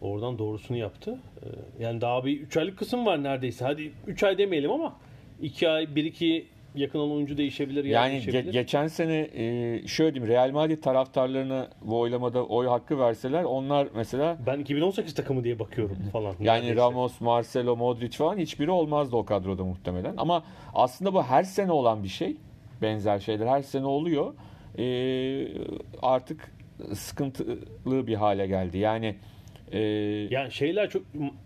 Oradan 0.00 0.38
doğrusunu 0.38 0.76
yaptı. 0.76 1.18
Ee, 1.42 1.82
Yani 1.84 2.00
daha 2.00 2.24
bir 2.24 2.40
3 2.40 2.56
aylık 2.56 2.78
kısım 2.78 3.06
var 3.06 3.22
neredeyse. 3.22 3.64
Hadi 3.64 3.92
3 4.06 4.22
ay 4.22 4.38
demeyelim 4.38 4.70
ama 4.70 4.96
2 5.42 5.68
ay 5.68 5.84
1-2 5.84 6.44
yakın 6.74 6.98
olan 6.98 7.12
oyuncu 7.16 7.36
değişebilir. 7.36 7.84
yer 7.84 7.92
Yani 7.92 8.12
değişebilir. 8.12 8.44
ge- 8.44 8.50
geçen 8.52 8.86
sene 8.86 9.18
e, 9.34 9.82
şöyle 9.86 10.14
diyeyim 10.14 10.32
Real 10.34 10.50
Madrid 10.50 10.82
taraftarlarına 10.82 11.68
bu 11.82 11.98
oylamada 11.98 12.46
oy 12.46 12.66
hakkı 12.66 12.98
verseler 12.98 13.44
onlar 13.44 13.88
mesela 13.94 14.38
ben 14.46 14.58
2018 14.58 15.14
takımı 15.14 15.44
diye 15.44 15.58
bakıyorum 15.58 15.96
falan. 16.12 16.34
yani 16.40 16.56
neredeyse. 16.58 16.76
Ramos, 16.76 17.20
Marcelo, 17.20 17.76
Modric 17.76 18.16
falan 18.16 18.38
hiçbiri 18.38 18.70
olmazdı 18.70 19.16
o 19.16 19.24
kadroda 19.24 19.64
muhtemelen. 19.64 20.14
Ama 20.16 20.42
aslında 20.74 21.14
bu 21.14 21.22
her 21.22 21.42
sene 21.42 21.72
olan 21.72 22.02
bir 22.02 22.08
şey. 22.08 22.36
Benzer 22.82 23.18
şeyler 23.18 23.46
her 23.46 23.62
sene 23.62 23.86
oluyor. 23.86 24.34
E, 24.78 24.84
artık 26.02 26.52
sıkıntılı 26.94 28.06
bir 28.06 28.14
hale 28.14 28.46
geldi. 28.46 28.78
Yani 28.78 29.16
e, 29.72 29.78
Yani 30.30 30.52
şeyler 30.52 30.90
çok 30.90 31.02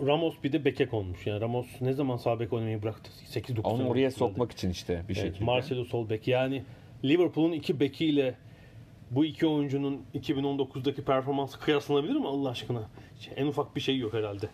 Ramos 0.06 0.34
bir 0.44 0.52
de 0.52 0.64
beke 0.64 0.86
konmuş. 0.86 1.26
Yani 1.26 1.40
Ramos 1.40 1.66
ne 1.80 1.92
zaman 1.92 2.16
sağ 2.16 2.40
bek 2.40 2.52
oynamayı 2.52 2.82
bıraktı? 2.82 3.10
8-9 3.26 3.60
onu 3.62 3.76
sene 3.78 3.88
oraya 3.88 4.10
sokmak 4.10 4.52
için 4.52 4.70
işte 4.70 5.02
bir 5.08 5.16
Evet, 5.16 5.26
şekilde. 5.26 5.44
Marcelo 5.44 5.84
sol 5.84 6.08
bek. 6.10 6.28
Yani 6.28 6.62
Liverpool'un 7.04 7.52
iki 7.52 7.80
bekiyle 7.80 8.34
bu 9.10 9.24
iki 9.24 9.46
oyuncunun 9.46 10.02
2019'daki 10.14 11.02
performansı 11.04 11.60
kıyaslanabilir 11.60 12.14
mi 12.14 12.28
Allah 12.28 12.50
aşkına? 12.50 12.82
Hiç 13.18 13.28
En 13.36 13.46
ufak 13.46 13.76
bir 13.76 13.80
şey 13.80 13.98
yok 13.98 14.14
herhalde. 14.14 14.46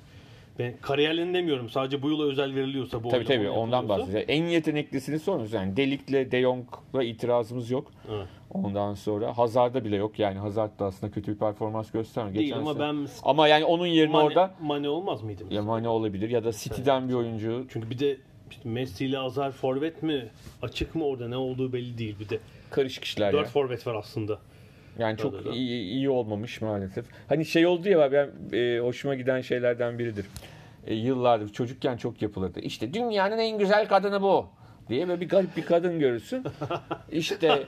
Ben 0.59 0.75
kariyerlerini 0.81 1.35
demiyorum. 1.35 1.69
Sadece 1.71 2.03
bu 2.03 2.11
yıla 2.11 2.25
özel 2.25 2.55
veriliyorsa 2.55 3.05
bu 3.05 3.09
Tabii 3.09 3.25
tabii 3.25 3.49
ondan 3.51 3.77
yapılıyorsa. 3.77 4.03
bahsediyor. 4.15 4.25
En 4.29 4.45
yeteneklisini 4.45 5.19
sormuyoruz. 5.19 5.53
Yani 5.53 5.77
Delik'le 5.77 6.33
De 6.33 6.41
Jong'la 6.43 7.03
itirazımız 7.05 7.71
yok. 7.71 7.93
Evet. 8.11 8.27
Ondan 8.51 8.95
sonra 8.95 9.39
Hazard'da 9.39 9.85
bile 9.85 9.97
yok. 9.97 10.19
Yani 10.19 10.39
Hazard 10.39 10.79
da 10.79 10.85
aslında 10.85 11.13
kötü 11.13 11.33
bir 11.33 11.39
performans 11.39 11.91
göstermiyor. 11.91 12.35
Değil 12.37 12.47
Geçen 12.47 12.61
ama 12.61 12.73
sene- 12.75 12.83
ben 12.83 13.07
Ama 13.23 13.49
yani 13.49 13.65
onun 13.65 13.87
yerine 13.87 14.13
Mane, 14.13 14.25
orada 14.25 14.51
Mane 14.63 14.89
olmaz 14.89 15.23
mıydı? 15.23 15.43
mesela? 15.45 15.57
Yamane 15.61 15.89
olabilir 15.89 16.31
ya 16.31 16.45
da 16.45 16.53
City'den 16.53 17.09
bir 17.09 17.15
oyuncu. 17.15 17.67
Çünkü 17.69 17.91
bir 17.91 17.99
de 17.99 18.17
işte 18.51 18.69
Messi 18.69 19.07
ile 19.07 19.19
Azar 19.19 19.51
forvet 19.53 20.03
mi? 20.03 20.29
Açık 20.63 20.95
mı 20.95 21.05
orada? 21.05 21.29
Ne 21.29 21.37
olduğu 21.37 21.73
belli 21.73 21.99
değil. 21.99 22.17
Bir 22.21 22.29
de 22.29 22.39
Karışık 22.71 23.05
işler 23.05 23.33
4 23.33 23.47
ya. 23.47 23.53
forvet 23.53 23.87
var 23.87 23.95
aslında. 23.95 24.39
Yani 24.99 25.19
çok 25.19 25.55
iyi, 25.55 25.83
iyi 25.93 26.11
olmamış 26.11 26.61
maalesef. 26.61 27.05
Hani 27.29 27.45
şey 27.45 27.67
oldu 27.67 27.89
ya 27.89 28.13
ben 28.13 28.31
e, 28.59 28.79
hoşuma 28.81 29.15
giden 29.15 29.41
şeylerden 29.41 29.99
biridir. 29.99 30.27
E, 30.87 30.95
yıllardır 30.95 31.53
çocukken 31.53 31.97
çok 31.97 32.23
yapılırdı. 32.23 32.61
İşte 32.61 32.95
dünyanın 32.95 33.39
en 33.39 33.59
güzel 33.59 33.89
kadını 33.89 34.23
bu 34.23 34.47
diye 34.91 35.09
böyle 35.09 35.21
bir 35.21 35.29
garip 35.29 35.57
bir 35.57 35.63
kadın 35.63 35.99
görürsün. 35.99 36.45
İşte 37.13 37.67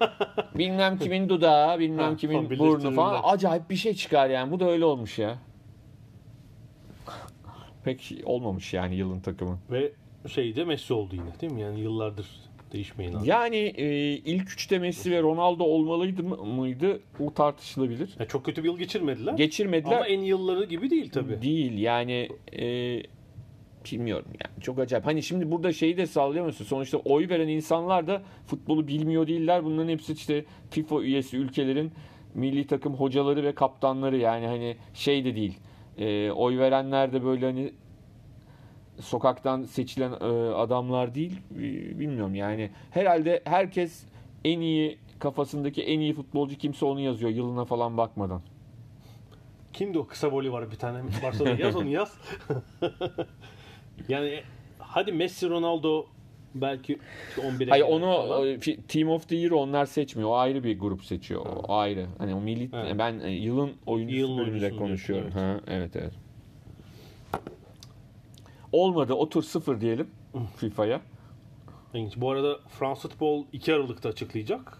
bilmem 0.59 0.99
kimin 0.99 1.29
dudağı, 1.29 1.79
bilmem 1.79 2.17
kimin 2.17 2.51
burnu 2.59 2.91
falan. 2.95 3.21
Acayip 3.25 3.71
bir 3.71 3.77
şey 3.77 3.95
çıkar 3.95 4.31
yani. 4.31 4.51
Bu 4.53 4.61
da 4.61 4.71
öyle 4.71 4.85
olmuş 4.85 5.19
ya. 5.19 5.39
Pek 7.85 8.15
olmamış 8.25 8.75
yani 8.75 8.95
yılın 8.97 9.21
takımı. 9.21 9.59
Ve 9.71 9.93
şeyde 10.29 10.65
Messi 10.65 10.95
oldu 10.95 11.15
yine 11.17 11.41
değil 11.41 11.53
mi? 11.53 11.61
Yani 11.61 11.81
yıllardır 11.81 12.27
Değişmeyin 12.73 13.15
abi. 13.15 13.29
Yani 13.29 13.57
e, 13.57 13.87
ilk 14.13 14.51
üçte 14.53 14.79
Messi 14.79 15.11
ve 15.11 15.23
Ronaldo 15.23 15.65
olmalıydı 15.65 16.23
mı- 16.23 16.45
mıydı? 16.45 17.01
O 17.21 17.35
tartışılabilir. 17.35 18.11
Ya 18.19 18.27
çok 18.29 18.45
kötü 18.45 18.63
bir 18.63 18.69
yıl 18.69 18.79
geçirmediler. 18.79 19.33
Geçirmediler. 19.33 19.97
Ama 19.97 20.07
en 20.07 20.21
yılları 20.21 20.65
gibi 20.65 20.91
değil 20.91 21.11
tabii. 21.11 21.43
Değil 21.43 21.79
yani 21.79 22.29
e, 22.53 22.67
bilmiyorum 23.85 24.27
yani 24.45 24.63
çok 24.63 24.79
acayip. 24.79 25.07
Hani 25.07 25.23
şimdi 25.23 25.51
burada 25.51 25.73
şeyi 25.73 25.97
de 25.97 26.07
sağlayamıyorsun. 26.07 26.65
Sonuçta 26.65 26.99
oy 26.99 27.29
veren 27.29 27.49
insanlar 27.49 28.07
da 28.07 28.23
futbolu 28.47 28.89
bilmiyor 28.89 29.27
değiller. 29.27 29.65
Bunların 29.65 29.89
hepsi 29.89 30.13
işte 30.13 30.45
FIFA 30.71 31.01
üyesi 31.01 31.37
ülkelerin 31.37 31.93
milli 32.35 32.67
takım 32.67 32.95
hocaları 32.95 33.43
ve 33.43 33.55
kaptanları 33.55 34.17
yani 34.17 34.47
hani 34.47 34.77
şey 34.95 35.25
de 35.25 35.37
değil. 35.37 35.59
E, 35.99 36.31
oy 36.31 36.59
verenler 36.59 37.13
de 37.13 37.25
böyle 37.25 37.47
hani 37.47 37.73
sokaktan 39.01 39.63
seçilen 39.63 40.13
e, 40.13 40.55
adamlar 40.55 41.15
değil. 41.15 41.41
Bilmiyorum 41.99 42.35
yani. 42.35 42.71
Herhalde 42.91 43.43
herkes 43.45 44.05
en 44.45 44.61
iyi 44.61 44.99
kafasındaki 45.19 45.83
en 45.83 46.01
iyi 46.01 46.15
futbolcu 46.15 46.59
kimse 46.59 46.85
onu 46.85 47.01
yazıyor 47.01 47.31
yılına 47.31 47.65
falan 47.65 47.97
bakmadan. 47.97 48.43
Kimdi 49.73 49.99
o 49.99 50.07
kısa 50.07 50.33
boyu 50.33 50.53
var 50.53 50.71
bir 50.71 50.77
tane 50.77 51.03
Barcelona 51.23 51.59
yaz 51.59 51.77
onu 51.77 51.89
yaz. 51.89 52.19
yani 54.09 54.41
hadi 54.79 55.13
Messi 55.13 55.49
Ronaldo 55.49 56.07
belki 56.55 56.99
11'e 57.37 57.69
Hayır 57.71 57.85
onu 57.85 58.01
falan. 58.29 58.49
e, 58.49 58.59
Team 58.89 59.09
of 59.09 59.29
the 59.29 59.37
Year 59.37 59.51
onlar 59.51 59.87
seçmiyor. 59.87 60.29
O 60.31 60.37
ayrı 60.37 60.65
bir 60.65 60.79
grup 60.79 61.05
seçiyor. 61.05 61.47
O 61.47 61.73
ayrı. 61.75 62.07
Hani 62.19 62.35
o 62.35 62.41
milli 62.41 62.71
Evet. 62.73 62.95
ben 62.99 63.21
e, 63.21 63.31
yılın 63.31 63.73
oyuncusu 63.87 64.19
Yılın 64.21 64.39
bölümünde 64.39 64.71
konuşuyorum. 64.77 65.33
diyorsun, 65.33 65.41
Ha, 65.49 65.61
evet 65.67 65.97
evet. 65.97 66.13
Olmadı. 68.73 69.15
Otur 69.15 69.43
sıfır 69.43 69.81
diyelim 69.81 70.11
FIFA'ya. 70.57 71.01
Bu 72.17 72.31
arada 72.31 72.59
France 72.69 73.01
Futbol 73.01 73.45
2 73.53 73.75
Aralık'ta 73.75 74.09
açıklayacak. 74.09 74.79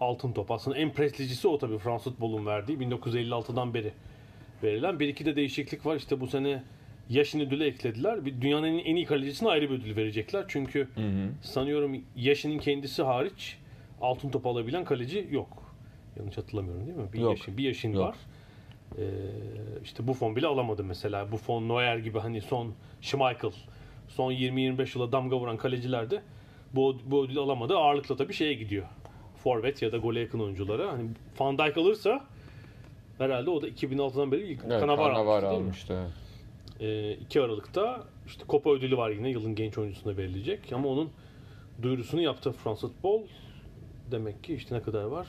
Altın 0.00 0.32
top. 0.32 0.50
Aslında 0.50 0.76
en 0.78 0.92
prestijlisi 0.92 1.48
o 1.48 1.58
tabii 1.58 1.78
France 1.78 2.04
Futbol'un 2.04 2.46
verdiği. 2.46 2.78
1956'dan 2.78 3.74
beri 3.74 3.92
verilen. 4.62 5.00
Bir 5.00 5.08
iki 5.08 5.26
de 5.26 5.36
değişiklik 5.36 5.86
var. 5.86 5.96
İşte 5.96 6.20
bu 6.20 6.26
sene 6.26 6.62
Yaşin 7.10 7.40
ödülü 7.40 7.64
eklediler. 7.64 8.24
Bir 8.26 8.40
dünyanın 8.40 8.66
en- 8.78 8.96
iyi 8.96 9.04
kalecisine 9.04 9.48
ayrı 9.48 9.70
bir 9.70 9.74
ödül 9.74 9.96
verecekler. 9.96 10.44
Çünkü 10.48 10.88
sanıyorum 11.42 11.96
Yaşin'in 12.16 12.58
kendisi 12.58 13.02
hariç 13.02 13.58
altın 14.00 14.30
top 14.30 14.46
alabilen 14.46 14.84
kaleci 14.84 15.28
yok. 15.30 15.48
Yanlış 16.18 16.38
hatırlamıyorum 16.38 16.86
değil 16.86 16.98
mi? 16.98 17.12
Bir 17.12 17.18
Yok. 17.18 17.30
Yaşin, 17.38 17.56
bir 17.58 17.62
Yaşin 17.64 17.92
Yok. 17.92 18.02
var. 18.08 18.14
Ee, 18.98 19.02
işte 19.84 20.06
Buffon 20.08 20.36
bile 20.36 20.46
alamadı 20.46 20.84
mesela. 20.84 21.32
Buffon, 21.32 21.68
Neuer 21.68 21.96
gibi 21.96 22.18
hani 22.18 22.40
son 22.40 22.74
Schmeichel 23.00 23.50
son 24.08 24.32
20-25 24.32 24.98
yıla 24.98 25.12
damga 25.12 25.36
vuran 25.38 25.56
kaleciler 25.56 26.10
de 26.10 26.22
bu, 26.74 26.96
bu 27.06 27.24
ödülü 27.24 27.40
alamadı. 27.40 27.76
Ağırlıkla 27.76 28.16
tabii 28.16 28.34
şeye 28.34 28.54
gidiyor. 28.54 28.86
Forvet 29.44 29.82
ya 29.82 29.92
da 29.92 29.96
gole 29.96 30.20
yakın 30.20 30.40
oyunculara. 30.40 30.92
Hani 30.92 31.04
Van 31.40 31.58
Dijk 31.58 31.76
alırsa 31.78 32.24
herhalde 33.18 33.50
o 33.50 33.62
da 33.62 33.68
2006'dan 33.68 34.32
beri 34.32 34.42
ilk 34.42 34.60
Evet, 34.66 34.80
Cannavaro 34.80 35.14
Cannavaro 35.14 35.46
almıştı, 35.46 35.94
almıştı. 35.94 36.21
Evet. 36.80 37.18
Ee, 37.20 37.24
2 37.24 37.40
Aralık'ta 37.40 38.04
işte 38.26 38.44
Copa 38.48 38.70
ödülü 38.70 38.96
var 38.96 39.10
yine 39.10 39.30
yılın 39.30 39.54
genç 39.54 39.78
oyuncusuna 39.78 40.16
verilecek 40.16 40.72
ama 40.72 40.88
onun 40.88 41.10
duyurusunu 41.82 42.20
yaptı 42.20 42.52
Fransa 42.52 42.88
Futbol. 42.88 43.22
Demek 44.10 44.44
ki 44.44 44.54
işte 44.54 44.74
ne 44.74 44.82
kadar 44.82 45.04
var? 45.04 45.26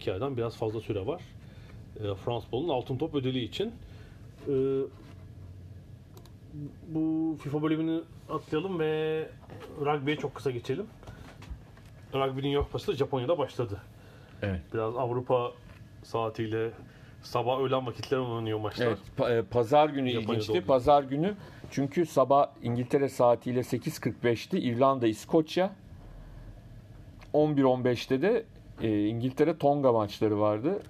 2 0.00 0.12
aydan 0.12 0.36
biraz 0.36 0.56
fazla 0.56 0.80
süre 0.80 1.06
var. 1.06 1.22
Ee, 2.00 2.14
Frans 2.14 2.42
Futbol'un 2.42 2.68
altın 2.68 2.98
top 2.98 3.14
ödülü 3.14 3.38
için. 3.38 3.72
Ee, 4.48 4.52
bu 6.88 7.36
FIFA 7.42 7.62
bölümünü 7.62 8.02
atlayalım 8.30 8.78
ve 8.78 9.28
rugby'ye 9.80 10.16
çok 10.16 10.34
kısa 10.34 10.50
geçelim. 10.50 10.86
Rugby 12.14 12.42
Dünya 12.42 12.62
Kupası 12.62 12.92
da 12.92 12.96
Japonya'da 12.96 13.38
başladı. 13.38 13.80
Evet. 14.42 14.60
Biraz 14.74 14.96
Avrupa 14.96 15.52
saatiyle 16.02 16.70
sabah 17.26 17.60
öğlen 17.60 17.86
vakitleri 17.86 18.20
oynanıyor 18.20 18.60
maçlar. 18.60 18.86
Evet, 18.86 18.98
pa- 19.18 19.38
e, 19.38 19.42
pazar 19.42 19.88
günü 19.88 20.10
Japonya'da 20.10 20.32
ilginçti. 20.32 20.52
oluyor. 20.52 20.64
Pazar 20.64 21.02
günü 21.02 21.34
çünkü 21.70 22.06
sabah 22.06 22.46
İngiltere 22.62 23.08
saatiyle 23.08 23.60
8.45'ti. 23.60 24.58
İrlanda, 24.58 25.06
İskoçya. 25.06 25.70
11.15'te 27.34 28.22
de 28.22 28.44
e, 28.82 29.06
İngiltere 29.06 29.58
Tonga 29.58 29.92
maçları 29.92 30.40
vardı. 30.40 30.82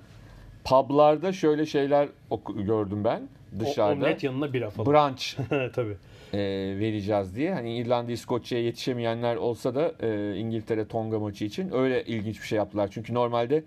Publarda 0.65 1.33
şöyle 1.33 1.67
şeyler 1.67 2.09
oku- 2.31 2.65
gördüm 2.65 3.05
ben 3.05 3.23
O- 3.57 3.61
dışarıda. 3.61 4.05
Omlet 4.05 4.23
yanına 4.23 4.53
bira 4.53 4.71
falan. 4.71 4.93
Brunch 4.93 5.25
Tabii. 5.75 5.97
e, 6.33 6.39
vereceğiz 6.79 7.37
diye. 7.37 7.55
Hani 7.55 7.77
İrlanda, 7.77 8.13
İskoçya'ya 8.13 8.65
yetişemeyenler 8.65 9.37
olsa 9.37 9.75
da 9.75 9.93
e, 10.07 10.37
İngiltere 10.37 10.89
Tonga 10.89 11.19
maçı 11.19 11.45
için 11.45 11.71
öyle 11.75 12.05
ilginç 12.05 12.41
bir 12.43 12.47
şey 12.47 12.57
yaptılar. 12.59 12.89
Çünkü 12.93 13.15
normalde 13.15 13.65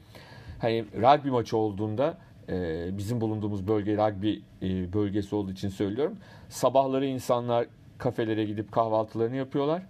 hani 0.62 0.86
rugby 0.96 1.30
maçı 1.30 1.58
olduğunda 1.58 2.18
e, 2.50 2.90
bizim 2.98 3.22
bulunduğumuz 3.22 3.68
bölge 3.68 3.98
rugby 3.98 4.34
e, 4.62 4.94
bölgesi 4.94 5.36
olduğu 5.36 5.52
için 5.52 5.70
söylüyorum. 5.70 6.18
Sabahları 6.50 7.06
insanlar 7.06 7.68
kafelere 7.98 8.46
gidip 8.46 8.72
kahvaltılarını 8.72 9.36
yapıyorlar. 9.36 9.84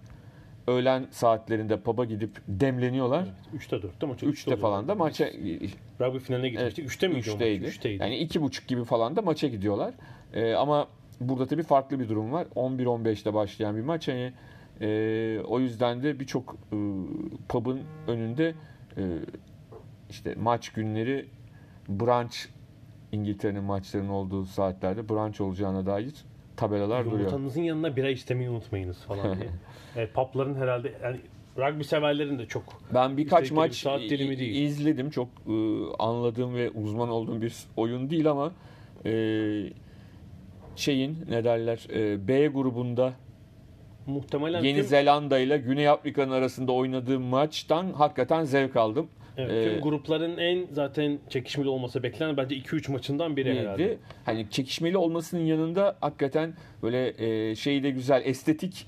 Öğlen 0.66 1.06
saatlerinde 1.10 1.80
pub'a 1.80 2.04
gidip 2.04 2.30
demleniyorlar. 2.48 3.28
3'te 3.56 3.76
4'te 3.76 4.06
maç. 4.06 4.22
3'te 4.22 4.56
falan 4.56 4.88
da 4.88 4.94
maça 4.94 5.26
Rugby 6.00 6.18
finaline 6.18 6.48
gitmiştik. 6.48 6.88
3'te 6.88 7.08
miydi 7.08 7.30
o 7.30 7.32
maç? 7.32 7.42
Üçteydi. 7.42 7.64
3'teydi. 7.64 8.02
Yani 8.02 8.16
iki 8.16 8.42
buçuk 8.42 8.68
gibi 8.68 8.84
falan 8.84 9.16
da 9.16 9.22
maça 9.22 9.48
gidiyorlar. 9.48 9.94
Ee, 10.34 10.54
ama 10.54 10.88
burada 11.20 11.46
tabii 11.46 11.62
farklı 11.62 12.00
bir 12.00 12.08
durum 12.08 12.32
var. 12.32 12.46
11-15'te 12.56 13.34
başlayan 13.34 13.76
bir 13.76 13.82
maç. 13.82 14.08
Hani 14.08 14.32
e, 14.80 15.40
o 15.44 15.60
yüzden 15.60 16.02
de 16.02 16.20
birçok 16.20 16.56
e, 16.72 16.76
pub'ın 17.48 17.80
önünde 18.08 18.54
e, 18.96 19.02
işte 20.10 20.34
maç 20.34 20.68
günleri 20.68 21.26
brunch 21.90 22.36
İngiltere'nin 23.12 23.64
maçlarının 23.64 24.08
olduğu 24.08 24.44
saatlerde 24.44 25.08
brunch 25.08 25.40
olacağına 25.40 25.86
dair 25.86 26.14
tabelalar 26.56 27.04
duruyor. 27.04 27.18
Yumurtanızın 27.18 27.62
yanına 27.62 27.96
bira 27.96 28.10
istemeyi 28.10 28.50
unutmayınız 28.50 28.98
falan 28.98 29.38
diye. 29.38 29.48
evet, 29.96 30.14
papların 30.14 30.54
herhalde 30.54 30.92
yani 31.02 31.20
rugby 31.58 31.82
severlerin 31.82 32.38
de 32.38 32.46
çok 32.46 32.62
Ben 32.94 33.16
birkaç 33.16 33.44
de 33.44 33.50
bir 33.50 33.54
maç 33.54 33.74
saat 33.74 34.00
dilimi 34.00 34.38
değil. 34.38 34.62
izledim. 34.62 35.10
Çok 35.10 35.28
e, 35.28 35.52
anladığım 35.98 36.54
ve 36.54 36.70
uzman 36.70 37.08
olduğum 37.08 37.42
bir 37.42 37.54
oyun 37.76 38.10
değil 38.10 38.30
ama 38.30 38.52
e, 39.06 39.12
şeyin 40.76 41.18
ne 41.28 41.44
derler 41.44 41.86
e, 41.92 42.28
B 42.28 42.46
grubunda 42.46 43.12
muhtemelen 44.06 44.62
Yeni 44.62 44.82
Zelanda 44.82 45.38
ile 45.38 45.58
Güney 45.58 45.88
Afrika'nın 45.88 46.32
arasında 46.32 46.72
oynadığım 46.72 47.22
maçtan 47.22 47.92
hakikaten 47.92 48.44
zevk 48.44 48.76
aldım. 48.76 49.08
Evet, 49.40 49.64
tüm 49.64 49.78
e, 49.78 49.80
grupların 49.80 50.36
en 50.36 50.66
zaten 50.72 51.18
çekişmeli 51.28 51.68
olması 51.68 52.02
beklenen 52.02 52.36
bence 52.36 52.56
2-3 52.56 52.92
maçından 52.92 53.36
biri 53.36 53.60
herhalde. 53.60 53.82
Neydi? 53.82 53.98
Hani 54.24 54.50
çekişmeli 54.50 54.96
olmasının 54.96 55.44
yanında 55.44 55.96
hakikaten 56.00 56.54
böyle 56.82 57.14
e, 57.18 57.54
şey 57.54 57.82
de 57.82 57.90
güzel 57.90 58.22
estetik 58.24 58.86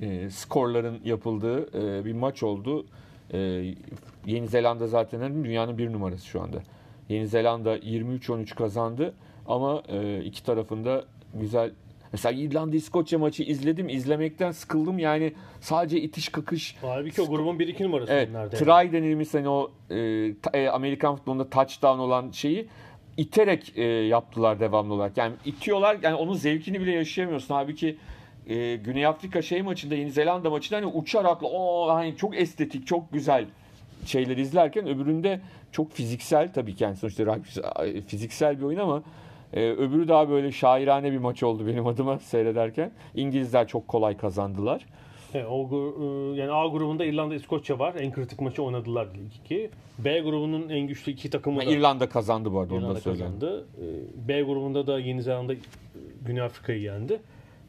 e, 0.00 0.30
skorların 0.30 1.00
yapıldığı 1.04 1.62
e, 2.00 2.04
bir 2.04 2.12
maç 2.12 2.42
oldu. 2.42 2.86
E, 3.32 3.38
Yeni 4.26 4.48
Zelanda 4.48 4.86
zaten 4.86 5.20
hani 5.20 5.44
dünyanın 5.44 5.78
bir 5.78 5.92
numarası 5.92 6.26
şu 6.26 6.42
anda. 6.42 6.62
Yeni 7.08 7.26
Zelanda 7.26 7.78
23-13 7.78 8.54
kazandı 8.54 9.14
ama 9.46 9.82
e, 9.88 10.24
iki 10.24 10.44
tarafında 10.44 11.04
güzel 11.34 11.70
Mesela 12.16 12.40
İrlanda 12.40 12.76
İskoçya 12.76 13.18
maçı 13.18 13.42
izledim. 13.42 13.88
izlemekten 13.88 14.50
sıkıldım. 14.50 14.98
Yani 14.98 15.32
sadece 15.60 16.00
itiş 16.00 16.28
kakış 16.28 16.76
Halbuki 16.82 17.22
o 17.22 17.26
grubun 17.26 17.58
1-2 17.58 17.82
numarası 17.84 18.12
Evet, 18.12 18.28
onlarda. 18.30 18.56
try 18.56 18.92
denilmiş 18.92 19.34
hani 19.34 19.48
o 19.48 19.70
e, 19.90 19.96
e, 20.54 20.68
Amerikan 20.68 21.16
futbolunda 21.16 21.50
touchdown 21.50 21.98
olan 21.98 22.30
şeyi 22.30 22.68
iterek 23.16 23.72
e, 23.76 23.82
yaptılar 23.84 24.60
devamlı 24.60 24.94
olarak. 24.94 25.16
Yani 25.16 25.34
itiyorlar 25.44 25.96
yani 26.02 26.14
onun 26.14 26.34
zevkini 26.34 26.80
bile 26.80 26.90
yaşayamıyorsun. 26.90 27.54
Halbuki 27.54 27.96
e, 28.48 28.76
Güney 28.76 29.06
Afrika 29.06 29.42
şey 29.42 29.62
maçında 29.62 29.94
Yeni 29.94 30.10
Zelanda 30.10 30.50
maçında 30.50 30.76
hani 30.76 30.86
uçarak 30.86 31.38
o 31.42 31.88
hani 31.88 32.16
çok 32.16 32.36
estetik, 32.40 32.86
çok 32.86 33.12
güzel 33.12 33.44
şeyler 34.06 34.36
izlerken 34.36 34.88
öbüründe 34.88 35.40
çok 35.72 35.92
fiziksel 35.92 36.52
tabii 36.52 36.74
ki 36.74 36.84
yani 36.84 36.96
sonuçta 36.96 37.26
rugby 37.26 38.00
fiziksel 38.06 38.58
bir 38.58 38.62
oyun 38.62 38.78
ama 38.78 39.02
e, 39.56 39.70
öbürü 39.70 40.08
daha 40.08 40.28
böyle 40.28 40.52
şairane 40.52 41.12
bir 41.12 41.18
maç 41.18 41.42
oldu 41.42 41.66
benim 41.66 41.86
adıma 41.86 42.18
seyrederken. 42.18 42.90
İngilizler 43.14 43.68
çok 43.68 43.88
kolay 43.88 44.16
kazandılar. 44.16 44.86
Evet, 45.34 45.46
o, 45.50 45.68
e, 45.70 46.40
yani 46.40 46.52
A 46.52 46.66
grubunda 46.66 47.04
İrlanda 47.04 47.34
İskoçya 47.34 47.78
var. 47.78 47.94
En 47.98 48.12
kritik 48.12 48.40
maçı 48.40 48.62
oynadılar 48.62 49.08
ilk 49.14 49.36
iki. 49.36 49.70
B 49.98 50.20
grubunun 50.20 50.68
en 50.68 50.86
güçlü 50.86 51.12
iki 51.12 51.30
takımı 51.30 51.60
da 51.60 51.64
İrlanda 51.64 52.08
kazandı 52.08 52.52
bu 52.52 52.60
arada 52.60 52.74
onu 52.74 52.80
da 52.80 52.84
İrlanda 52.84 53.00
söyleyeyim. 53.00 53.32
kazandı. 53.40 53.66
Ee, 53.80 54.28
B 54.28 54.42
grubunda 54.42 54.86
da 54.86 54.98
Yeni 54.98 55.22
Zelanda 55.22 55.52
e, 55.54 55.58
Güney 56.26 56.42
Afrika'yı 56.42 56.80
yendi. 56.80 57.20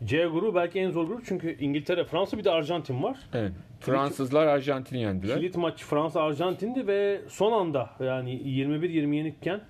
C 0.06 0.26
grubu 0.26 0.56
belki 0.56 0.80
en 0.80 0.92
zor 0.92 1.08
grup 1.08 1.26
çünkü 1.26 1.58
İngiltere, 1.60 2.04
Fransa 2.04 2.38
bir 2.38 2.44
de 2.44 2.52
Arjantin 2.52 3.04
var. 3.04 3.18
Evet. 3.34 3.52
Fransızlar 3.80 4.48
Arjantin'i 4.48 5.02
yendiler. 5.02 5.38
Kilit 5.38 5.58
maç 5.58 5.84
Fransa 5.84 6.22
Arjantin'di 6.22 6.88
ve 6.88 7.22
son 7.28 7.52
anda 7.52 7.90
yani 8.00 8.32
21-20 8.32 9.16
yenikken 9.16 9.62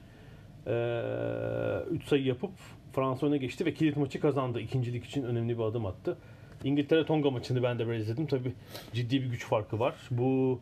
3 1.91 2.03
sayı 2.07 2.23
yapıp 2.23 2.51
Fransa 2.93 3.27
öne 3.27 3.37
geçti 3.37 3.65
ve 3.65 3.73
kilit 3.73 3.97
maçı 3.97 4.19
kazandı. 4.19 4.59
İkincilik 4.59 5.05
için 5.05 5.23
önemli 5.23 5.57
bir 5.57 5.63
adım 5.63 5.85
attı. 5.85 6.17
İngiltere 6.63 7.05
Tonga 7.05 7.31
maçını 7.31 7.63
ben 7.63 7.79
de 7.79 7.87
böyle 7.87 7.99
izledim. 7.99 8.27
Tabii 8.27 8.53
ciddi 8.93 9.21
bir 9.21 9.27
güç 9.27 9.45
farkı 9.45 9.79
var. 9.79 9.95
Bu 10.11 10.59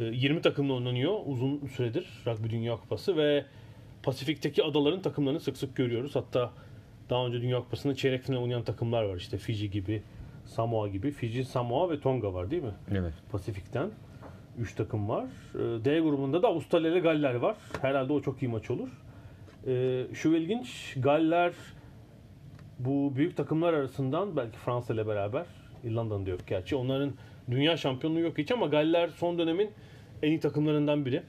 e, 0.00 0.04
20 0.04 0.42
takımla 0.42 0.74
oynanıyor 0.74 1.18
uzun 1.26 1.66
süredir 1.66 2.06
Rugby 2.26 2.50
Dünya 2.50 2.76
Kupası 2.76 3.16
ve 3.16 3.44
Pasifik'teki 4.02 4.64
adaların 4.64 5.02
takımlarını 5.02 5.40
sık 5.40 5.56
sık 5.56 5.76
görüyoruz. 5.76 6.16
Hatta 6.16 6.52
daha 7.10 7.26
önce 7.26 7.42
Dünya 7.42 7.58
Kupası'nda 7.58 7.94
çeyrek 7.94 8.22
final 8.22 8.38
oynayan 8.38 8.62
takımlar 8.62 9.02
var. 9.02 9.16
İşte 9.16 9.38
Fiji 9.38 9.70
gibi, 9.70 10.02
Samoa 10.46 10.88
gibi. 10.88 11.10
Fiji, 11.10 11.44
Samoa 11.44 11.90
ve 11.90 12.00
Tonga 12.00 12.34
var 12.34 12.50
değil 12.50 12.62
mi? 12.62 12.74
Evet. 12.90 13.14
Pasifik'ten. 13.32 13.90
3 14.58 14.74
takım 14.74 15.08
var. 15.08 15.24
Ee, 15.54 15.84
D 15.84 16.00
grubunda 16.00 16.42
da 16.42 16.48
Avustralya 16.48 16.90
ile 16.90 16.98
Galler 17.00 17.34
var. 17.34 17.56
Herhalde 17.82 18.12
o 18.12 18.20
çok 18.20 18.42
iyi 18.42 18.48
maç 18.48 18.70
olur. 18.70 18.88
Ee, 19.66 20.06
Şu 20.14 20.34
ilginç, 20.34 20.94
Galler 20.96 21.52
bu 22.78 23.12
büyük 23.16 23.36
takımlar 23.36 23.72
arasından 23.72 24.36
belki 24.36 24.58
Fransa 24.58 24.94
ile 24.94 25.06
beraber, 25.06 25.46
İrlanda'nın 25.84 26.26
da 26.26 26.30
yok 26.30 26.40
gerçi. 26.46 26.76
Onların 26.76 27.12
dünya 27.50 27.76
şampiyonluğu 27.76 28.20
yok 28.20 28.38
hiç 28.38 28.52
ama 28.52 28.66
Galler 28.66 29.08
son 29.08 29.38
dönemin 29.38 29.70
en 30.22 30.28
iyi 30.28 30.40
takımlarından 30.40 31.06
biri. 31.06 31.22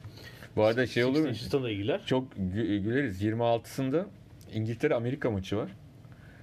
Bu 0.55 0.63
arada 0.63 0.85
şey 0.87 1.03
olur 1.05 1.19
mu? 1.19 1.27
Çok 2.05 2.33
gü- 2.33 2.77
güleriz. 2.77 3.21
26'sında 3.23 4.05
İngiltere 4.53 4.95
Amerika 4.95 5.31
maçı 5.31 5.57
var. 5.57 5.71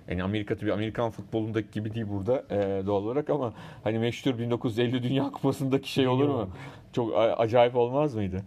Yani 0.08 0.22
Amerika 0.22 0.56
tabii 0.56 0.72
Amerikan 0.72 1.10
futbolundaki 1.10 1.70
gibi 1.70 1.94
değil 1.94 2.06
burada 2.08 2.44
e, 2.50 2.86
doğal 2.86 3.02
olarak 3.04 3.30
ama 3.30 3.54
hani 3.84 3.98
meşhur 3.98 4.38
1950 4.38 5.02
Dünya 5.02 5.30
Kupası'ndaki 5.30 5.92
şey 5.92 6.08
olur 6.08 6.28
mu? 6.28 6.50
Çok 6.92 7.12
acayip 7.16 7.76
olmaz 7.76 8.14
mıydı? 8.14 8.42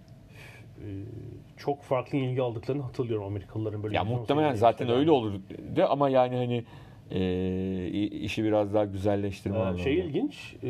Çok 1.60 1.84
farklı 1.84 2.18
ilgi 2.18 2.42
aldıklarını 2.42 2.82
hatırlıyorum 2.84 3.26
Amerikalıların 3.26 3.84
böyle. 3.84 3.96
Ya 3.96 4.04
muhtemelen 4.04 4.56
zaten 4.56 4.86
yapmışlar. 4.86 5.00
öyle 5.00 5.12
olur 5.12 5.34
de 5.76 5.86
ama 5.86 6.10
yani 6.10 6.36
hani 6.36 6.64
e, 7.12 7.88
işi 8.08 8.44
biraz 8.44 8.74
daha 8.74 8.86
güzelleştirme 8.86 9.58
Ee, 9.58 9.60
anlamında. 9.60 9.84
şey 9.84 10.00
ilginç, 10.00 10.56
e, 10.64 10.68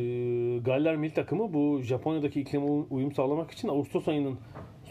Galler 0.57 0.95
milli 0.95 1.13
takımı 1.13 1.53
bu 1.53 1.81
Japonya'daki 1.81 2.41
iklime 2.41 2.65
uy- 2.65 2.85
uyum 2.89 3.11
sağlamak 3.11 3.51
için 3.51 3.67
Ağustos 3.67 4.07
ayının 4.07 4.37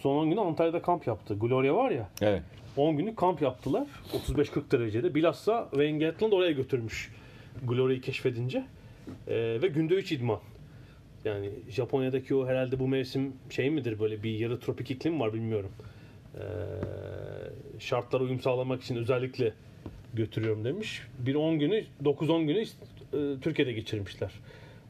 son 0.00 0.16
10 0.16 0.30
günü 0.30 0.40
Antalya'da 0.40 0.82
kamp 0.82 1.06
yaptı. 1.06 1.34
Gloria 1.38 1.74
var 1.76 1.90
ya, 1.90 2.08
Evet. 2.22 2.42
10 2.76 2.96
günlük 2.96 3.16
kamp 3.16 3.42
yaptılar. 3.42 3.86
35-40 4.12 4.70
derecede. 4.72 5.14
Bilhassa 5.14 5.68
Wayne 5.70 5.98
Gatland 6.06 6.32
oraya 6.32 6.50
götürmüş 6.52 7.12
Gloria'yı 7.68 8.00
keşfedince. 8.00 8.64
Ee, 9.28 9.58
ve 9.62 9.66
günde 9.68 9.94
3 9.94 10.12
idman. 10.12 10.38
Yani 11.24 11.50
Japonya'daki 11.70 12.34
o 12.34 12.46
herhalde 12.46 12.78
bu 12.78 12.88
mevsim 12.88 13.32
şey 13.50 13.70
midir 13.70 13.98
böyle 13.98 14.22
bir 14.22 14.38
yarı 14.38 14.60
tropik 14.60 14.90
iklim 14.90 15.20
var 15.20 15.34
bilmiyorum. 15.34 15.70
Ee, 16.34 16.40
şartlara 17.78 18.22
uyum 18.22 18.40
sağlamak 18.40 18.82
için 18.82 18.96
özellikle 18.96 19.52
götürüyorum 20.14 20.64
demiş. 20.64 21.02
Bir 21.18 21.34
10 21.34 21.58
günü 21.58 21.84
9-10 22.04 22.44
günü 22.44 22.60
e, 22.62 23.40
Türkiye'de 23.40 23.72
geçirmişler 23.72 24.32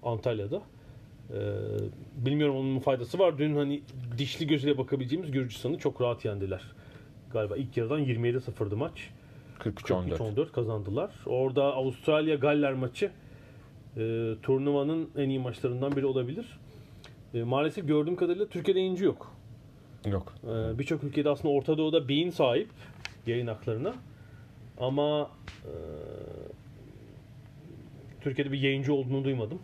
Antalya'da. 0.03 0.63
Ee, 1.31 1.35
bilmiyorum 2.17 2.57
onun 2.57 2.79
faydası 2.79 3.19
var. 3.19 3.39
Dün 3.39 3.57
hani 3.57 3.83
dişli 4.19 4.47
gözüyle 4.47 4.79
bakabileceğimiz 4.79 5.31
Gürcistan'ı 5.31 5.79
çok 5.79 6.01
rahat 6.01 6.25
yendiler. 6.25 6.63
Galiba 7.33 7.57
ilk 7.57 7.77
yarıdan 7.77 8.05
27-0'dı 8.05 8.77
maç. 8.77 9.11
43-14. 9.61 10.17
43-14 10.17 10.53
kazandılar. 10.53 11.11
Orada 11.27 11.65
Avustralya 11.65 12.35
Galler 12.35 12.73
maçı 12.73 13.11
e, 13.99 14.35
turnuvanın 14.43 15.11
en 15.17 15.29
iyi 15.29 15.39
maçlarından 15.39 15.97
biri 15.97 16.07
olabilir. 16.07 16.59
E, 17.35 17.43
maalesef 17.43 17.89
gördüğüm 17.89 18.17
kadarıyla 18.17 18.49
Türkiye'de 18.49 18.81
yayıncı 18.81 19.05
yok. 19.05 19.33
Yok. 20.07 20.35
E, 20.45 20.79
Birçok 20.79 21.05
ülkede 21.05 21.31
aslında 21.31 21.55
Orta 21.55 21.79
Doğu'da 21.79 22.09
beyin 22.09 22.31
sahip 22.31 22.69
yayın 23.27 23.47
haklarına. 23.47 23.95
Ama 24.79 25.31
e, 25.65 25.73
Türkiye'de 28.21 28.53
bir 28.53 28.61
yayıncı 28.61 28.95
olduğunu 28.95 29.25
duymadım. 29.25 29.59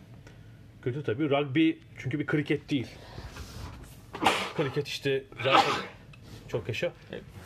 Kötü 0.81 1.03
tabii. 1.03 1.29
Rugby 1.29 1.71
çünkü 1.97 2.19
bir 2.19 2.25
kriket 2.25 2.69
değil. 2.69 2.87
Kriket 4.57 4.87
işte 4.87 5.23
zaten 5.43 5.73
çok 6.47 6.67
yaşa. 6.67 6.91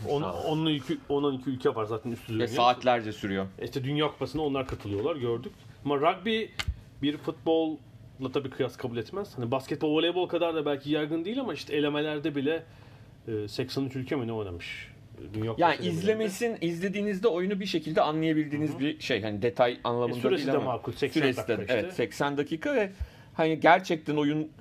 On, 0.07 0.21
onun 0.21 0.73
iki, 0.73 0.97
12 1.09 1.49
ülke 1.49 1.75
var 1.75 1.85
zaten 1.85 2.11
üst 2.11 2.27
düzey. 2.29 2.39
Ve 2.39 2.47
saatlerce 2.47 3.11
sürüyor. 3.11 3.47
İşte 3.63 3.83
Dünya 3.83 4.07
Kupası'na 4.07 4.41
onlar 4.41 4.67
katılıyorlar 4.67 5.15
gördük. 5.15 5.51
Ama 5.85 5.97
rugby 5.97 6.45
bir 7.01 7.17
futbolla 7.17 7.77
tabii 8.33 8.49
kıyas 8.49 8.77
kabul 8.77 8.97
etmez. 8.97 9.37
Hani 9.37 9.51
basketbol, 9.51 9.95
voleybol 9.97 10.27
kadar 10.27 10.55
da 10.55 10.65
belki 10.65 10.91
yaygın 10.91 11.25
değil 11.25 11.39
ama 11.39 11.53
işte 11.53 11.75
elemelerde 11.75 12.35
bile 12.35 12.63
e, 13.27 13.47
83 13.47 13.95
ülke 13.95 14.15
mi 14.15 14.27
ne 14.27 14.33
oynamış? 14.33 14.87
E, 15.17 15.33
Dünya 15.33 15.51
Kupası 15.51 15.61
Yani 15.61 15.85
izlemesin, 15.87 16.57
izlediğinizde 16.61 17.27
oyunu 17.27 17.59
bir 17.59 17.65
şekilde 17.65 18.01
anlayabildiğiniz 18.01 18.79
bir 18.79 18.99
şey. 18.99 19.21
Hani 19.21 19.41
detay 19.41 19.77
anlamında 19.83 20.17
E, 20.17 20.21
süresi 20.21 20.45
değil 20.45 20.53
de 20.53 20.57
ama. 20.61 20.73
makul, 20.73 20.91
80 20.91 21.21
süresi 21.21 21.37
dakika 21.37 21.57
de, 21.57 21.61
işte. 21.61 21.73
Evet 21.79 21.93
80 21.93 22.37
dakika 22.37 22.75
ve 22.75 22.91
hani 23.33 23.59
gerçekten 23.59 24.15
oyun 24.15 24.51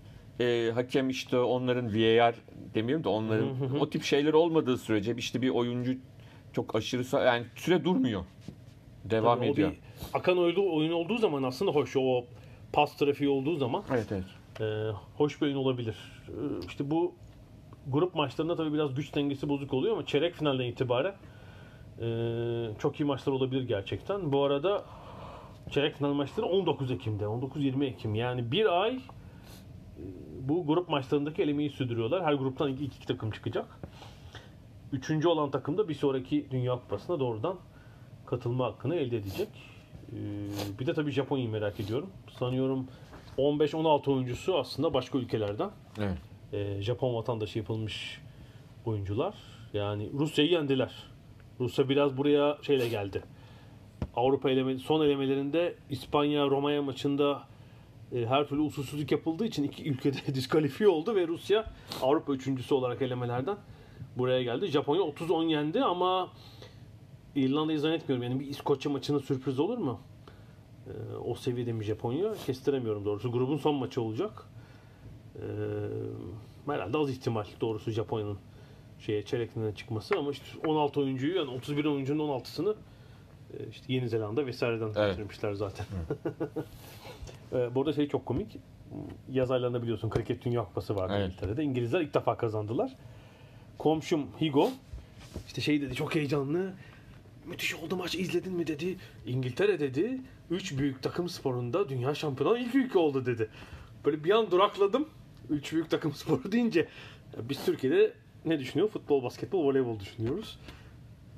e, 0.40 0.70
hakem 0.74 1.10
işte 1.10 1.38
onların 1.38 1.86
VAR 1.94 2.34
demiyorum 2.74 3.04
da 3.04 3.08
onların 3.08 3.48
o 3.80 3.90
tip 3.90 4.02
şeyler 4.04 4.32
olmadığı 4.32 4.78
sürece 4.78 5.14
işte 5.16 5.42
bir 5.42 5.48
oyuncu 5.48 5.94
çok 6.52 6.74
aşırı 6.76 7.24
yani 7.26 7.46
süre 7.56 7.84
durmuyor. 7.84 8.24
Devam 9.10 9.38
Tabii 9.38 9.48
o 9.48 9.52
ediyor. 9.52 9.70
bir 9.70 9.78
akan 10.14 10.38
oyun, 10.38 10.56
oyun 10.56 10.92
olduğu 10.92 11.18
zaman 11.18 11.42
aslında 11.42 11.70
hoş. 11.70 11.96
O 11.96 12.24
pas 12.72 12.96
trafiği 12.96 13.30
olduğu 13.30 13.56
zaman 13.56 13.84
Evet 13.90 14.12
evet. 14.12 14.24
e, 14.60 14.92
hoş 15.16 15.40
bir 15.40 15.46
oyun 15.46 15.56
olabilir. 15.56 15.96
E, 16.28 16.66
işte 16.66 16.90
bu 16.90 17.14
grup 17.86 18.14
maçlarında 18.14 18.56
tabii 18.56 18.72
biraz 18.72 18.94
güç 18.94 19.14
dengesi 19.14 19.48
bozuk 19.48 19.74
oluyor 19.74 19.92
ama 19.94 20.06
çeyrek 20.06 20.34
finalden 20.34 20.64
itibaren 20.64 21.14
e, 22.00 22.06
çok 22.78 23.00
iyi 23.00 23.04
maçlar 23.04 23.32
olabilir 23.32 23.62
gerçekten. 23.62 24.32
Bu 24.32 24.44
arada 24.44 24.84
çeyrek 25.70 25.96
final 25.96 26.12
maçları 26.12 26.46
19 26.46 26.90
Ekim'de, 26.90 27.24
19-20 27.24 27.84
Ekim. 27.84 28.14
Yani 28.14 28.52
bir 28.52 28.80
ay 28.82 28.94
e, 28.94 29.00
bu 30.40 30.66
grup 30.66 30.88
maçlarındaki 30.88 31.42
elemeyi 31.42 31.70
sürdürüyorlar. 31.70 32.24
Her 32.24 32.32
gruptan 32.32 32.72
iki, 32.72 32.84
iki 32.84 33.06
takım 33.06 33.30
çıkacak. 33.30 33.80
Üçüncü 34.92 35.28
olan 35.28 35.50
takım 35.50 35.78
da 35.78 35.88
bir 35.88 35.94
sonraki 35.94 36.46
Dünya 36.50 36.72
Kupası'na 36.74 37.20
doğrudan 37.20 37.58
katılma 38.28 38.64
hakkını 38.64 38.94
elde 38.96 39.16
edecek. 39.16 39.48
Ee, 40.12 40.16
bir 40.80 40.86
de 40.86 40.94
tabii 40.94 41.10
Japonya'yı 41.10 41.50
merak 41.50 41.80
ediyorum. 41.80 42.10
Sanıyorum 42.38 42.86
15-16 43.38 44.12
oyuncusu 44.12 44.58
aslında 44.58 44.94
başka 44.94 45.18
ülkelerden. 45.18 45.70
Evet. 45.98 46.18
Ee, 46.52 46.82
Japon 46.82 47.14
vatandaşı 47.14 47.58
yapılmış 47.58 48.20
oyuncular. 48.84 49.34
Yani 49.72 50.10
Rusya'yı 50.12 50.50
yendiler. 50.50 50.92
Rusya 51.60 51.88
biraz 51.88 52.16
buraya 52.16 52.58
şeyle 52.62 52.88
geldi. 52.88 53.22
Avrupa 54.16 54.50
eleme, 54.50 54.78
son 54.78 55.04
elemelerinde 55.04 55.74
İspanya 55.90 56.46
Romanya 56.46 56.82
maçında 56.82 57.42
e, 58.12 58.26
her 58.26 58.48
türlü 58.48 58.60
usulsüzlük 58.60 59.12
yapıldığı 59.12 59.46
için 59.46 59.62
iki 59.62 59.90
ülkede 59.90 60.16
diskalifiye 60.34 60.88
oldu 60.88 61.14
ve 61.14 61.26
Rusya 61.26 61.64
Avrupa 62.02 62.32
üçüncüsü 62.32 62.74
olarak 62.74 63.02
elemelerden 63.02 63.56
buraya 64.18 64.42
geldi. 64.42 64.66
Japonya 64.66 65.02
30-10 65.02 65.46
yendi 65.46 65.84
ama 65.84 66.28
İrlanda'yı 67.38 67.80
zannetmiyorum. 67.80 68.22
Yani 68.30 68.40
bir 68.40 68.46
İskoçya 68.46 68.92
maçının 68.92 69.18
sürpriz 69.18 69.58
olur 69.58 69.78
mu? 69.78 70.00
Ee, 70.86 71.16
o 71.16 71.34
seviyede 71.34 71.72
mi 71.72 71.84
Japonya? 71.84 72.34
Kestiremiyorum 72.46 73.04
doğrusu. 73.04 73.32
Grubun 73.32 73.56
son 73.56 73.74
maçı 73.74 74.02
olacak. 74.02 74.44
Ee, 75.36 75.40
herhalde 76.66 76.98
az 76.98 77.10
ihtimal 77.10 77.44
doğrusu 77.60 77.90
Japonya'nın 77.90 78.38
şeye 78.98 79.22
çeyrek 79.22 79.50
finaline 79.52 79.74
çıkması 79.74 80.18
ama 80.18 80.30
işte 80.30 80.44
16 80.68 81.00
oyuncuyu 81.00 81.36
yani 81.36 81.50
31 81.50 81.84
oyuncunun 81.84 82.28
16'sını 82.28 82.74
e, 83.58 83.68
işte 83.70 83.92
Yeni 83.92 84.08
Zelanda 84.08 84.46
vesaireden 84.46 84.90
Evet. 84.96 85.10
getirmişler 85.10 85.52
zaten. 85.52 85.86
Ee, 87.52 87.74
bu 87.74 87.80
arada 87.80 87.92
şey 87.92 88.08
çok 88.08 88.26
komik. 88.26 88.56
Yaz 89.30 89.50
aylarında 89.50 89.82
biliyorsun 89.82 90.10
kriket 90.10 90.44
dünya 90.44 90.64
kupası 90.64 90.96
vardı 90.96 91.12
Evet. 91.16 91.28
İngiltere'de. 91.28 91.62
İngilizler 91.62 92.00
ilk 92.00 92.14
defa 92.14 92.36
kazandılar. 92.36 92.96
Komşum 93.78 94.26
Higo 94.40 94.70
işte 95.46 95.60
şey 95.60 95.80
dedi 95.80 95.94
çok 95.94 96.14
heyecanlı. 96.14 96.72
Müthiş 97.48 97.74
oldu 97.74 97.96
maç 97.96 98.14
izledin 98.14 98.52
mi 98.52 98.66
dedi. 98.66 98.96
İngiltere 99.26 99.80
dedi. 99.80 100.20
Üç 100.50 100.78
büyük 100.78 101.02
takım 101.02 101.28
sporunda 101.28 101.88
dünya 101.88 102.14
şampiyonu 102.14 102.58
ilk 102.58 102.74
ülke 102.74 102.98
oldu 102.98 103.26
dedi. 103.26 103.50
Böyle 104.04 104.24
bir 104.24 104.30
an 104.30 104.50
durakladım. 104.50 105.08
Üç 105.50 105.72
büyük 105.72 105.90
takım 105.90 106.12
sporu 106.12 106.52
deyince 106.52 106.88
biz 107.38 107.64
Türkiye'de 107.64 108.12
ne 108.44 108.58
düşünüyor? 108.58 108.88
Futbol, 108.88 109.22
basketbol, 109.22 109.64
voleybol 109.64 110.00
düşünüyoruz. 110.00 110.58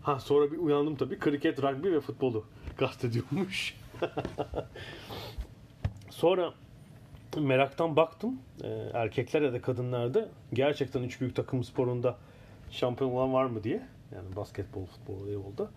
Ha 0.02 0.20
sonra 0.20 0.52
bir 0.52 0.58
uyandım 0.58 0.96
tabii. 0.96 1.18
Kriket, 1.18 1.62
rugby 1.62 1.88
ve 1.88 2.00
futbolu 2.00 2.44
kastediyormuş. 2.76 3.76
sonra 6.10 6.54
meraktan 7.36 7.96
baktım. 7.96 8.38
Ee, 8.62 8.68
erkekler 8.94 9.42
ya 9.42 9.52
da 9.52 9.62
kadınlarda 9.62 10.28
gerçekten 10.52 11.02
üç 11.02 11.20
büyük 11.20 11.36
takım 11.36 11.64
sporunda 11.64 12.18
şampiyon 12.70 13.10
olan 13.10 13.32
var 13.32 13.44
mı 13.44 13.64
diye. 13.64 13.82
Yani 14.14 14.36
basketbol, 14.36 14.86
futbol, 14.86 15.14
voleybolda. 15.14 15.70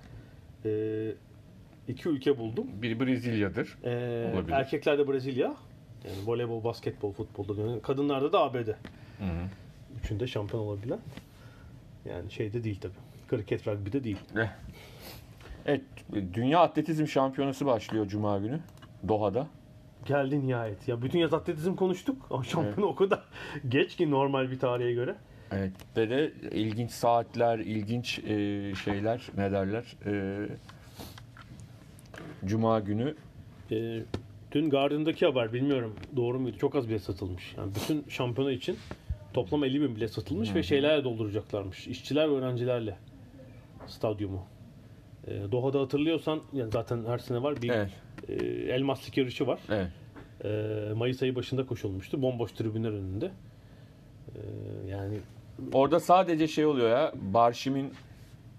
Ee, 0.66 1.12
iki 1.88 2.10
ülke 2.10 2.38
buldum. 2.38 2.68
Biri 2.82 3.00
Brezilya'dır. 3.00 3.78
Ee, 3.84 4.32
Olabilir. 4.34 4.54
erkeklerde 4.56 5.08
Brezilya. 5.08 5.56
Yani 6.06 6.16
voleybol, 6.26 6.64
basketbol, 6.64 7.12
futbolda. 7.14 7.62
Yani 7.62 7.82
kadınlarda 7.82 8.34
da 8.34 8.40
ABD. 8.40 8.68
Hı 8.68 8.72
hı. 9.24 9.48
Üçünde 10.04 10.28
şampiyon 10.28 10.64
olabilen. 10.64 11.00
Yani 12.06 12.32
şeyde 12.32 12.64
değil 12.64 12.80
tabii. 12.82 12.94
Kriket, 13.30 13.68
rugby'de 13.68 14.04
değil. 14.04 14.18
Eh. 14.38 14.48
Evet, 15.66 15.82
Dünya 16.34 16.60
Atletizm 16.60 17.08
Şampiyonası 17.08 17.66
başlıyor 17.66 18.08
Cuma 18.08 18.38
günü 18.38 18.60
Doha'da. 19.08 19.48
geldi 20.06 20.48
nihayet. 20.48 20.88
Ya 20.88 21.02
bütün 21.02 21.20
yaz 21.20 21.34
atletizm 21.34 21.76
konuştuk 21.76 22.28
ama 22.30 22.44
şampiyonu 22.44 22.86
o 22.90 22.96
kadar 22.96 23.24
geç 23.70 23.96
ki 23.96 24.12
normal 24.12 24.52
bir 24.52 24.60
tarihe 24.60 24.94
göre. 24.94 25.16
Evet 25.54 25.72
ve 25.98 26.10
de 26.10 26.34
ilginç 26.52 26.92
saatler, 26.92 27.60
ilginç 27.60 28.20
e, 28.20 28.24
şeyler 28.76 29.22
ne 29.38 29.52
derler. 29.52 29.96
E, 30.06 30.46
Cuma 32.46 32.80
günü 32.80 33.16
Ee, 33.72 34.04
dün 34.52 34.70
Guardian'daki 34.70 35.26
haber 35.26 35.54
bilmiyorum 35.54 35.96
doğru 36.16 36.40
muydu? 36.40 36.58
Çok 36.58 36.76
az 36.76 36.90
bilet 36.90 37.02
satılmış. 37.02 37.56
Yani 37.58 37.72
bütün 37.76 38.06
şampiyona 38.10 38.52
için 38.52 38.78
toplam 39.34 39.64
50 39.64 39.82
bin 39.82 39.96
bilet 39.96 40.12
satılmış 40.12 40.56
ve 40.56 40.64
şeylerle 40.64 41.04
dolduracaklarmış. 41.04 41.88
İşçiler 41.88 42.30
ve 42.30 42.34
öğrencilerle 42.34 42.98
stadyumu. 43.88 44.46
Ee, 45.28 45.52
Doha'da 45.52 45.82
hatırlıyorsan 45.82 46.42
yani 46.54 46.72
zaten 46.72 47.06
her 47.06 47.18
sene 47.18 47.44
var 47.44 47.62
bir 47.62 47.70
evet, 47.70 47.90
e, 48.30 48.34
elmaslık 48.74 49.18
yarışı 49.18 49.48
var. 49.48 49.60
evet. 49.70 49.88
Ee, 50.46 50.94
Mayıs 50.96 51.24
ayı 51.24 51.36
başında 51.36 51.66
koşulmuştu. 51.66 52.22
Bomboş 52.22 52.52
tribünler 52.52 52.92
önünde. 52.92 53.32
Ee, 54.36 54.40
yani 54.90 55.20
Orada 55.74 56.00
sadece 56.00 56.48
şey 56.48 56.66
oluyor 56.66 56.90
ya. 56.90 57.14
Barşim'in 57.16 57.94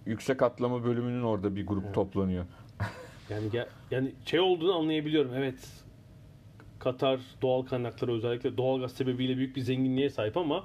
yüksek 0.06 0.42
atlama 0.42 0.84
bölümünün 0.84 1.22
orada 1.22 1.56
bir 1.56 1.66
grup 1.66 1.94
toplanıyor. 1.94 2.44
Yani 3.30 3.48
yani 3.90 4.12
şey 4.26 4.40
olduğunu 4.40 4.74
anlayabiliyorum. 4.74 5.34
Evet. 5.34 5.54
Katar 6.78 7.20
doğal 7.42 7.62
kaynakları 7.62 8.12
özellikle 8.12 8.56
doğalgaz 8.56 8.92
sebebiyle 8.92 9.36
büyük 9.36 9.56
bir 9.56 9.60
zenginliğe 9.60 10.10
sahip 10.10 10.36
ama 10.36 10.64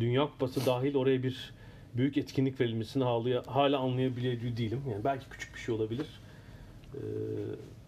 Dünya 0.00 0.22
Kupası 0.22 0.66
dahil 0.66 0.94
oraya 0.94 1.22
bir 1.22 1.54
büyük 1.94 2.16
etkinlik 2.16 2.60
verilmesini 2.60 3.04
hala, 3.04 3.42
hala 3.46 3.78
anlayabiliyor 3.78 4.56
değilim. 4.56 4.82
Yani 4.90 5.04
belki 5.04 5.28
küçük 5.30 5.54
bir 5.54 5.60
şey 5.60 5.74
olabilir. 5.74 6.06
Ee, 6.94 6.98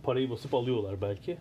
parayı 0.02 0.30
basıp 0.30 0.54
alıyorlar 0.54 1.00
belki. 1.00 1.38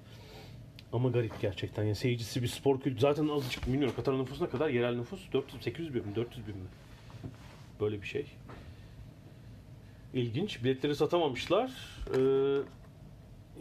Ama 0.93 1.09
garip 1.09 1.41
gerçekten. 1.41 1.83
Yani 1.83 1.95
seyircisi 1.95 2.41
bir 2.41 2.47
spor 2.47 2.79
kültürü. 2.79 2.99
Zaten 2.99 3.27
azıcık 3.27 3.67
bilmiyorum. 3.67 3.93
Katar 3.95 4.19
nüfusuna 4.19 4.49
kadar 4.49 4.69
yerel 4.69 4.95
nüfus 4.95 5.33
400 5.33 5.63
800 5.63 5.93
bin 5.93 6.07
mi 6.07 6.15
400 6.15 6.47
bin 6.47 6.57
mi? 6.57 6.67
Böyle 7.79 8.01
bir 8.01 8.07
şey. 8.07 8.25
İlginç. 10.13 10.63
Biletleri 10.63 10.95
satamamışlar. 10.95 11.71
Ee, 12.17 12.61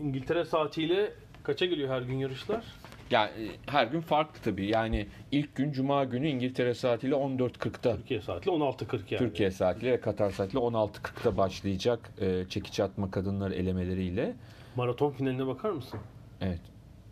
İngiltere 0.03 0.45
saatiyle 0.45 1.13
kaça 1.43 1.67
geliyor 1.67 1.89
her 1.89 2.03
gün 2.03 2.19
yarışlar? 2.19 2.65
Yani 3.11 3.31
e, 3.31 3.51
her 3.67 3.87
gün 3.87 4.01
farklı 4.01 4.41
tabii. 4.43 4.67
Yani 4.67 5.07
ilk 5.33 5.57
gün 5.57 5.73
Cuma 5.73 6.05
günü 6.05 6.29
İngiltere 6.29 6.75
saatiyle 6.75 7.15
14.40'da. 7.15 7.97
Türkiye 7.97 8.21
saatiyle 8.21 8.57
16.40 8.57 8.93
yani. 8.95 9.19
Türkiye 9.19 9.51
saatiyle 9.51 9.93
ve 9.93 10.01
Katar 10.01 10.31
saatiyle 10.31 10.65
16.40'da 10.65 11.37
başlayacak 11.37 12.11
e, 12.21 12.45
çekiç 12.49 12.81
atma 12.81 13.11
kadınlar 13.11 13.51
elemeleriyle. 13.51 14.35
Maraton 14.77 15.11
finaline 15.11 15.47
bakar 15.47 15.71
mısın? 15.71 16.01
Evet. 16.41 16.61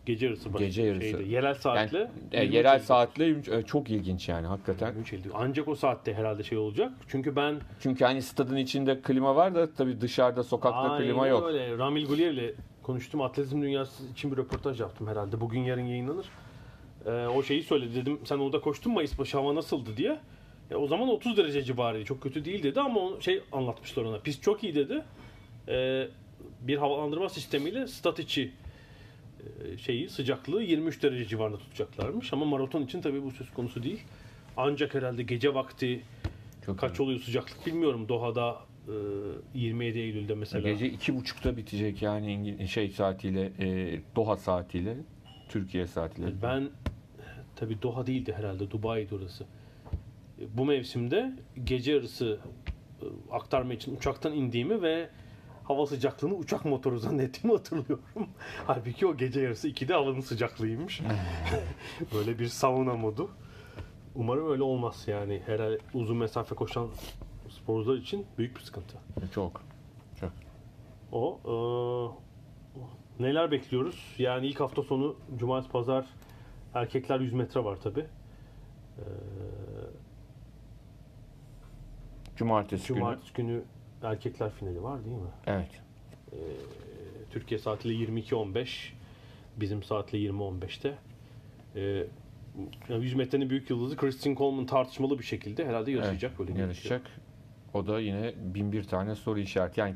Gece 0.09 0.26
yarısı 0.26 0.52
başlıyor. 0.52 0.68
Gece 0.68 0.82
yarısı. 0.82 1.04
Şeyde, 1.04 1.22
yerel 1.22 1.54
saatle. 1.54 1.98
Yani, 1.98 2.11
e, 2.32 2.46
23.50. 2.46 2.54
yerel 2.54 2.78
saatle 2.78 3.28
e, 3.28 3.62
çok 3.62 3.90
ilginç 3.90 4.28
yani 4.28 4.46
hakikaten. 4.46 4.94
23.50. 4.94 5.30
Ancak 5.34 5.68
o 5.68 5.74
saatte 5.74 6.14
herhalde 6.14 6.42
şey 6.42 6.59
olacak. 6.59 6.92
Çünkü 7.09 7.36
ben 7.36 7.56
Çünkü 7.80 8.04
hani 8.04 8.22
stadın 8.22 8.56
içinde 8.56 9.00
klima 9.00 9.36
var 9.36 9.54
da 9.54 9.74
tabii 9.74 10.00
dışarıda 10.00 10.42
sokakta 10.42 10.78
Aynen 10.78 11.06
klima 11.06 11.26
yok. 11.26 11.46
öyle. 11.48 11.78
Ramil 11.78 12.06
Guliyev'le 12.06 12.54
konuştum. 12.82 13.22
Atletizm 13.22 13.62
dünyası 13.62 14.06
için 14.12 14.32
bir 14.32 14.36
röportaj 14.36 14.80
yaptım 14.80 15.06
herhalde. 15.06 15.40
Bugün 15.40 15.61
yarın 15.61 15.84
yayınlanır. 15.86 16.26
Ee, 17.06 17.11
o 17.11 17.42
şeyi 17.42 17.62
söyledi 17.62 17.94
dedim. 17.94 18.18
Sen 18.24 18.38
orada 18.38 18.61
koştun 18.61 18.92
Mayıs 18.92 19.18
başı 19.18 19.38
hava 19.38 19.54
nasıldı 19.54 19.90
diye. 19.96 20.18
Ya 20.70 20.78
o 20.78 20.86
zaman 20.86 21.09
30 21.09 21.36
derece 21.36 21.62
civarıydı. 21.62 22.04
Çok 22.04 22.20
kötü 22.22 22.44
değil 22.44 22.62
dedi 22.62 22.80
ama 22.80 23.00
o 23.00 23.20
şey 23.20 23.42
anlatmışlar 23.52 24.04
ona. 24.04 24.18
Pist 24.18 24.42
çok 24.42 24.64
iyi 24.64 24.74
dedi. 24.74 25.04
Ee, 25.68 26.09
bir 26.61 26.76
havalandırma 26.76 27.28
sistemiyle 27.28 27.86
stat 27.86 28.18
içi 28.18 28.52
şeyi 29.78 30.09
sıcaklığı 30.09 30.62
23 30.62 31.03
derece 31.03 31.24
civarında 31.24 31.59
tutacaklarmış. 31.59 32.32
Ama 32.32 32.44
maraton 32.44 32.82
için 32.82 33.01
tabii 33.01 33.22
bu 33.22 33.30
söz 33.30 33.51
konusu 33.51 33.82
değil. 33.82 34.01
Ancak 34.57 34.94
herhalde 34.94 35.22
gece 35.22 35.55
vakti 35.55 36.03
Çok 36.66 36.78
kaç 36.78 37.01
oluyor 37.01 37.20
sıcaklık 37.20 37.66
bilmiyorum. 37.66 38.09
Doha'da 38.09 38.57
e, 39.55 39.59
27 39.59 39.99
Eylül'de 39.99 40.34
mesela. 40.34 40.70
Gece 40.70 40.86
iki 40.86 41.16
buçukta 41.16 41.57
bitecek 41.57 42.03
yani 42.03 42.26
İngil- 42.34 42.66
şey 42.66 42.90
saatiyle 42.90 43.53
e, 43.61 44.01
Doha 44.16 44.36
saatiyle 44.36 44.96
Türkiye 45.49 45.86
saatiyle. 45.86 46.42
Ben 46.42 46.68
tabi 47.57 47.82
Doha 47.82 48.07
değildi 48.07 48.32
herhalde 48.36 48.70
Dubai'di 48.70 49.14
orası. 49.14 49.44
Bu 50.55 50.64
mevsimde 50.64 51.32
gece 51.64 51.92
yarısı 51.92 52.38
e, 53.03 53.05
aktarma 53.32 53.74
için 53.74 53.96
uçaktan 53.96 54.32
indiğimi 54.32 54.82
ve 54.82 55.09
hava 55.69 55.87
sıcaklığını 55.87 56.35
uçak 56.35 56.64
motoru 56.64 56.99
zannettiğimi 56.99 57.57
hatırlıyorum. 57.57 58.05
Halbuki 58.66 59.07
o 59.07 59.16
gece 59.16 59.41
yarısı 59.41 59.69
2'de 59.69 59.95
havanın 59.95 60.21
sıcaklığıymış. 60.21 61.01
Böyle 62.14 62.39
bir 62.39 62.47
sauna 62.47 62.95
modu. 62.95 63.31
Umarım 64.14 64.51
öyle 64.51 64.62
olmaz 64.62 65.05
yani. 65.07 65.43
Herhalde 65.47 65.79
uzun 65.95 66.16
mesafe 66.16 66.55
koşan 66.55 66.89
sporcular 67.49 67.97
için 67.97 68.27
büyük 68.39 68.57
bir 68.57 68.61
sıkıntı. 68.61 68.99
Çok. 69.35 69.62
Çok. 70.21 70.33
O 71.12 71.41
eee, 72.77 72.83
neler 73.27 73.51
bekliyoruz? 73.51 74.14
Yani 74.19 74.47
ilk 74.47 74.61
hafta 74.61 74.83
sonu 74.83 75.16
cumartesi 75.37 75.73
pazar 75.73 76.07
erkekler 76.75 77.21
100 77.21 77.33
metre 77.33 77.64
var 77.64 77.77
tabi. 77.77 78.07
Cumartesi, 82.37 82.89
günü. 82.89 82.99
Cumartesi 82.99 83.33
günü 83.33 83.62
erkekler 84.03 84.51
finali 84.51 84.82
var 84.82 85.05
değil 85.05 85.16
mi? 85.16 85.28
Evet. 85.46 85.70
Türkiye 87.30 87.59
saatiyle 87.61 88.05
22.15 88.05 88.92
bizim 89.57 89.82
saatle 89.82 90.18
20.15'te. 90.18 90.94
Eee 91.76 92.07
yani 92.88 93.05
100 93.05 93.14
metrenin 93.14 93.51
büyük 93.51 93.70
yıldızı 93.70 93.96
Christine 93.96 94.36
Coleman 94.36 94.66
tartışmalı 94.66 95.18
bir 95.18 95.24
şekilde 95.24 95.66
herhalde 95.66 95.90
yarışacak. 95.90 96.32
Evet, 96.38 96.51
öyle 96.51 96.61
yarışacak. 96.61 97.03
O 97.74 97.86
da 97.86 98.01
yine 98.01 98.32
bin 98.55 98.72
bir 98.72 98.84
tane 98.84 99.14
soru 99.14 99.38
işareti. 99.40 99.80
Yani 99.80 99.94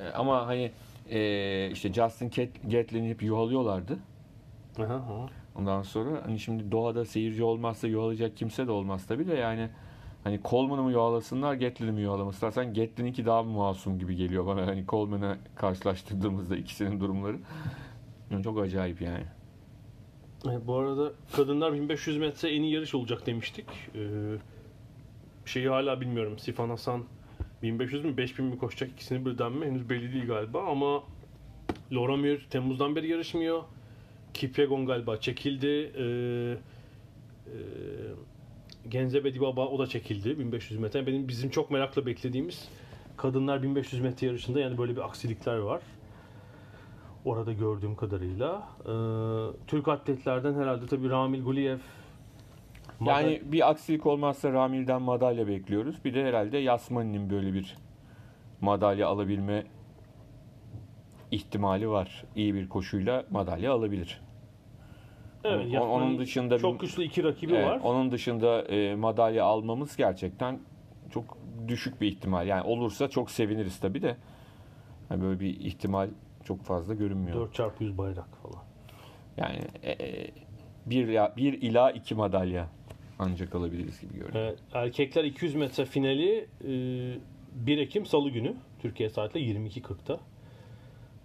e, 0.00 0.08
ama 0.08 0.46
hani 0.46 0.70
e, 1.10 1.70
işte 1.72 1.92
Justin 1.92 2.28
Gat- 2.30 2.70
Gatlin'i 2.76 3.08
hep 3.10 3.22
yuhalıyorlardı. 3.22 3.98
Aha, 4.78 4.94
aha. 4.94 5.26
Ondan 5.56 5.82
sonra 5.82 6.22
hani 6.24 6.38
şimdi 6.38 6.72
doğada 6.72 7.04
seyirci 7.04 7.44
olmazsa 7.44 7.88
yuhalayacak 7.88 8.36
kimse 8.36 8.66
de 8.66 8.70
olmaz 8.70 9.06
tabii 9.06 9.26
de 9.26 9.34
yani 9.34 9.68
hani 10.28 10.40
Coleman'ı 10.44 10.82
mı 10.82 10.92
yuhalasınlar 10.92 11.54
Gatlin'i 11.54 11.92
mi 11.92 12.00
yuhalamasınlar? 12.00 12.52
Sen 12.52 12.74
Gatlin'inki 12.74 13.26
daha 13.26 13.42
masum 13.42 13.98
gibi 13.98 14.16
geliyor 14.16 14.46
bana 14.46 14.66
hani 14.66 14.86
Coleman'ı 14.86 15.38
karşılaştırdığımızda 15.56 16.56
ikisinin 16.56 17.00
durumları. 17.00 17.36
Yani 18.30 18.44
çok 18.44 18.60
acayip 18.60 19.00
yani. 19.02 19.24
E, 20.46 20.66
bu 20.66 20.76
arada 20.76 21.12
kadınlar 21.36 21.72
1500 21.72 22.18
metre 22.18 22.50
en 22.50 22.62
iyi 22.62 22.74
yarış 22.74 22.94
olacak 22.94 23.26
demiştik. 23.26 23.66
Ee, 23.94 23.98
şeyi 25.44 25.68
hala 25.68 26.00
bilmiyorum. 26.00 26.38
Sifan 26.38 26.68
Hasan 26.70 27.04
1500 27.62 28.04
mü 28.04 28.16
5000 28.16 28.44
mi 28.44 28.58
koşacak 28.58 28.90
ikisini 28.90 29.26
birden 29.26 29.52
mi 29.52 29.66
henüz 29.66 29.90
belli 29.90 30.12
değil 30.12 30.26
galiba 30.26 30.66
ama 30.66 31.02
Laura 31.92 32.16
Muir 32.16 32.46
Temmuz'dan 32.50 32.96
beri 32.96 33.08
yarışmıyor. 33.08 33.62
Kipyegon 34.34 34.86
galiba 34.86 35.16
çekildi. 35.16 35.92
Ee, 35.96 36.56
e, 37.46 37.56
Genzebe 38.88 39.34
Dibaba 39.34 39.66
o 39.66 39.78
da 39.78 39.86
çekildi 39.86 40.38
1500 40.38 40.80
metre. 40.80 41.06
Benim 41.06 41.28
bizim 41.28 41.50
çok 41.50 41.70
merakla 41.70 42.06
beklediğimiz 42.06 42.68
kadınlar 43.16 43.62
1500 43.62 44.02
metre 44.02 44.26
yarışında 44.26 44.60
yani 44.60 44.78
böyle 44.78 44.96
bir 44.96 45.04
aksilikler 45.04 45.56
var. 45.58 45.82
Orada 47.24 47.52
gördüğüm 47.52 47.96
kadarıyla. 47.96 48.68
Ee, 48.80 49.66
Türk 49.66 49.88
atletlerden 49.88 50.54
herhalde 50.54 50.86
tabii 50.86 51.10
Ramil 51.10 51.44
Guliyev 51.44 51.78
Yani 53.06 53.42
bir 53.44 53.70
aksilik 53.70 54.06
olmazsa 54.06 54.52
Ramil'den 54.52 55.02
madalya 55.02 55.46
bekliyoruz. 55.46 56.04
Bir 56.04 56.14
de 56.14 56.24
herhalde 56.24 56.58
Yasmani'nin 56.58 57.30
böyle 57.30 57.54
bir 57.54 57.76
madalya 58.60 59.08
alabilme 59.08 59.64
ihtimali 61.30 61.88
var. 61.88 62.24
İyi 62.36 62.54
bir 62.54 62.68
koşuyla 62.68 63.24
madalya 63.30 63.72
alabilir. 63.72 64.20
Evet, 65.44 65.66
o- 65.66 65.68
Yasmani 65.68 65.92
onun 65.92 66.18
dışında 66.18 66.58
çok 66.58 66.80
güçlü 66.80 67.02
iki 67.04 67.24
rakibi 67.24 67.54
Evet, 67.54 67.66
var. 67.66 67.80
Onun 67.84 68.10
dışında 68.10 68.62
e, 68.62 68.94
madalya 68.94 69.44
almamız 69.44 69.96
gerçekten 69.96 70.58
çok 71.10 71.38
düşük 71.68 72.00
bir 72.00 72.06
ihtimal. 72.06 72.46
Yani 72.46 72.62
olursa 72.62 73.08
çok 73.08 73.30
seviniriz 73.30 73.80
tabii 73.80 74.02
de. 74.02 74.16
Yani 75.10 75.22
böyle 75.22 75.40
bir 75.40 75.60
ihtimal 75.60 76.08
çok 76.44 76.62
fazla 76.62 76.94
görünmüyor. 76.94 77.36
4 77.36 77.54
çarpı 77.54 77.84
100 77.84 77.98
bayrak 77.98 78.28
falan. 78.42 78.64
Yani 79.36 79.58
e, 79.82 79.90
e, 79.90 80.30
bir, 80.86 81.08
bir 81.36 81.62
ila 81.62 81.90
iki 81.90 82.14
madalya 82.14 82.68
ancak 83.18 83.54
alabiliriz 83.54 84.00
gibi 84.00 84.14
görünüyor. 84.14 84.46
Ee, 84.46 84.56
erkekler 84.72 85.24
200 85.24 85.54
metre 85.54 85.84
finali 85.84 86.48
e, 86.64 86.68
1 87.54 87.78
Ekim 87.78 88.06
Salı 88.06 88.30
günü 88.30 88.54
Türkiye 88.82 89.10
saatiyle 89.10 89.58
22.40'da. 89.60 90.20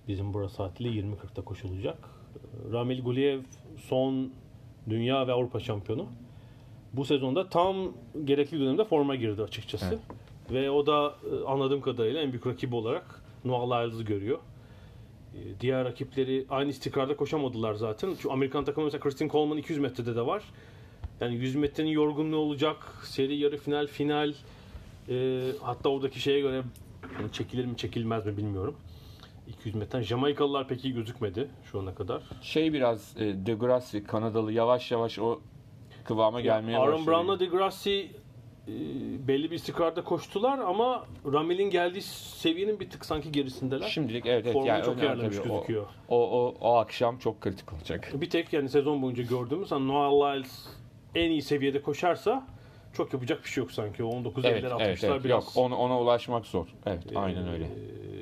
Bizim 0.07 0.33
burası 0.33 0.55
saatiyle 0.55 0.89
20.40'da 1.01 1.41
koşulacak. 1.41 2.09
Ramil 2.71 3.03
Guliyev 3.03 3.41
son 3.77 4.31
dünya 4.89 5.27
ve 5.27 5.31
Avrupa 5.31 5.59
şampiyonu. 5.59 6.05
Bu 6.93 7.05
sezonda 7.05 7.49
tam 7.49 7.75
gerekli 8.23 8.59
dönemde 8.59 8.83
forma 8.83 9.15
girdi 9.15 9.41
açıkçası. 9.41 9.85
Evet. 9.85 9.99
Ve 10.51 10.71
o 10.71 10.85
da 10.85 11.15
e, 11.31 11.45
anladığım 11.45 11.81
kadarıyla 11.81 12.21
en 12.21 12.31
büyük 12.31 12.47
rakibi 12.47 12.75
olarak 12.75 13.21
Noah 13.45 13.67
Lyles'ı 13.83 14.03
görüyor. 14.03 14.39
E, 15.33 15.39
Diğer 15.59 15.85
rakipleri 15.85 16.45
aynı 16.49 16.69
istikrarda 16.69 17.15
koşamadılar 17.15 17.73
zaten. 17.73 18.13
Şu 18.13 18.31
Amerikan 18.31 18.65
takımı 18.65 18.85
mesela 18.85 19.01
Christian 19.01 19.29
Coleman 19.29 19.57
200 19.57 19.79
metrede 19.79 20.15
de 20.15 20.25
var. 20.25 20.43
Yani 21.21 21.35
100 21.35 21.55
metrenin 21.55 21.89
yorgunluğu 21.89 22.37
olacak. 22.37 22.77
Seri 23.03 23.35
yarı 23.35 23.57
final, 23.57 23.87
final. 23.87 24.33
E, 25.09 25.41
hatta 25.61 25.89
oradaki 25.89 26.19
şeye 26.19 26.39
göre 26.41 26.63
yani 27.19 27.31
çekilir 27.31 27.65
mi 27.65 27.77
çekilmez 27.77 28.25
mi 28.25 28.37
bilmiyorum. 28.37 28.75
200 29.47 29.75
metreden. 29.75 30.03
Jamaikalılar 30.03 30.67
pek 30.67 30.85
iyi 30.85 30.93
gözükmedi 30.93 31.49
şu 31.71 31.79
ana 31.79 31.95
kadar. 31.95 32.23
Şey 32.41 32.73
biraz 32.73 33.15
e, 33.17 33.45
Degrassi 33.45 34.03
Kanadalı 34.03 34.53
yavaş 34.53 34.91
yavaş 34.91 35.19
o 35.19 35.39
kıvama 36.03 36.41
gelmeye 36.41 36.77
Aaron 36.77 36.93
başladı. 36.93 37.07
Brown'la 37.11 37.39
Degrassi 37.39 38.11
e, 38.67 38.71
belli 39.27 39.51
bir 39.51 39.55
istikrarda 39.55 40.03
koştular 40.03 40.59
ama 40.59 41.05
Ramel'in 41.33 41.69
geldiği 41.69 42.01
seviyenin 42.01 42.79
bir 42.79 42.89
tık 42.89 43.05
sanki 43.05 43.31
gerisindeler. 43.31 43.87
Şimdilik 43.87 44.25
evet 44.25 44.41
evet 44.43 44.53
Formunu 44.53 44.69
yani 44.69 44.85
çok 44.85 45.03
yerlemiş 45.03 45.37
gözüküyor. 45.37 45.85
O, 46.09 46.45
o, 46.45 46.55
o 46.61 46.75
akşam 46.75 47.17
çok 47.17 47.41
kritik 47.41 47.73
olacak. 47.73 48.11
Bir 48.13 48.29
tek 48.29 48.53
yani 48.53 48.69
sezon 48.69 49.01
boyunca 49.01 49.23
gördüğümüz 49.23 49.71
hani 49.71 49.87
Noah 49.87 50.11
Lyles 50.11 50.67
en 51.15 51.29
iyi 51.29 51.41
seviyede 51.41 51.81
koşarsa 51.81 52.47
çok 52.93 53.13
yapacak 53.13 53.43
bir 53.43 53.49
şey 53.49 53.61
yok 53.61 53.71
sanki. 53.71 54.03
O 54.03 54.07
19 54.07 54.45
Evet, 54.45 54.63
eller 54.63 54.71
evet, 54.79 55.03
60'lar 55.03 55.11
evet. 55.11 55.23
biraz. 55.23 55.43
Yok 55.43 55.51
ona, 55.55 55.77
ona 55.77 55.99
ulaşmak 55.99 56.45
zor. 56.45 56.67
Evet 56.85 57.03
aynen 57.15 57.47
öyle. 57.47 57.65
Ee, 57.65 57.69
işte 57.69 58.12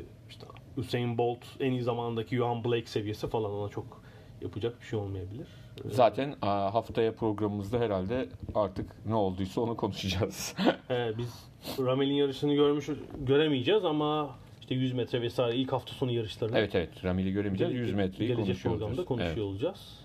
Usain 0.77 1.17
Bolt 1.17 1.39
en 1.59 1.71
iyi 1.71 1.81
zamandaki 1.81 2.35
Johan 2.35 2.63
Blake 2.63 2.85
seviyesi 2.85 3.27
falan 3.27 3.51
ona 3.51 3.69
çok 3.69 4.01
yapacak 4.41 4.81
bir 4.81 4.85
şey 4.85 4.99
olmayabilir. 4.99 5.47
Zaten 5.85 6.35
aa, 6.41 6.73
haftaya 6.73 7.15
programımızda 7.15 7.79
herhalde 7.79 8.29
artık 8.55 9.05
ne 9.05 9.15
olduysa 9.15 9.61
onu 9.61 9.77
konuşacağız. 9.77 10.55
He, 10.87 11.11
biz 11.17 11.45
Ramel'in 11.79 12.13
yarışını 12.13 12.53
görmüş 12.53 12.89
göremeyeceğiz 13.19 13.85
ama 13.85 14.35
işte 14.61 14.75
100 14.75 14.93
metre 14.93 15.21
vesaire 15.21 15.55
ilk 15.57 15.71
hafta 15.71 15.93
sonu 15.93 16.11
yarışlarını 16.11 16.57
evet 16.57 16.75
evet 16.75 17.03
Ramil'i 17.05 17.31
göremeyeceğiz. 17.31 17.73
100 17.73 17.93
metreyi 17.93 18.27
gelecek 18.27 18.45
konuşuyor 18.45 18.73
programda 18.73 18.85
olacağız. 18.89 19.07
konuşuyor 19.07 19.35
Evet. 19.37 19.45
olacağız. 19.45 19.99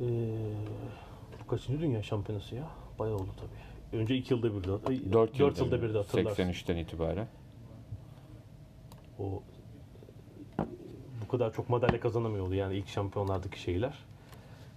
Ee, 0.00 0.04
bu 1.44 1.46
kaçıncı 1.50 1.80
dünya 1.82 2.02
şampiyonası 2.02 2.54
ya? 2.54 2.68
Bayağı 2.98 3.14
oldu 3.14 3.30
tabii. 3.36 4.00
Önce 4.02 4.14
2 4.16 4.34
yılda 4.34 4.54
bir 4.54 4.64
de, 4.64 5.12
4 5.12 5.38
4 5.38 5.58
yılda 5.58 5.82
bir 5.82 5.94
de 5.94 5.98
hatırlarsın. 5.98 6.42
83'ten 6.42 6.76
itibaren. 6.76 7.28
O 9.18 9.42
bu 11.22 11.28
kadar 11.28 11.52
çok 11.52 11.68
madalya 11.68 12.00
kazanamıyordu 12.00 12.54
yani 12.54 12.76
ilk 12.76 12.88
şampiyonlardaki 12.88 13.60
şeyler. 13.60 13.98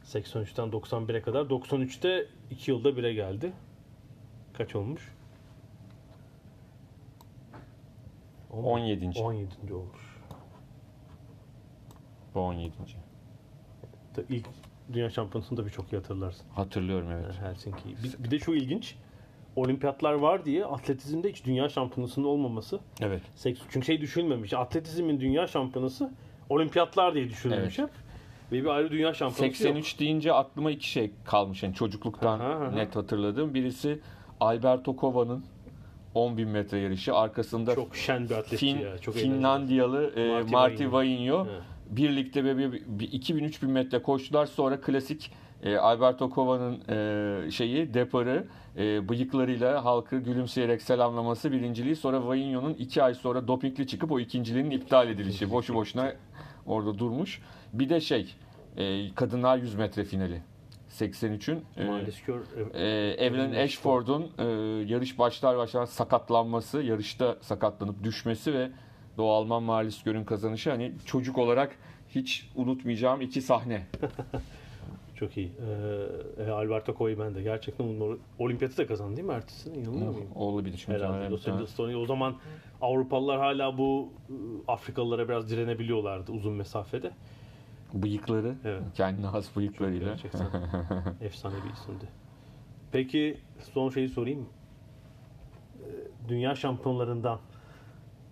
83'ten 0.05 0.69
91'e 0.69 1.21
kadar. 1.21 1.45
93'te 1.45 2.27
2 2.51 2.71
yılda 2.71 2.89
1'e 2.89 3.13
geldi. 3.13 3.53
Kaç 4.53 4.75
olmuş? 4.75 5.13
17. 8.51 9.19
17. 9.19 9.73
olmuş. 9.73 10.17
Bu 12.35 12.39
17. 12.39 12.73
Ta- 14.13 14.21
İlk 14.29 14.45
dünya 14.93 15.09
şampiyonasını 15.09 15.57
da 15.57 15.65
birçok 15.65 15.93
iyi 15.93 15.95
hatırlarsın. 15.95 16.45
Hatırlıyorum 16.55 17.11
evet. 17.11 17.41
Helsinki. 17.41 17.95
Bir, 18.03 18.23
bir 18.23 18.31
de 18.31 18.39
şu 18.39 18.53
ilginç. 18.53 18.95
Olimpiyatlar 19.55 20.13
var 20.13 20.45
diye 20.45 20.65
atletizmde 20.65 21.29
hiç 21.29 21.45
dünya 21.45 21.69
şampiyonasının 21.69 22.25
olmaması. 22.25 22.79
Evet. 23.01 23.21
Çünkü 23.69 23.85
şey 23.85 24.01
düşünülmemiş. 24.01 24.53
Atletizmin 24.53 25.19
dünya 25.19 25.47
şampiyonası 25.47 26.11
olimpiyatlar 26.49 27.13
diye 27.13 27.29
düşünülmüş 27.29 27.79
hep. 27.79 27.89
Ve 28.51 28.63
bir 28.63 28.65
ayrı 28.65 28.91
dünya 28.91 29.13
şampiyonası 29.13 29.63
yok. 29.63 29.75
83 29.75 29.99
deyince 29.99 30.33
aklıma 30.33 30.71
iki 30.71 30.89
şey 30.89 31.11
kalmış. 31.25 31.63
Yani 31.63 31.75
çocukluktan 31.75 32.39
Aha, 32.39 32.49
aha. 32.49 32.71
net 32.71 32.95
hatırladığım. 32.95 33.53
Birisi 33.53 33.99
Alberto 34.39 34.95
Kova'nın 34.95 35.43
10.000 36.15 36.45
metre 36.45 36.79
yarışı. 36.79 37.15
Arkasında 37.15 37.75
Çok 37.75 37.95
şen 37.95 38.29
bir 38.29 38.35
atletçi 38.35 38.57
Fin, 38.57 38.77
ya. 38.77 38.97
Çok 38.97 39.15
Finlandiyalı 39.15 40.13
e, 40.15 40.29
Marty 40.29 40.51
Marty 40.51 40.85
Vainio. 40.91 41.47
Evet. 41.49 41.61
birlikte 41.89 42.45
bir, 42.45 42.57
bir, 42.57 42.83
bir 42.87 43.11
2000-3000 43.11 43.65
metre 43.65 44.01
koştular. 44.01 44.45
Sonra 44.45 44.81
klasik 44.81 45.31
e, 45.63 45.77
Alberto 45.77 46.29
Kova'nın 46.29 46.81
e, 46.89 47.51
şeyi 47.51 47.93
deparı 47.93 48.47
e, 48.77 49.09
bıyıklarıyla 49.09 49.85
halkı 49.85 50.17
gülümseyerek 50.19 50.81
selamlaması 50.81 51.51
birinciliği. 51.51 51.95
Sonra 51.95 52.27
Vainio'nun 52.27 52.73
iki 52.73 53.03
ay 53.03 53.13
sonra 53.13 53.47
dopingli 53.47 53.87
çıkıp 53.87 54.11
o 54.11 54.19
ikinciliğinin 54.19 54.71
iptal 54.71 55.09
edilişi. 55.09 55.51
Boşu 55.51 55.73
boşuna 55.73 56.13
orada 56.65 56.99
durmuş. 56.99 57.41
Bir 57.73 57.89
de 57.89 58.01
şey 58.01 58.35
e, 58.77 59.13
kadınlar 59.15 59.57
100 59.57 59.75
metre 59.75 60.03
finali. 60.03 60.41
83'ün 60.89 61.65
e, 61.77 62.09
kör. 62.25 62.41
e, 62.73 62.87
Evelyn 63.25 63.53
Ashford'un 63.53 64.31
e, 64.37 64.43
yarış 64.93 65.19
başlar 65.19 65.57
başlamaz 65.57 65.89
sakatlanması, 65.89 66.81
yarışta 66.81 67.37
sakatlanıp 67.41 68.03
düşmesi 68.03 68.53
ve 68.53 68.69
Doğu 69.17 69.31
Alman 69.31 69.63
Marlis 69.63 70.03
Gör'ün 70.03 70.23
kazanışı 70.23 70.69
hani 70.69 70.91
çocuk 71.05 71.37
olarak 71.37 71.75
hiç 72.09 72.49
unutmayacağım 72.55 73.21
iki 73.21 73.41
sahne. 73.41 73.87
Çok 75.19 75.37
iyi. 75.37 75.51
Ee, 76.37 76.43
e, 76.43 76.49
Alberto 76.49 76.95
Coy 76.97 77.19
ben 77.19 77.35
de. 77.35 77.41
Gerçekten 77.41 77.87
bunun 77.87 78.19
olimpiyatı 78.39 78.77
da 78.77 78.87
kazandı 78.87 79.17
değil 79.17 79.27
mi 79.27 79.33
ertesinde? 79.33 79.79
Yanılmıyor 79.79 80.11
muyum? 80.11 80.27
Olabilir 80.35 80.83
Herhalde. 80.87 81.29
muhtemelen. 81.29 81.61
Los. 81.61 81.79
O 81.79 82.05
zaman 82.05 82.35
Avrupalılar 82.81 83.39
hala 83.39 83.77
bu 83.77 84.13
ıı, 84.29 84.35
Afrikalılara 84.67 85.29
biraz 85.29 85.49
direnebiliyorlardı 85.49 86.31
uzun 86.31 86.53
mesafede. 86.53 87.11
Bıyıkları, 87.93 88.55
Evet. 88.65 88.81
kendine 88.93 89.25
has 89.25 89.55
bıyıklarıyla. 89.55 90.07
Gerçekten 90.07 90.47
efsane 91.21 91.55
bir 91.65 91.73
isimdi. 91.73 92.05
Peki 92.91 93.37
son 93.73 93.89
şeyi 93.89 94.09
sorayım. 94.09 94.45
Ee, 95.79 96.29
Dünya 96.29 96.55
şampiyonlarından 96.55 97.39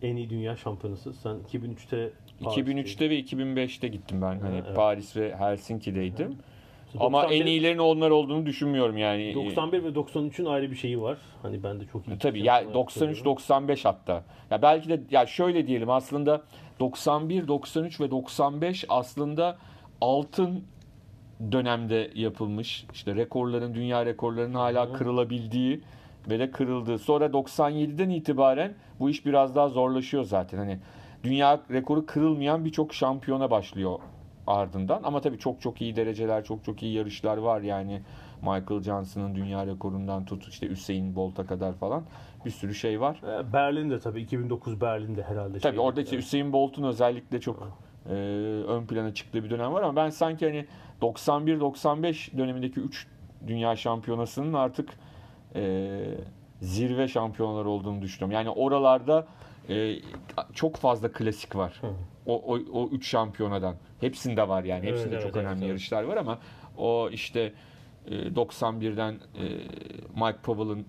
en 0.01 0.15
iyi 0.15 0.29
dünya 0.29 0.55
şampiyonası. 0.55 1.13
Sen 1.13 1.35
2003'te 1.53 2.11
2003'te 2.41 3.09
ve 3.09 3.19
2005'te 3.19 3.87
gittim 3.87 4.21
ben. 4.21 4.39
Hani 4.39 4.61
evet. 4.65 4.75
Paris 4.75 5.17
ve 5.17 5.35
Helsinki'deydim. 5.35 6.27
Paris'te. 6.27 6.56
Ama 6.99 7.23
91 7.23 7.41
en 7.41 7.45
iyilerin 7.45 7.77
onlar 7.77 8.09
olduğunu 8.09 8.45
düşünmüyorum 8.45 8.97
yani. 8.97 9.35
91 9.35 9.83
ve 9.83 9.87
93'ün 9.87 10.45
ayrı 10.45 10.71
bir 10.71 10.75
şeyi 10.75 11.01
var. 11.01 11.17
Hani 11.41 11.63
ben 11.63 11.79
de 11.79 11.83
çok 11.85 12.07
iyi. 12.07 12.13
E, 12.13 12.17
Tabii 12.17 12.43
ya 12.43 12.73
93 12.73 13.25
95 13.25 13.85
hatta. 13.85 14.23
Ya 14.51 14.61
belki 14.61 14.89
de 14.89 15.01
ya 15.11 15.25
şöyle 15.25 15.67
diyelim 15.67 15.89
aslında 15.89 16.41
91 16.79 17.47
93 17.47 18.01
ve 18.01 18.11
95 18.11 18.85
aslında 18.89 19.57
altın 20.01 20.63
dönemde 21.51 22.11
yapılmış. 22.15 22.85
İşte 22.93 23.15
rekorların 23.15 23.75
dünya 23.75 24.05
rekorlarının 24.05 24.55
hala 24.55 24.93
kırılabildiği 24.93 25.81
ve 26.29 26.39
de 26.39 26.51
kırıldığı. 26.51 26.97
Sonra 26.99 27.25
97'den 27.25 28.09
itibaren 28.09 28.73
bu 28.99 29.09
iş 29.09 29.25
biraz 29.25 29.55
daha 29.55 29.69
zorlaşıyor 29.69 30.23
zaten. 30.23 30.57
Hani 30.57 30.79
dünya 31.23 31.61
rekoru 31.71 32.05
kırılmayan 32.05 32.65
birçok 32.65 32.93
şampiyona 32.93 33.51
başlıyor 33.51 33.99
ardından. 34.47 35.03
Ama 35.03 35.21
tabii 35.21 35.39
çok 35.39 35.61
çok 35.61 35.81
iyi 35.81 35.95
dereceler, 35.95 36.43
çok 36.43 36.65
çok 36.65 36.83
iyi 36.83 36.93
yarışlar 36.93 37.37
var 37.37 37.61
yani. 37.61 38.01
Michael 38.41 38.81
Johnson'ın 38.83 39.35
dünya 39.35 39.67
rekorundan 39.67 40.25
tut 40.25 40.47
işte 40.47 40.71
Usain 40.71 41.15
Bolt'a 41.15 41.45
kadar 41.45 41.73
falan 41.73 42.03
bir 42.45 42.51
sürü 42.51 42.75
şey 42.75 43.01
var. 43.01 43.21
Ee, 43.23 43.53
Berlin'de 43.53 43.99
tabii 43.99 44.21
2009 44.21 44.81
Berlin'de 44.81 45.23
herhalde. 45.23 45.59
Tabii 45.59 45.75
şey- 45.75 45.85
orada 45.85 46.01
işte 46.01 46.17
Usain 46.17 46.53
Bolt'un 46.53 46.83
özellikle 46.83 47.41
çok 47.41 47.71
e, 48.09 48.13
ön 48.67 48.85
plana 48.85 49.13
çıktığı 49.13 49.43
bir 49.43 49.49
dönem 49.49 49.73
var 49.73 49.81
ama 49.81 49.95
ben 49.95 50.09
sanki 50.09 50.45
hani 50.45 50.65
91-95 51.01 52.37
dönemindeki 52.37 52.79
3 52.79 53.07
dünya 53.47 53.75
şampiyonasının 53.75 54.53
artık 54.53 54.89
e, 55.55 55.99
zirve 56.61 57.07
şampiyonalar 57.07 57.65
olduğunu 57.65 58.01
düşünüyorum. 58.01 58.35
Yani 58.35 58.49
oralarda 58.49 59.27
e, 59.69 59.99
çok 60.53 60.75
fazla 60.75 61.11
klasik 61.11 61.55
var. 61.55 61.81
O, 62.25 62.35
o, 62.35 62.59
o 62.73 62.89
üç 62.89 63.07
şampiyonadan. 63.07 63.75
Hepsinde 63.99 64.47
var 64.47 64.63
yani. 64.63 64.85
Hepsinde 64.85 65.15
evet, 65.15 65.23
çok 65.23 65.35
evet, 65.35 65.45
önemli 65.45 65.59
evet. 65.59 65.69
yarışlar 65.69 66.03
var 66.03 66.17
ama 66.17 66.39
o 66.77 67.09
işte 67.09 67.53
e, 68.07 68.11
91'den 68.11 69.13
e, 69.13 69.43
Mike 70.15 70.37
Powell'ın 70.43 70.85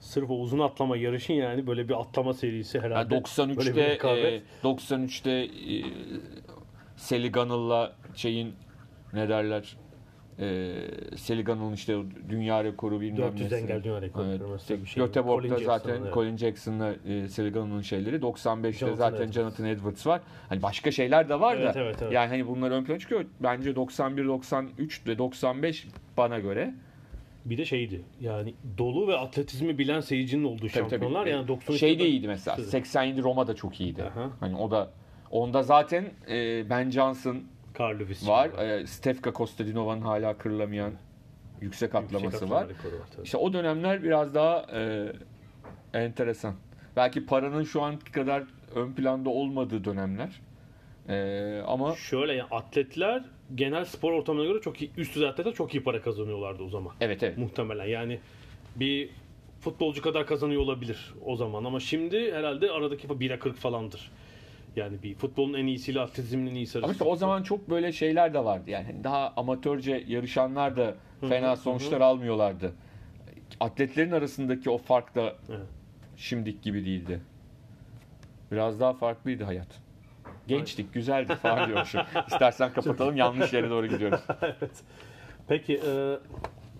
Sırf 0.00 0.30
o 0.30 0.34
uzun 0.34 0.58
atlama 0.58 0.96
yarışın 0.96 1.34
yani 1.34 1.66
böyle 1.66 1.88
bir 1.88 2.00
atlama 2.00 2.34
serisi 2.34 2.76
Yani 2.76 2.86
herhalde. 2.86 3.10
Bir 3.10 3.20
93'te 3.20 3.88
rekabet. 3.90 4.42
e, 4.64 4.66
93'te 4.68 5.30
e, 5.30 5.84
Sally 6.96 7.32
Gunnell'la 7.32 7.96
şeyin 8.14 8.54
ne 9.12 9.28
derler 9.28 9.76
e, 10.38 11.42
Gunnell'ın 11.42 11.72
işte 11.72 11.96
dünya 12.28 12.64
rekoru 12.64 13.00
bilmem 13.00 13.18
400 13.18 13.52
nesi. 13.52 13.62
engel 13.62 13.84
dünya 13.84 14.02
rekoru 14.02 14.26
Evet. 14.26 14.82
bir 14.82 14.86
şey. 14.86 15.04
Göteborg'da 15.04 15.48
Colin 15.48 15.64
zaten 15.64 15.96
evet. 16.02 16.14
Colin 16.14 16.36
Jackson'la 16.36 16.92
e, 16.92 17.50
Gunnell'ın 17.50 17.80
şeyleri 17.80 18.16
95'te 18.16 18.72
Jonathan 18.72 18.96
zaten 18.96 19.16
Edwards. 19.16 19.34
Jonathan 19.34 19.66
Edwards 19.66 20.06
var. 20.06 20.20
Hani 20.48 20.62
başka 20.62 20.90
şeyler 20.90 21.28
de 21.28 21.40
var 21.40 21.56
Evet, 21.56 21.74
da. 21.74 21.80
evet, 21.80 21.96
evet. 22.02 22.12
Yani 22.12 22.28
hani 22.28 22.46
bunlar 22.46 22.70
ön 22.70 22.84
plana 22.84 22.98
çıkıyor. 22.98 23.24
Bence 23.40 23.76
91 23.76 24.24
93 24.24 25.06
ve 25.06 25.18
95 25.18 25.86
bana 26.16 26.38
göre 26.38 26.74
Bir 27.44 27.58
de 27.58 27.64
şeydi 27.64 28.00
yani 28.20 28.54
dolu 28.78 29.08
ve 29.08 29.16
atletizmi 29.16 29.78
bilen 29.78 30.00
seyircinin 30.00 30.44
olduğu 30.44 30.56
Tabii, 30.58 30.70
şampiyonlar 30.70 31.20
tabii. 31.20 31.30
yani 31.30 31.46
93'te 31.46 31.78
Şey 31.78 31.98
de 31.98 32.06
iyiydi 32.08 32.26
mesela. 32.28 32.56
87 32.56 33.22
Roma 33.22 33.46
da 33.46 33.54
çok 33.56 33.80
iyiydi. 33.80 34.02
Aha. 34.04 34.30
Hani 34.40 34.56
o 34.56 34.70
da 34.70 34.90
onda 35.30 35.62
zaten 35.62 36.04
e, 36.30 36.70
Ben 36.70 36.90
Johnson 36.90 37.42
Carl 37.80 37.98
Lewis 38.00 38.28
var. 38.28 38.50
E, 38.58 38.86
Stefka 38.86 39.32
Kostadinova'nın 39.32 40.00
hala 40.00 40.38
kırılamayan 40.38 40.92
yüksek 41.60 41.94
atlaması 41.94 42.24
Yüksek 42.24 42.50
var. 42.50 42.62
var 42.62 42.68
tabii. 43.12 43.24
İşte 43.24 43.36
o 43.36 43.52
dönemler 43.52 44.02
biraz 44.02 44.34
daha 44.34 44.66
e, 44.74 45.12
enteresan. 45.94 46.54
Belki 46.96 47.26
paranın 47.26 47.64
şu 47.64 47.82
an 47.82 47.98
kadar 47.98 48.42
ön 48.74 48.92
planda 48.92 49.30
olmadığı 49.30 49.84
dönemler. 49.84 50.40
Ee, 51.08 51.62
ama 51.66 51.94
Şöyle 51.94 52.32
yani 52.32 52.48
atletler 52.50 53.24
genel 53.54 53.84
spor 53.84 54.12
ortamına 54.12 54.44
göre 54.44 54.60
çok 54.60 54.82
iyi, 54.82 54.90
üst 54.96 55.14
düzey 55.14 55.28
atletler 55.28 55.52
çok 55.54 55.74
iyi 55.74 55.82
para 55.82 56.00
kazanıyorlardı 56.02 56.62
o 56.62 56.68
zaman. 56.68 56.92
evet 57.00 57.22
evet. 57.22 57.38
Muhtemelen 57.38 57.84
yani 57.86 58.18
bir 58.76 59.10
futbolcu 59.60 60.02
kadar 60.02 60.26
kazanıyor 60.26 60.62
olabilir 60.62 61.14
o 61.24 61.36
zaman 61.36 61.64
ama 61.64 61.80
şimdi 61.80 62.32
herhalde 62.32 62.70
aradaki 62.70 63.08
1'e 63.08 63.38
40 63.38 63.56
falandır. 63.56 64.10
Yani 64.76 65.02
bir 65.02 65.14
futbolun 65.14 65.54
en 65.54 65.66
iyisiyle 65.66 66.00
atletizmin 66.00 66.46
en 66.46 66.54
iyisi 66.54 66.78
Ama 66.78 66.86
arasında. 66.86 67.04
işte 67.04 67.14
o 67.14 67.16
zaman 67.16 67.42
çok 67.42 67.70
böyle 67.70 67.92
şeyler 67.92 68.34
de 68.34 68.44
vardı. 68.44 68.70
Yani 68.70 69.04
daha 69.04 69.32
amatörce 69.36 70.04
yarışanlar 70.08 70.76
da 70.76 70.94
fena 71.28 71.56
sonuçlar 71.56 72.00
almıyorlardı. 72.00 72.72
Atletlerin 73.60 74.12
arasındaki 74.12 74.70
o 74.70 74.78
fark 74.78 75.14
da 75.14 75.36
Evet. 75.50 75.66
şimdiki 76.16 76.60
gibi 76.60 76.84
değildi. 76.84 77.20
Biraz 78.52 78.80
daha 78.80 78.92
farklıydı 78.92 79.44
hayat. 79.44 79.68
Gençtik, 80.48 80.94
güzeldi 80.94 81.34
falan 81.34 81.68
diyormuşum. 81.68 82.00
İstersen 82.28 82.72
kapatalım 82.72 83.16
yanlış 83.16 83.52
yere 83.52 83.70
doğru 83.70 83.86
gidiyoruz. 83.86 84.20
evet. 84.42 84.82
Peki 85.48 85.80
e, 85.86 86.18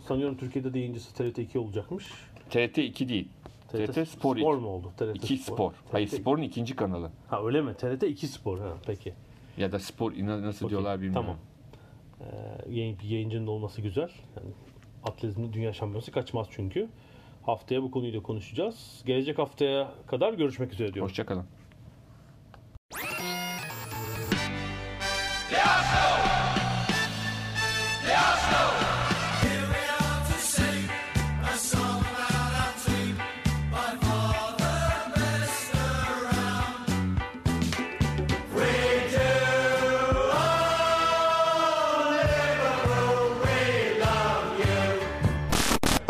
sanıyorum 0.08 0.36
Türkiye'de 0.36 0.74
de 0.74 0.78
yayıncısı 0.78 1.14
TRT 1.14 1.38
2 1.38 1.58
olacakmış. 1.58 2.06
TRT 2.50 2.78
2 2.78 3.08
değil. 3.08 3.28
TRT 3.76 4.08
Spor 4.08 4.36
2. 4.36 4.46
mu 4.46 4.68
oldu? 4.68 4.92
TRT 4.96 5.16
2 5.16 5.36
Spor. 5.36 5.72
Hayır 5.92 6.08
TRT 6.08 6.20
Spor'un 6.20 6.42
ikinci 6.42 6.76
kanalı. 6.76 7.10
Ha 7.28 7.42
öyle 7.44 7.60
mi? 7.60 7.74
TRT 7.74 8.02
2 8.02 8.28
Spor 8.28 8.58
ha 8.58 8.74
peki. 8.86 9.14
Ya 9.58 9.72
da 9.72 9.78
Spor 9.78 10.12
nasıl 10.12 10.66
Okey, 10.66 10.70
diyorlar 10.70 11.00
bilmiyorum. 11.00 11.26
Tamam. 11.26 11.38
Ee, 12.20 12.72
yayın, 12.72 12.98
bir 12.98 13.08
yayıncının 13.08 13.46
olması 13.46 13.80
güzel. 13.80 14.10
Yani 14.36 14.50
atletizmde 15.04 15.52
dünya 15.52 15.72
şampiyonası 15.72 16.12
kaçmaz 16.12 16.46
çünkü. 16.50 16.88
Haftaya 17.42 17.82
bu 17.82 17.90
konuyu 17.90 18.14
da 18.14 18.22
konuşacağız. 18.22 19.02
Gelecek 19.06 19.38
haftaya 19.38 19.92
kadar 20.06 20.34
görüşmek 20.34 20.72
üzere 20.72 20.94
diyorum. 20.94 21.08
Hoşçakalın. 21.08 21.46